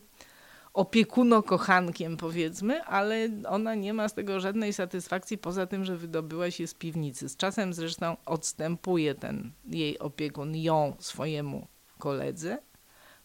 opiekuno-kochankiem 0.74 2.18
powiedzmy, 2.18 2.84
ale 2.84 3.30
ona 3.48 3.76
nie 3.76 3.94
ma 3.94 4.10
z 4.10 4.14
tego 4.14 4.40
żadnej 4.40 4.74
satysfakcji 4.74 5.38
poza 5.38 5.68
tym, 5.68 5.86
że 5.86 5.98
wydobyła 5.98 6.52
się 6.52 6.68
z 6.68 6.74
piwnicy. 6.74 7.30
Z 7.30 7.38
czasem 7.38 7.74
zresztą 7.74 8.18
odstępuje 8.26 9.16
ten 9.16 9.52
jej 9.66 10.00
opiekun 10.00 10.56
ją 10.56 10.96
swojemu 11.00 11.68
koledze, 11.98 12.58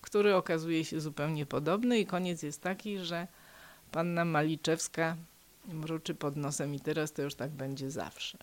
który 0.00 0.34
okazuje 0.34 0.84
się 0.84 1.00
zupełnie 1.00 1.46
podobny 1.46 1.98
i 1.98 2.06
koniec 2.06 2.42
jest 2.42 2.62
taki, 2.62 2.98
że 2.98 3.26
panna 3.92 4.24
Maliczewska 4.24 5.16
mruczy 5.68 6.14
pod 6.14 6.36
nosem 6.36 6.74
i 6.74 6.80
teraz 6.80 7.12
to 7.12 7.22
już 7.22 7.34
tak 7.34 7.50
będzie 7.50 7.90
zawsze. 7.90 8.38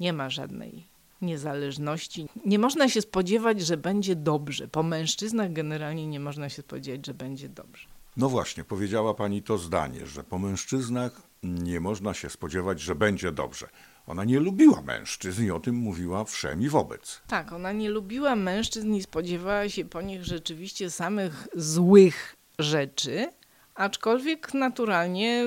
Nie 0.00 0.12
ma 0.12 0.30
żadnej 0.30 0.86
niezależności. 1.22 2.28
Nie 2.44 2.58
można 2.58 2.88
się 2.88 3.02
spodziewać, 3.02 3.60
że 3.60 3.76
będzie 3.76 4.16
dobrze. 4.16 4.68
Po 4.68 4.82
mężczyznach 4.82 5.52
generalnie 5.52 6.06
nie 6.06 6.20
można 6.20 6.48
się 6.48 6.62
spodziewać, 6.62 7.06
że 7.06 7.14
będzie 7.14 7.48
dobrze. 7.48 7.97
No 8.18 8.28
właśnie, 8.28 8.64
powiedziała 8.64 9.14
pani 9.14 9.42
to 9.42 9.58
zdanie, 9.58 10.06
że 10.06 10.24
po 10.24 10.38
mężczyznach 10.38 11.22
nie 11.42 11.80
można 11.80 12.14
się 12.14 12.30
spodziewać, 12.30 12.80
że 12.80 12.94
będzie 12.94 13.32
dobrze. 13.32 13.68
Ona 14.06 14.24
nie 14.24 14.40
lubiła 14.40 14.82
mężczyzn 14.82 15.44
i 15.44 15.50
o 15.50 15.60
tym 15.60 15.74
mówiła 15.74 16.24
wszem 16.24 16.62
i 16.62 16.68
wobec. 16.68 17.22
Tak, 17.26 17.52
ona 17.52 17.72
nie 17.72 17.90
lubiła 17.90 18.36
mężczyzn 18.36 18.94
i 18.94 19.02
spodziewała 19.02 19.68
się 19.68 19.84
po 19.84 20.02
nich 20.02 20.24
rzeczywiście 20.24 20.90
samych 20.90 21.48
złych 21.54 22.36
rzeczy, 22.58 23.28
aczkolwiek 23.74 24.54
naturalnie 24.54 25.44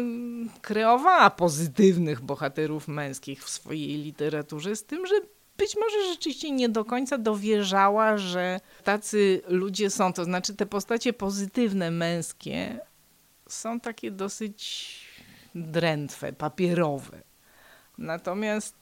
kreowała 0.62 1.30
pozytywnych 1.30 2.22
bohaterów 2.22 2.88
męskich 2.88 3.44
w 3.44 3.50
swojej 3.50 3.98
literaturze, 3.98 4.76
z 4.76 4.84
tym, 4.84 5.08
że 5.08 5.16
być 5.62 5.76
może 5.78 6.10
rzeczywiście 6.10 6.52
nie 6.52 6.70
do 6.70 6.86
końca 6.86 7.18
dowierzała, 7.18 8.18
że 8.18 8.60
tacy 8.84 9.42
ludzie 9.48 9.90
są. 9.90 10.14
To 10.14 10.24
znaczy, 10.24 10.56
te 10.56 10.66
postacie 10.66 11.14
pozytywne, 11.14 11.92
męskie 11.92 12.80
są 13.50 13.80
takie 13.80 14.12
dosyć 14.12 15.00
drętwe, 15.56 16.34
papierowe. 16.34 17.22
Natomiast 17.98 18.76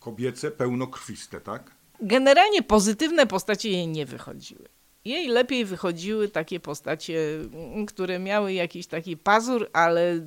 Kobiece 0.00 0.50
pełnokrwiste, 0.50 1.40
tak? 1.40 1.70
generalnie 2.00 2.62
pozytywne 2.62 3.26
postacie 3.26 3.70
jej 3.70 3.88
nie 3.88 4.06
wychodziły. 4.06 4.68
Jej 5.04 5.28
lepiej 5.28 5.64
wychodziły 5.64 6.28
takie 6.28 6.60
postacie, 6.60 7.18
które 7.86 8.18
miały 8.18 8.52
jakiś 8.52 8.86
taki 8.86 9.16
pazur, 9.16 9.70
ale 9.72 10.20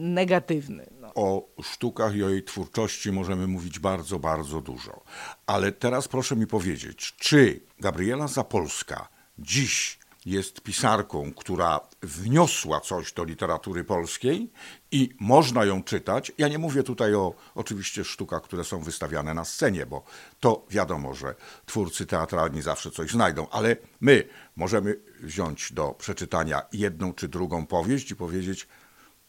negatywny. 0.00 0.86
No. 1.00 1.12
O 1.14 1.48
sztukach 1.62 2.14
i 2.16 2.24
o 2.24 2.28
jej 2.28 2.44
twórczości 2.44 3.12
możemy 3.12 3.46
mówić 3.46 3.78
bardzo, 3.78 4.18
bardzo 4.18 4.60
dużo. 4.60 5.04
Ale 5.46 5.72
teraz 5.72 6.08
proszę 6.08 6.36
mi 6.36 6.46
powiedzieć, 6.46 7.14
czy 7.18 7.60
Gabriela 7.80 8.28
Zapolska 8.28 9.08
dziś 9.38 9.99
jest 10.26 10.60
pisarką, 10.60 11.32
która 11.32 11.80
wniosła 12.02 12.80
coś 12.80 13.12
do 13.12 13.24
literatury 13.24 13.84
polskiej 13.84 14.52
i 14.92 15.10
można 15.20 15.64
ją 15.64 15.82
czytać. 15.82 16.32
Ja 16.38 16.48
nie 16.48 16.58
mówię 16.58 16.82
tutaj 16.82 17.14
o 17.14 17.34
oczywiście 17.54 18.04
sztukach, 18.04 18.42
które 18.42 18.64
są 18.64 18.80
wystawiane 18.80 19.34
na 19.34 19.44
scenie, 19.44 19.86
bo 19.86 20.04
to 20.40 20.66
wiadomo, 20.70 21.14
że 21.14 21.34
twórcy 21.66 22.06
teatralni 22.06 22.62
zawsze 22.62 22.90
coś 22.90 23.10
znajdą, 23.10 23.46
ale 23.50 23.76
my 24.00 24.28
możemy 24.56 25.00
wziąć 25.20 25.72
do 25.72 25.90
przeczytania 25.90 26.62
jedną 26.72 27.14
czy 27.14 27.28
drugą 27.28 27.66
powieść 27.66 28.10
i 28.10 28.16
powiedzieć, 28.16 28.68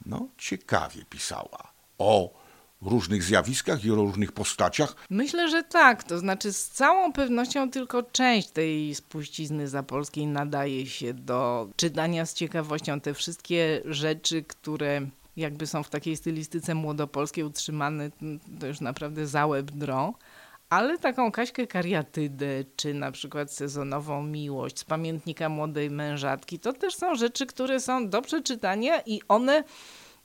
no 0.05 0.27
ciekawie 0.37 1.05
pisała 1.05 1.73
o 1.97 2.40
różnych 2.81 3.23
zjawiskach 3.23 3.85
i 3.85 3.91
o 3.91 3.95
różnych 3.95 4.31
postaciach. 4.31 4.95
Myślę, 5.09 5.49
że 5.49 5.63
tak. 5.63 6.03
To 6.03 6.19
znaczy, 6.19 6.53
z 6.53 6.69
całą 6.69 7.13
pewnością 7.13 7.71
tylko 7.71 8.03
część 8.03 8.49
tej 8.49 8.95
spuścizny 8.95 9.67
zapolskiej 9.67 10.27
nadaje 10.27 10.85
się 10.85 11.13
do 11.13 11.69
czytania 11.75 12.25
z 12.25 12.33
ciekawością. 12.33 13.01
Te 13.01 13.13
wszystkie 13.13 13.81
rzeczy, 13.85 14.43
które 14.43 15.01
jakby 15.37 15.67
są 15.67 15.83
w 15.83 15.89
takiej 15.89 16.17
stylistyce 16.17 16.75
młodopolskiej 16.75 17.43
utrzymane, 17.43 18.09
to 18.59 18.67
już 18.67 18.81
naprawdę 18.81 19.27
za 19.27 19.45
łeb 19.45 19.71
drą. 19.71 20.13
Ale 20.69 20.97
taką 20.97 21.31
Kaśkę 21.31 21.67
Kariatydę, 21.67 22.63
czy 22.75 22.93
na 22.93 23.11
przykład 23.11 23.51
sezonową 23.53 24.23
miłość 24.23 24.79
z 24.79 24.83
pamiętnika 24.83 25.49
młodej 25.49 25.89
mężatki, 25.89 26.59
to 26.59 26.73
też 26.73 26.95
są 26.95 27.15
rzeczy, 27.15 27.45
które 27.45 27.79
są 27.79 28.09
do 28.09 28.21
przeczytania 28.21 29.01
i 29.05 29.21
one 29.27 29.63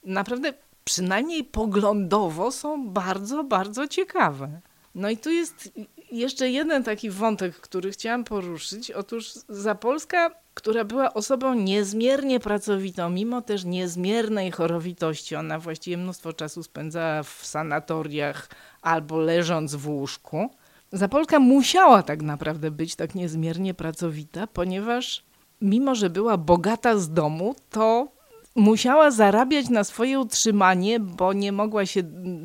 naprawdę 0.05 0.53
przynajmniej 0.87 1.45
poglądowo 1.45 2.51
są 2.53 2.89
bardzo, 2.89 3.45
bardzo 3.45 3.89
ciekawe. 3.89 4.61
No 4.95 5.11
i 5.11 5.17
tu 5.17 5.31
jest 5.31 5.73
jeszcze 6.13 6.51
jeden 6.51 6.85
taki 6.85 7.11
wątek, 7.11 7.57
który 7.57 7.91
chciałam 7.91 8.25
poruszyć. 8.25 8.91
Otóż 8.91 9.33
Zapolska, 9.49 10.31
która 10.55 10.85
była 10.85 11.15
osobą 11.15 11.55
niezmiernie 11.55 12.41
pracowitą, 12.41 13.11
mimo 13.11 13.43
też 13.43 13.65
niezmiernej 13.65 14.51
chorowitości, 14.51 15.37
ona 15.37 15.59
właściwie 15.59 15.97
mnóstwo 15.97 16.33
czasu 16.33 16.63
spędzała 16.63 17.23
w 17.23 17.47
sanatoriach 17.47 18.49
albo 18.83 19.19
leżąc 19.19 19.75
w 19.75 19.89
łóżku, 19.89 20.51
Zapolska 20.93 21.39
musiała 21.39 22.03
tak 22.03 22.23
naprawdę 22.23 22.71
być 22.71 22.97
tak 22.97 23.15
niezmiernie 23.15 23.75
pracowita, 23.75 24.47
ponieważ 24.47 25.25
mimo, 25.61 25.95
że 25.95 26.11
była 26.11 26.37
bogata 26.37 26.99
z 26.99 27.13
domu, 27.13 27.55
to 27.71 28.09
musiała 28.57 29.11
zarabiać 29.11 29.69
na 29.69 29.85
swoje 29.85 30.21
utrzymanie, 30.21 31.01
bo 31.01 31.33
nie 31.33 31.53
mogła 31.53 31.87
się 31.87 32.01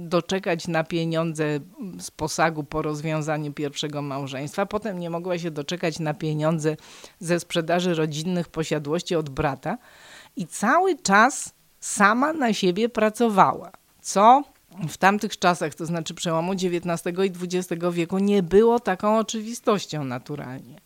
doczekać 0.08 0.68
na 0.68 0.84
pieniądze 0.84 1.60
z 2.00 2.12
posagu 2.12 2.64
po 2.64 2.82
rozwiązaniu 2.82 3.54
pierwszego 3.54 4.02
małżeństwa. 4.02 4.66
Potem 4.66 5.00
nie 5.00 5.10
mogła 5.10 5.38
się 5.40 5.52
doczekać 5.52 6.00
na 6.00 6.14
pieniądze 6.14 6.78
ze 7.20 7.40
sprzedaży 7.40 7.96
rodzinnych 7.96 8.50
posiadłości 8.50 9.16
od 9.16 9.30
brata. 9.30 9.78
I 10.36 10.48
cały 10.48 10.96
czas 10.96 11.54
sama 11.80 12.34
na 12.34 12.54
siebie 12.54 12.90
pracowała. 12.90 13.72
Co 14.02 14.44
w 14.90 14.98
tamtych 14.98 15.40
czasach, 15.40 15.76
to 15.76 15.86
znaczy 15.86 16.14
przełomu 16.14 16.52
XIX 16.52 17.18
i 17.26 17.58
XX 17.58 17.86
wieku, 17.92 18.20
nie 18.20 18.44
było 18.44 18.80
taką 18.80 19.18
oczywistością 19.18 20.04
naturalnie. 20.04 20.82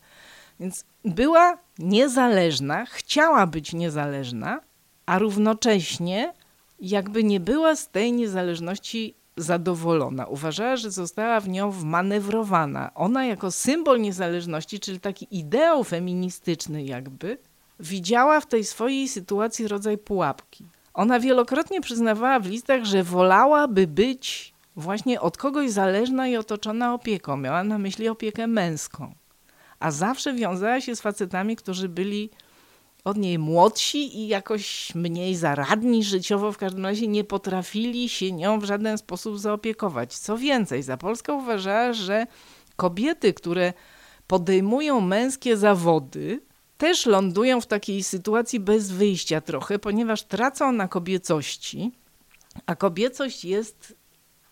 Więc 0.60 0.86
była 1.06 1.58
niezależna, 1.80 2.86
chciała 2.86 3.48
być 3.48 3.74
niezależna, 3.74 4.60
a 5.06 5.20
równocześnie 5.20 6.34
jakby 6.80 7.24
nie 7.24 7.40
była 7.40 7.76
z 7.76 7.90
tej 7.90 8.14
niezależności 8.14 9.16
zadowolona. 9.38 10.26
Uważała, 10.26 10.76
że 10.76 10.92
została 10.92 11.40
w 11.40 11.50
nią 11.50 11.72
wmanewrowana. 11.72 12.92
Ona 12.96 13.26
jako 13.26 13.52
symbol 13.52 14.02
niezależności, 14.02 14.80
czyli 14.80 15.00
taki 15.00 15.28
ideał 15.32 15.84
feministyczny 15.84 16.84
jakby, 16.84 17.38
widziała 17.80 18.40
w 18.40 18.46
tej 18.46 18.64
swojej 18.64 19.08
sytuacji 19.08 19.68
rodzaj 19.68 19.98
pułapki. 19.98 20.66
Ona 20.94 21.20
wielokrotnie 21.20 21.82
przyznawała 21.82 22.40
w 22.40 22.46
listach, 22.48 22.86
że 22.86 23.04
wolałaby 23.04 23.88
być 23.88 24.54
właśnie 24.76 25.22
od 25.22 25.38
kogoś 25.38 25.72
zależna 25.72 26.28
i 26.28 26.36
otoczona 26.36 26.94
opieką. 26.94 27.38
Miała 27.38 27.64
na 27.64 27.78
myśli 27.78 28.10
opiekę 28.10 28.48
męską. 28.48 29.16
A 29.80 29.92
zawsze 29.92 30.34
wiązała 30.34 30.82
się 30.82 30.96
z 30.96 31.02
facetami, 31.02 31.56
którzy 31.56 31.90
byli 31.90 32.30
od 33.06 33.18
niej 33.18 33.40
młodsi 33.40 34.18
i 34.20 34.28
jakoś 34.28 34.96
mniej 34.96 35.36
zaradni 35.36 36.04
życiowo, 36.04 36.52
w 36.52 36.58
każdym 36.58 36.86
razie 36.86 37.08
nie 37.08 37.24
potrafili 37.24 38.10
się 38.10 38.32
nią 38.32 38.60
w 38.60 38.64
żaden 38.64 38.98
sposób 38.98 39.40
zaopiekować. 39.40 40.18
Co 40.18 40.38
więcej, 40.38 40.84
Zapolska 40.84 41.34
uważała, 41.34 41.94
że 41.94 42.28
kobiety, 42.76 43.34
które 43.34 43.74
podejmują 44.28 45.02
męskie 45.02 45.58
zawody, 45.58 46.42
też 46.78 47.06
lądują 47.06 47.62
w 47.62 47.68
takiej 47.68 48.04
sytuacji 48.04 48.60
bez 48.60 48.92
wyjścia 48.92 49.42
trochę, 49.42 49.80
ponieważ 49.80 50.24
tracą 50.24 50.72
na 50.72 50.88
kobiecości, 50.88 51.92
a 52.66 52.76
kobiecość 52.76 53.46
jest 53.46 53.96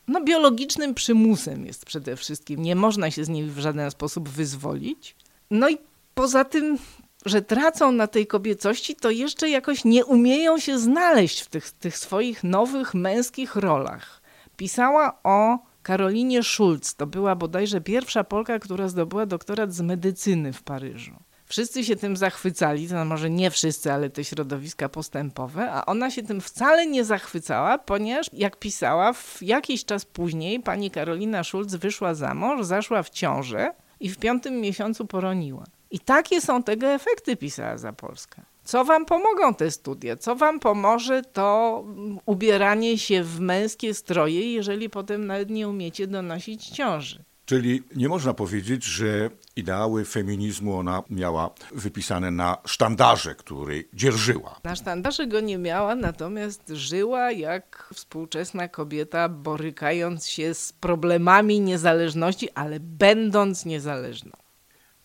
no, 0.07 0.21
biologicznym 0.23 0.93
przymusem 0.93 1.65
jest 1.65 1.85
przede 1.85 2.15
wszystkim. 2.15 2.61
Nie 2.61 2.75
można 2.75 3.11
się 3.11 3.25
z 3.25 3.29
niej 3.29 3.43
w 3.45 3.59
żaden 3.59 3.91
sposób 3.91 4.29
wyzwolić. 4.29 5.15
No 5.51 5.69
i 5.69 5.77
poza 6.15 6.45
tym, 6.45 6.77
że 7.25 7.41
tracą 7.41 7.91
na 7.91 8.07
tej 8.07 8.27
kobiecości, 8.27 8.95
to 8.95 9.09
jeszcze 9.09 9.49
jakoś 9.49 9.85
nie 9.85 10.05
umieją 10.05 10.59
się 10.59 10.79
znaleźć 10.79 11.41
w 11.41 11.47
tych, 11.47 11.71
tych 11.71 11.97
swoich 11.97 12.43
nowych 12.43 12.93
męskich 12.93 13.55
rolach. 13.55 14.21
Pisała 14.57 15.19
o 15.23 15.59
Karolinie 15.83 16.43
Schulz. 16.43 16.95
To 16.95 17.07
była 17.07 17.35
bodajże 17.35 17.81
pierwsza 17.81 18.23
Polka, 18.23 18.59
która 18.59 18.87
zdobyła 18.87 19.25
doktorat 19.25 19.73
z 19.73 19.81
medycyny 19.81 20.53
w 20.53 20.63
Paryżu. 20.63 21.11
Wszyscy 21.45 21.83
się 21.83 21.95
tym 21.95 22.17
zachwycali, 22.17 22.87
to 22.87 23.05
może 23.05 23.29
nie 23.29 23.51
wszyscy, 23.51 23.93
ale 23.93 24.09
te 24.09 24.23
środowiska 24.23 24.89
postępowe, 24.89 25.71
a 25.71 25.85
ona 25.85 26.11
się 26.11 26.23
tym 26.23 26.41
wcale 26.41 26.87
nie 26.87 27.05
zachwycała, 27.05 27.77
ponieważ 27.77 28.27
jak 28.33 28.57
pisała, 28.57 29.13
w 29.13 29.37
jakiś 29.41 29.85
czas 29.85 30.05
później 30.05 30.59
pani 30.59 30.91
Karolina 30.91 31.43
Schulz 31.43 31.75
wyszła 31.75 32.13
za 32.13 32.33
mąż, 32.33 32.65
zaszła 32.65 33.03
w 33.03 33.09
ciążę 33.09 33.73
i 33.99 34.09
w 34.09 34.17
piątym 34.17 34.61
miesiącu 34.61 35.07
poroniła. 35.07 35.63
I 35.93 35.99
takie 35.99 36.41
są 36.41 36.63
tego 36.63 36.87
efekty, 36.87 37.35
pisała 37.35 37.77
Zapolska. 37.77 38.41
Co 38.63 38.85
wam 38.85 39.05
pomogą 39.05 39.55
te 39.55 39.71
studia? 39.71 40.17
Co 40.17 40.35
wam 40.35 40.59
pomoże 40.59 41.21
to 41.33 41.83
ubieranie 42.25 42.97
się 42.97 43.23
w 43.23 43.39
męskie 43.39 43.93
stroje, 43.93 44.53
jeżeli 44.53 44.89
potem 44.89 45.27
nawet 45.27 45.49
nie 45.49 45.69
umiecie 45.69 46.07
donosić 46.07 46.69
ciąży? 46.69 47.23
Czyli 47.45 47.83
nie 47.95 48.09
można 48.09 48.33
powiedzieć, 48.33 48.83
że 48.83 49.29
ideały 49.55 50.05
feminizmu 50.05 50.77
ona 50.77 51.03
miała 51.09 51.49
wypisane 51.71 52.31
na 52.31 52.57
sztandarze, 52.65 53.35
który 53.35 53.87
dzierżyła. 53.93 54.59
Na 54.63 54.75
sztandarze 54.75 55.27
go 55.27 55.39
nie 55.39 55.57
miała, 55.57 55.95
natomiast 55.95 56.69
żyła 56.69 57.31
jak 57.31 57.89
współczesna 57.93 58.67
kobieta, 58.67 59.29
borykając 59.29 60.27
się 60.27 60.53
z 60.53 60.73
problemami 60.73 61.59
niezależności, 61.59 62.49
ale 62.55 62.79
będąc 62.79 63.65
niezależną. 63.65 64.42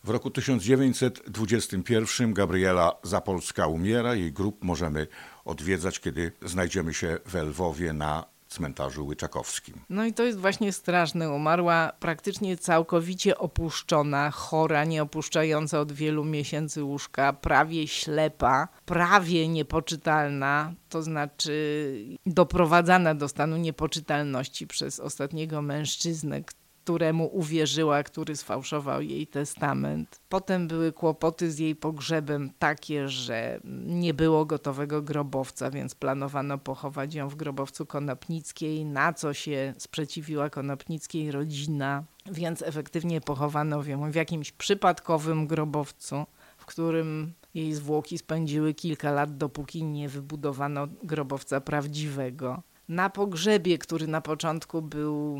W 0.04 0.10
roku 0.10 0.30
1921 0.30 2.34
Gabriela 2.34 2.96
Zapolska 3.02 3.66
umiera. 3.66 4.14
Jej 4.14 4.32
grób 4.32 4.64
możemy 4.64 5.06
odwiedzać, 5.44 6.00
kiedy 6.00 6.32
znajdziemy 6.42 6.94
się 6.94 7.18
w 7.26 7.34
Lwowie 7.34 7.92
na 7.92 8.24
cmentarzu 8.48 9.06
Łyczakowskim. 9.06 9.74
No 9.90 10.06
i 10.06 10.12
to 10.12 10.22
jest 10.22 10.38
właśnie 10.38 10.72
straszne. 10.72 11.30
Umarła 11.30 11.92
praktycznie 12.00 12.56
całkowicie 12.56 13.38
opuszczona, 13.38 14.30
chora, 14.30 14.84
nieopuszczająca 14.84 15.80
od 15.80 15.92
wielu 15.92 16.24
miesięcy 16.24 16.84
łóżka, 16.84 17.32
prawie 17.32 17.88
ślepa, 17.88 18.68
prawie 18.86 19.48
niepoczytalna, 19.48 20.72
to 20.88 21.02
znaczy 21.02 22.18
doprowadzana 22.26 23.14
do 23.14 23.28
stanu 23.28 23.56
niepoczytalności 23.56 24.66
przez 24.66 25.00
ostatniego 25.00 25.62
mężczyznę, 25.62 26.42
któremu 26.88 27.26
uwierzyła, 27.36 28.02
który 28.02 28.36
sfałszował 28.36 29.02
jej 29.02 29.26
testament. 29.26 30.20
Potem 30.28 30.68
były 30.68 30.92
kłopoty 30.92 31.50
z 31.50 31.58
jej 31.58 31.76
pogrzebem 31.76 32.50
takie, 32.58 33.08
że 33.08 33.60
nie 33.86 34.14
było 34.14 34.44
gotowego 34.44 35.02
grobowca, 35.02 35.70
więc 35.70 35.94
planowano 35.94 36.58
pochować 36.58 37.14
ją 37.14 37.28
w 37.28 37.34
grobowcu 37.34 37.86
Konopnickiej, 37.86 38.84
na 38.84 39.12
co 39.12 39.34
się 39.34 39.74
sprzeciwiła 39.78 40.50
Konopnickiej 40.50 41.30
rodzina, 41.30 42.04
więc 42.26 42.62
efektywnie 42.62 43.20
pochowano 43.20 43.84
ją 43.84 44.10
w 44.10 44.14
jakimś 44.14 44.52
przypadkowym 44.52 45.46
grobowcu, 45.46 46.26
w 46.56 46.66
którym 46.66 47.32
jej 47.54 47.74
zwłoki 47.74 48.18
spędziły 48.18 48.74
kilka 48.74 49.12
lat, 49.12 49.36
dopóki 49.36 49.84
nie 49.84 50.08
wybudowano 50.08 50.86
grobowca 51.02 51.60
prawdziwego 51.60 52.62
na 52.88 53.10
pogrzebie, 53.10 53.78
który 53.78 54.06
na 54.06 54.20
początku 54.20 54.82
był 54.82 55.38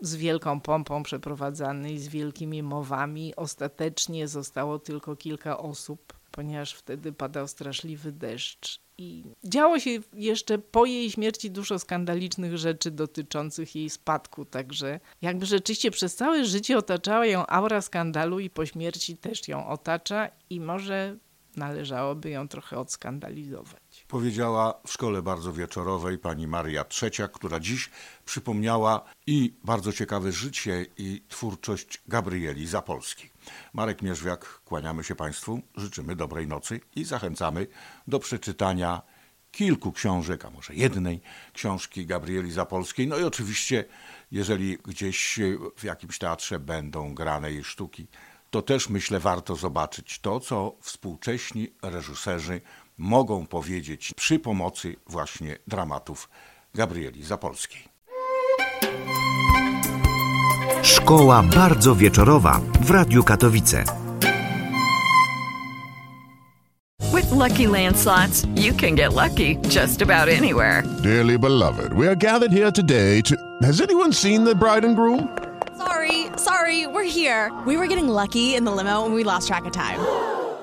z 0.00 0.16
wielką 0.16 0.60
pompą 0.60 1.02
przeprowadzany 1.02 1.92
i 1.92 1.98
z 1.98 2.08
wielkimi 2.08 2.62
mowami, 2.62 3.36
ostatecznie 3.36 4.28
zostało 4.28 4.78
tylko 4.78 5.16
kilka 5.16 5.58
osób, 5.58 6.12
ponieważ 6.30 6.74
wtedy 6.74 7.12
padał 7.12 7.48
straszliwy 7.48 8.12
deszcz. 8.12 8.80
I 9.00 9.24
działo 9.44 9.78
się 9.78 9.90
jeszcze 10.12 10.58
po 10.58 10.84
jej 10.84 11.10
śmierci 11.10 11.50
dużo 11.50 11.78
skandalicznych 11.78 12.58
rzeczy 12.58 12.90
dotyczących 12.90 13.76
jej 13.76 13.90
spadku, 13.90 14.44
także 14.44 15.00
jakby 15.22 15.46
rzeczywiście 15.46 15.90
przez 15.90 16.14
całe 16.14 16.44
życie 16.44 16.78
otaczała 16.78 17.26
ją 17.26 17.46
aura 17.46 17.80
skandalu 17.80 18.40
i 18.40 18.50
po 18.50 18.66
śmierci 18.66 19.16
też 19.16 19.48
ją 19.48 19.68
otacza 19.68 20.28
i 20.50 20.60
może 20.60 21.16
należałoby 21.56 22.30
ją 22.30 22.48
trochę 22.48 22.78
odskandalizować 22.78 23.87
powiedziała 24.08 24.74
w 24.86 24.92
szkole 24.92 25.22
bardzo 25.22 25.52
wieczorowej 25.52 26.18
pani 26.18 26.46
Maria 26.46 26.84
Trzecia, 26.84 27.28
która 27.28 27.60
dziś 27.60 27.90
przypomniała 28.24 29.04
i 29.26 29.54
bardzo 29.64 29.92
ciekawe 29.92 30.32
życie 30.32 30.86
i 30.96 31.22
twórczość 31.28 32.02
Gabrieli 32.06 32.66
Zapolskiej. 32.66 33.30
Marek 33.72 34.02
Mierzwiak, 34.02 34.60
kłaniamy 34.64 35.04
się 35.04 35.14
Państwu, 35.14 35.60
życzymy 35.76 36.16
dobrej 36.16 36.46
nocy 36.46 36.80
i 36.96 37.04
zachęcamy 37.04 37.66
do 38.06 38.18
przeczytania 38.18 39.02
kilku 39.50 39.92
książek, 39.92 40.44
a 40.44 40.50
może 40.50 40.74
jednej 40.74 41.20
książki 41.52 42.06
Gabrieli 42.06 42.52
Zapolskiej. 42.52 43.06
No 43.06 43.18
i 43.18 43.22
oczywiście, 43.22 43.84
jeżeli 44.30 44.78
gdzieś 44.78 45.38
w 45.76 45.84
jakimś 45.84 46.18
teatrze 46.18 46.58
będą 46.58 47.14
grane 47.14 47.52
jej 47.52 47.64
sztuki, 47.64 48.06
to 48.50 48.62
też 48.62 48.88
myślę 48.88 49.20
warto 49.20 49.56
zobaczyć 49.56 50.18
to, 50.18 50.40
co 50.40 50.76
współcześni 50.80 51.68
reżyserzy 51.82 52.60
mogą 52.98 53.46
powiedzieć 53.46 54.14
przy 54.16 54.38
pomocy 54.38 54.96
właśnie 55.06 55.58
dramatów 55.66 56.28
Gabrieli 56.74 57.24
Zapolskiej. 57.24 57.82
Szkoła 60.82 61.42
bardzo 61.42 61.94
wieczorowa 61.94 62.60
w 62.80 62.90
Radiu 62.90 63.24
Katowice. 63.24 63.84
With 67.14 67.32
lucky 67.32 67.68
landslots, 67.68 68.46
you 68.54 68.74
can 68.74 68.94
get 68.94 69.12
lucky 69.14 69.58
just 69.70 70.02
about 70.02 70.28
anywhere. 70.28 70.82
Dearly 71.02 71.38
beloved, 71.38 71.92
we 71.92 72.06
are 72.06 72.16
gathered 72.16 72.52
here 72.52 72.72
today 72.72 73.22
to. 73.22 73.34
Has 73.62 73.80
anyone 73.80 74.12
seen 74.12 74.44
the 74.44 74.54
bride 74.54 74.86
and 74.86 74.96
groom? 74.96 75.28
Sorry, 75.76 76.26
sorry, 76.36 76.86
we're 76.86 77.10
here. 77.10 77.50
We 77.66 77.76
were 77.76 77.86
getting 77.86 78.08
lucky 78.08 78.54
in 78.54 78.64
the 78.64 78.72
limo 78.72 79.04
and 79.04 79.14
we 79.14 79.24
lost 79.24 79.48
track 79.48 79.64
of 79.66 79.72
time. 79.72 79.98